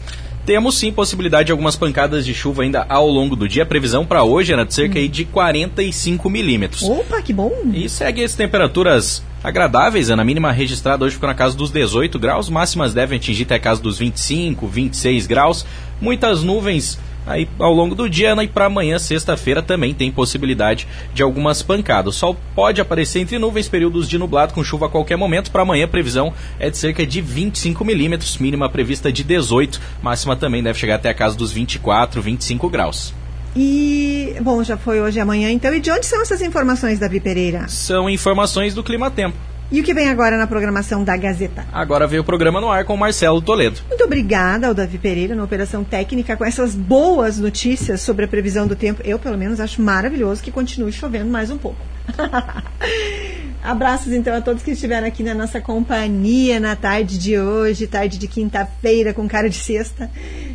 Temos 0.50 0.80
sim 0.80 0.92
possibilidade 0.92 1.46
de 1.46 1.52
algumas 1.52 1.76
pancadas 1.76 2.26
de 2.26 2.34
chuva 2.34 2.64
ainda 2.64 2.84
ao 2.90 3.08
longo 3.08 3.36
do 3.36 3.48
dia. 3.48 3.62
A 3.62 3.66
previsão 3.68 4.04
para 4.04 4.24
hoje 4.24 4.52
era 4.52 4.66
de 4.66 4.74
cerca 4.74 4.98
hum. 4.98 5.08
de 5.08 5.24
45 5.24 6.28
milímetros. 6.28 6.82
Opa, 6.82 7.22
que 7.22 7.32
bom! 7.32 7.54
E 7.72 7.88
segue 7.88 8.24
as 8.24 8.34
temperaturas 8.34 9.24
agradáveis. 9.44 10.10
A 10.10 10.24
mínima 10.24 10.52
registrada 10.52 11.06
hoje 11.06 11.14
ficou 11.14 11.30
na 11.30 11.36
casa 11.36 11.56
dos 11.56 11.70
18 11.70 12.18
graus, 12.18 12.50
máximas 12.50 12.96
devem 12.96 13.20
atingir 13.20 13.44
até 13.44 13.58
a 13.58 13.60
casa 13.60 13.80
dos 13.80 14.00
25, 14.00 14.66
26 14.66 15.28
graus. 15.28 15.64
Muitas 16.02 16.42
nuvens 16.42 16.98
aí 17.30 17.48
ao 17.60 17.74
longo 17.74 17.96
do 17.96 18.10
dia 18.10 18.36
né, 18.36 18.44
e 18.44 18.48
para 18.48 18.66
amanhã, 18.66 18.98
sexta-feira, 18.98 19.62
também 19.62 19.94
tem 19.94 20.12
possibilidade 20.12 20.88
de 21.14 21.22
algumas 21.22 21.62
pancadas. 21.62 22.16
O 22.16 22.18
sol 22.18 22.38
pode 22.56 22.82
aparecer 22.82 23.20
entre 23.20 23.38
nuvens, 23.38 23.70
períodos 23.70 24.10
de 24.10 24.18
nublado 24.18 24.54
com 24.54 24.64
chuva 24.64 24.88
a 24.88 24.90
qualquer 24.90 25.16
momento. 25.16 25.52
Para 25.52 25.62
amanhã, 25.62 25.86
a 25.86 25.88
previsão 25.88 26.34
é 26.60 26.70
de 26.70 26.78
cerca 26.78 27.06
de 27.06 27.22
25 27.22 27.86
milímetros, 27.86 28.38
mínima 28.38 28.68
prevista 28.70 29.12
de 29.12 29.24
18, 29.24 29.80
máxima 30.02 30.36
também 30.36 30.64
deve 30.64 30.80
chegar 30.80 30.96
até 30.96 31.10
a 31.10 31.14
casa 31.14 31.38
dos 31.38 31.52
24, 31.52 32.22
25 32.22 32.70
graus. 32.70 33.14
E, 33.56 34.36
bom, 34.42 34.64
já 34.64 34.78
foi 34.78 35.02
hoje 35.02 35.18
e 35.18 35.22
amanhã, 35.22 35.52
então. 35.52 35.74
E 35.74 35.80
de 35.80 35.92
onde 35.92 36.06
são 36.06 36.22
essas 36.22 36.42
informações, 36.42 37.00
Davi 37.00 37.20
Pereira? 37.20 37.68
São 37.68 38.10
informações 38.10 38.74
do 38.74 38.84
Clima 38.84 39.10
Tempo. 39.10 39.38
E 39.72 39.80
o 39.80 39.84
que 39.84 39.94
vem 39.94 40.10
agora 40.10 40.36
na 40.36 40.48
programação 40.48 41.04
da 41.04 41.16
Gazeta? 41.16 41.64
Agora 41.72 42.08
veio 42.08 42.24
o 42.24 42.26
programa 42.26 42.60
no 42.60 42.72
ar 42.72 42.86
com 42.86 42.96
o 42.96 42.98
Marcelo 42.98 43.40
Toledo. 43.40 43.82
Muito 43.88 44.04
obrigada 44.04 44.68
ao 44.68 44.74
Davi 44.74 44.98
Pereira 44.98 45.36
na 45.36 45.44
Operação 45.44 45.84
Técnica 45.84 46.36
com 46.36 46.44
essas 46.44 46.74
boas 46.74 47.38
notícias 47.38 48.02
sobre 48.02 48.26
a 48.26 48.28
previsão 48.28 48.66
do 48.66 48.76
tempo. 48.76 49.02
Eu, 49.06 49.20
pelo 49.20 49.38
menos, 49.38 49.60
acho 49.60 49.80
maravilhoso 49.82 50.42
que 50.42 50.52
continue 50.52 50.92
chovendo 50.92 51.30
mais 51.30 51.52
um 51.52 51.58
pouco. 51.58 51.80
Abraços 53.64 54.14
então 54.14 54.34
a 54.34 54.42
todos 54.42 54.64
que 54.64 54.72
estiveram 54.72 55.06
aqui 55.06 55.22
na 55.22 55.34
nossa 55.34 55.60
companhia 55.60 56.60
na 56.60 56.76
tarde 56.76 57.18
de 57.18 57.38
hoje, 57.38 57.88
tarde 57.88 58.18
de 58.18 58.28
quinta-feira, 58.28 59.14
com 59.14 59.28
cara 59.28 59.50
de 59.50 59.58
sexta. 59.58 60.10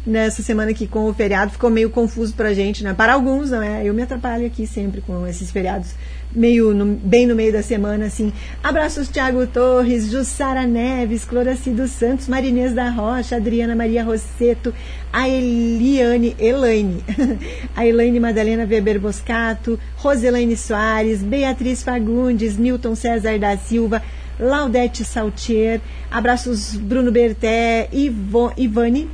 Nessa 0.06 0.42
semana 0.42 0.70
aqui 0.70 0.86
com 0.86 1.08
o 1.08 1.14
feriado 1.14 1.52
ficou 1.52 1.70
meio 1.70 1.90
confuso 1.90 2.34
pra 2.34 2.54
gente, 2.54 2.82
né? 2.82 2.94
Para 2.94 3.12
alguns, 3.12 3.50
não 3.50 3.62
é? 3.62 3.84
Eu 3.84 3.92
me 3.92 4.02
atrapalho 4.02 4.46
aqui 4.46 4.66
sempre 4.66 5.00
com 5.02 5.26
esses 5.26 5.50
feriados 5.50 5.94
meio 6.34 6.74
no, 6.74 6.84
bem 6.84 7.26
no 7.26 7.34
meio 7.34 7.52
da 7.52 7.62
semana, 7.62 8.06
assim. 8.06 8.32
Abraços 8.62 9.08
Tiago 9.08 9.46
Torres, 9.46 10.10
Jussara 10.10 10.66
Neves, 10.66 11.24
Cloracido 11.24 11.86
Santos, 11.86 12.26
Marinês 12.26 12.74
da 12.74 12.90
Rocha, 12.90 13.36
Adriana 13.36 13.76
Maria 13.76 14.02
Rosseto, 14.02 14.74
a 15.12 15.28
Eliane, 15.28 16.34
Elaine, 16.38 17.04
a 17.76 17.86
Elaine 17.86 18.18
Madalena 18.18 18.64
Weber 18.64 18.98
Boscato, 18.98 19.78
Roselaine 20.04 20.54
Soares, 20.54 21.22
Beatriz 21.22 21.82
Fagundes, 21.82 22.58
Milton 22.58 22.94
César 22.94 23.38
da 23.38 23.56
Silva, 23.56 24.02
Laudete 24.38 25.02
Saltier, 25.02 25.80
abraços 26.10 26.74
Bruno 26.74 27.10
Berté, 27.10 27.88
Ivo, 27.90 28.52
Ivane 28.56 29.08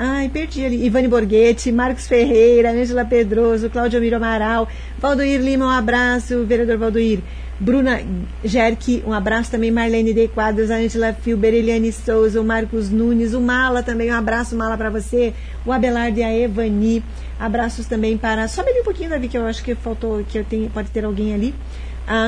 Ai, 0.00 0.28
perdi 0.28 0.64
ali. 0.64 0.86
Ivane 0.86 1.08
Borghetti, 1.08 1.72
Marcos 1.72 2.06
Ferreira, 2.06 2.70
Ângela 2.70 3.04
Pedroso, 3.04 3.68
Cláudio 3.68 4.00
Miro 4.00 4.14
Amaral, 4.14 4.68
Valdoir 4.96 5.40
Lima, 5.40 5.66
um 5.66 5.70
abraço, 5.70 6.44
vereador 6.46 6.78
Valdoir. 6.78 7.18
Bruna 7.60 8.00
Jerke, 8.44 9.02
um 9.04 9.12
abraço 9.12 9.50
também, 9.50 9.70
Marlene 9.70 10.14
De 10.14 10.28
Quadros, 10.28 10.70
Angela 10.70 11.12
Filber, 11.12 11.52
Eliane 11.52 11.90
Souza, 11.90 12.40
o 12.40 12.44
Marcos 12.44 12.88
Nunes, 12.88 13.34
o 13.34 13.40
Mala 13.40 13.82
também, 13.82 14.12
um 14.12 14.14
abraço, 14.14 14.54
Mala, 14.54 14.76
para 14.76 14.90
você, 14.90 15.34
o 15.66 15.72
Abelardo 15.72 16.20
e 16.20 16.22
a 16.22 16.32
Evani, 16.32 17.02
abraços 17.38 17.86
também 17.86 18.16
para, 18.16 18.46
sobe 18.46 18.70
ali 18.70 18.80
um 18.80 18.84
pouquinho, 18.84 19.10
Davi, 19.10 19.26
que 19.26 19.36
eu 19.36 19.44
acho 19.44 19.64
que 19.64 19.74
faltou, 19.74 20.22
que 20.22 20.38
eu 20.38 20.44
tenho, 20.44 20.70
pode 20.70 20.90
ter 20.90 21.04
alguém 21.04 21.34
ali, 21.34 21.52
a 22.08 22.24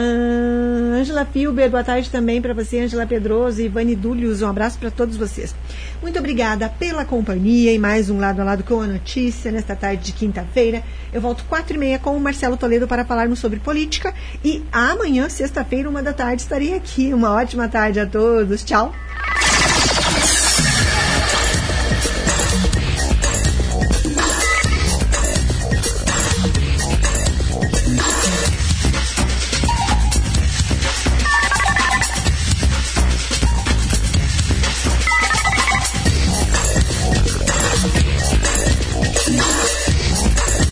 Angela 1.00 1.24
Filber, 1.24 1.70
boa 1.70 1.82
tarde 1.82 2.10
também 2.10 2.42
para 2.42 2.52
você, 2.52 2.80
Angela 2.80 3.06
Pedroso 3.06 3.62
e 3.62 3.64
Ivani 3.64 3.96
Dúlios. 3.96 4.42
Um 4.42 4.48
abraço 4.48 4.78
para 4.78 4.90
todos 4.90 5.16
vocês. 5.16 5.54
Muito 6.02 6.18
obrigada 6.18 6.68
pela 6.68 7.04
companhia 7.04 7.72
e 7.72 7.78
mais 7.78 8.10
um 8.10 8.20
lado 8.20 8.40
a 8.40 8.44
lado 8.44 8.62
com 8.62 8.82
a 8.82 8.86
notícia 8.86 9.50
nesta 9.50 9.74
tarde 9.74 10.04
de 10.04 10.12
quinta-feira. 10.12 10.82
Eu 11.10 11.22
volto 11.22 11.44
quatro 11.44 11.74
e 11.76 11.78
meia 11.78 11.98
com 11.98 12.14
o 12.14 12.20
Marcelo 12.20 12.58
Toledo 12.58 12.86
para 12.86 13.06
falarmos 13.06 13.38
sobre 13.38 13.58
política 13.58 14.12
e 14.44 14.62
amanhã, 14.70 15.30
sexta-feira, 15.30 15.88
uma 15.88 16.02
da 16.02 16.12
tarde, 16.12 16.42
estarei 16.42 16.74
aqui. 16.74 17.14
Uma 17.14 17.32
ótima 17.32 17.66
tarde 17.66 17.98
a 17.98 18.06
todos. 18.06 18.62
Tchau. 18.62 18.92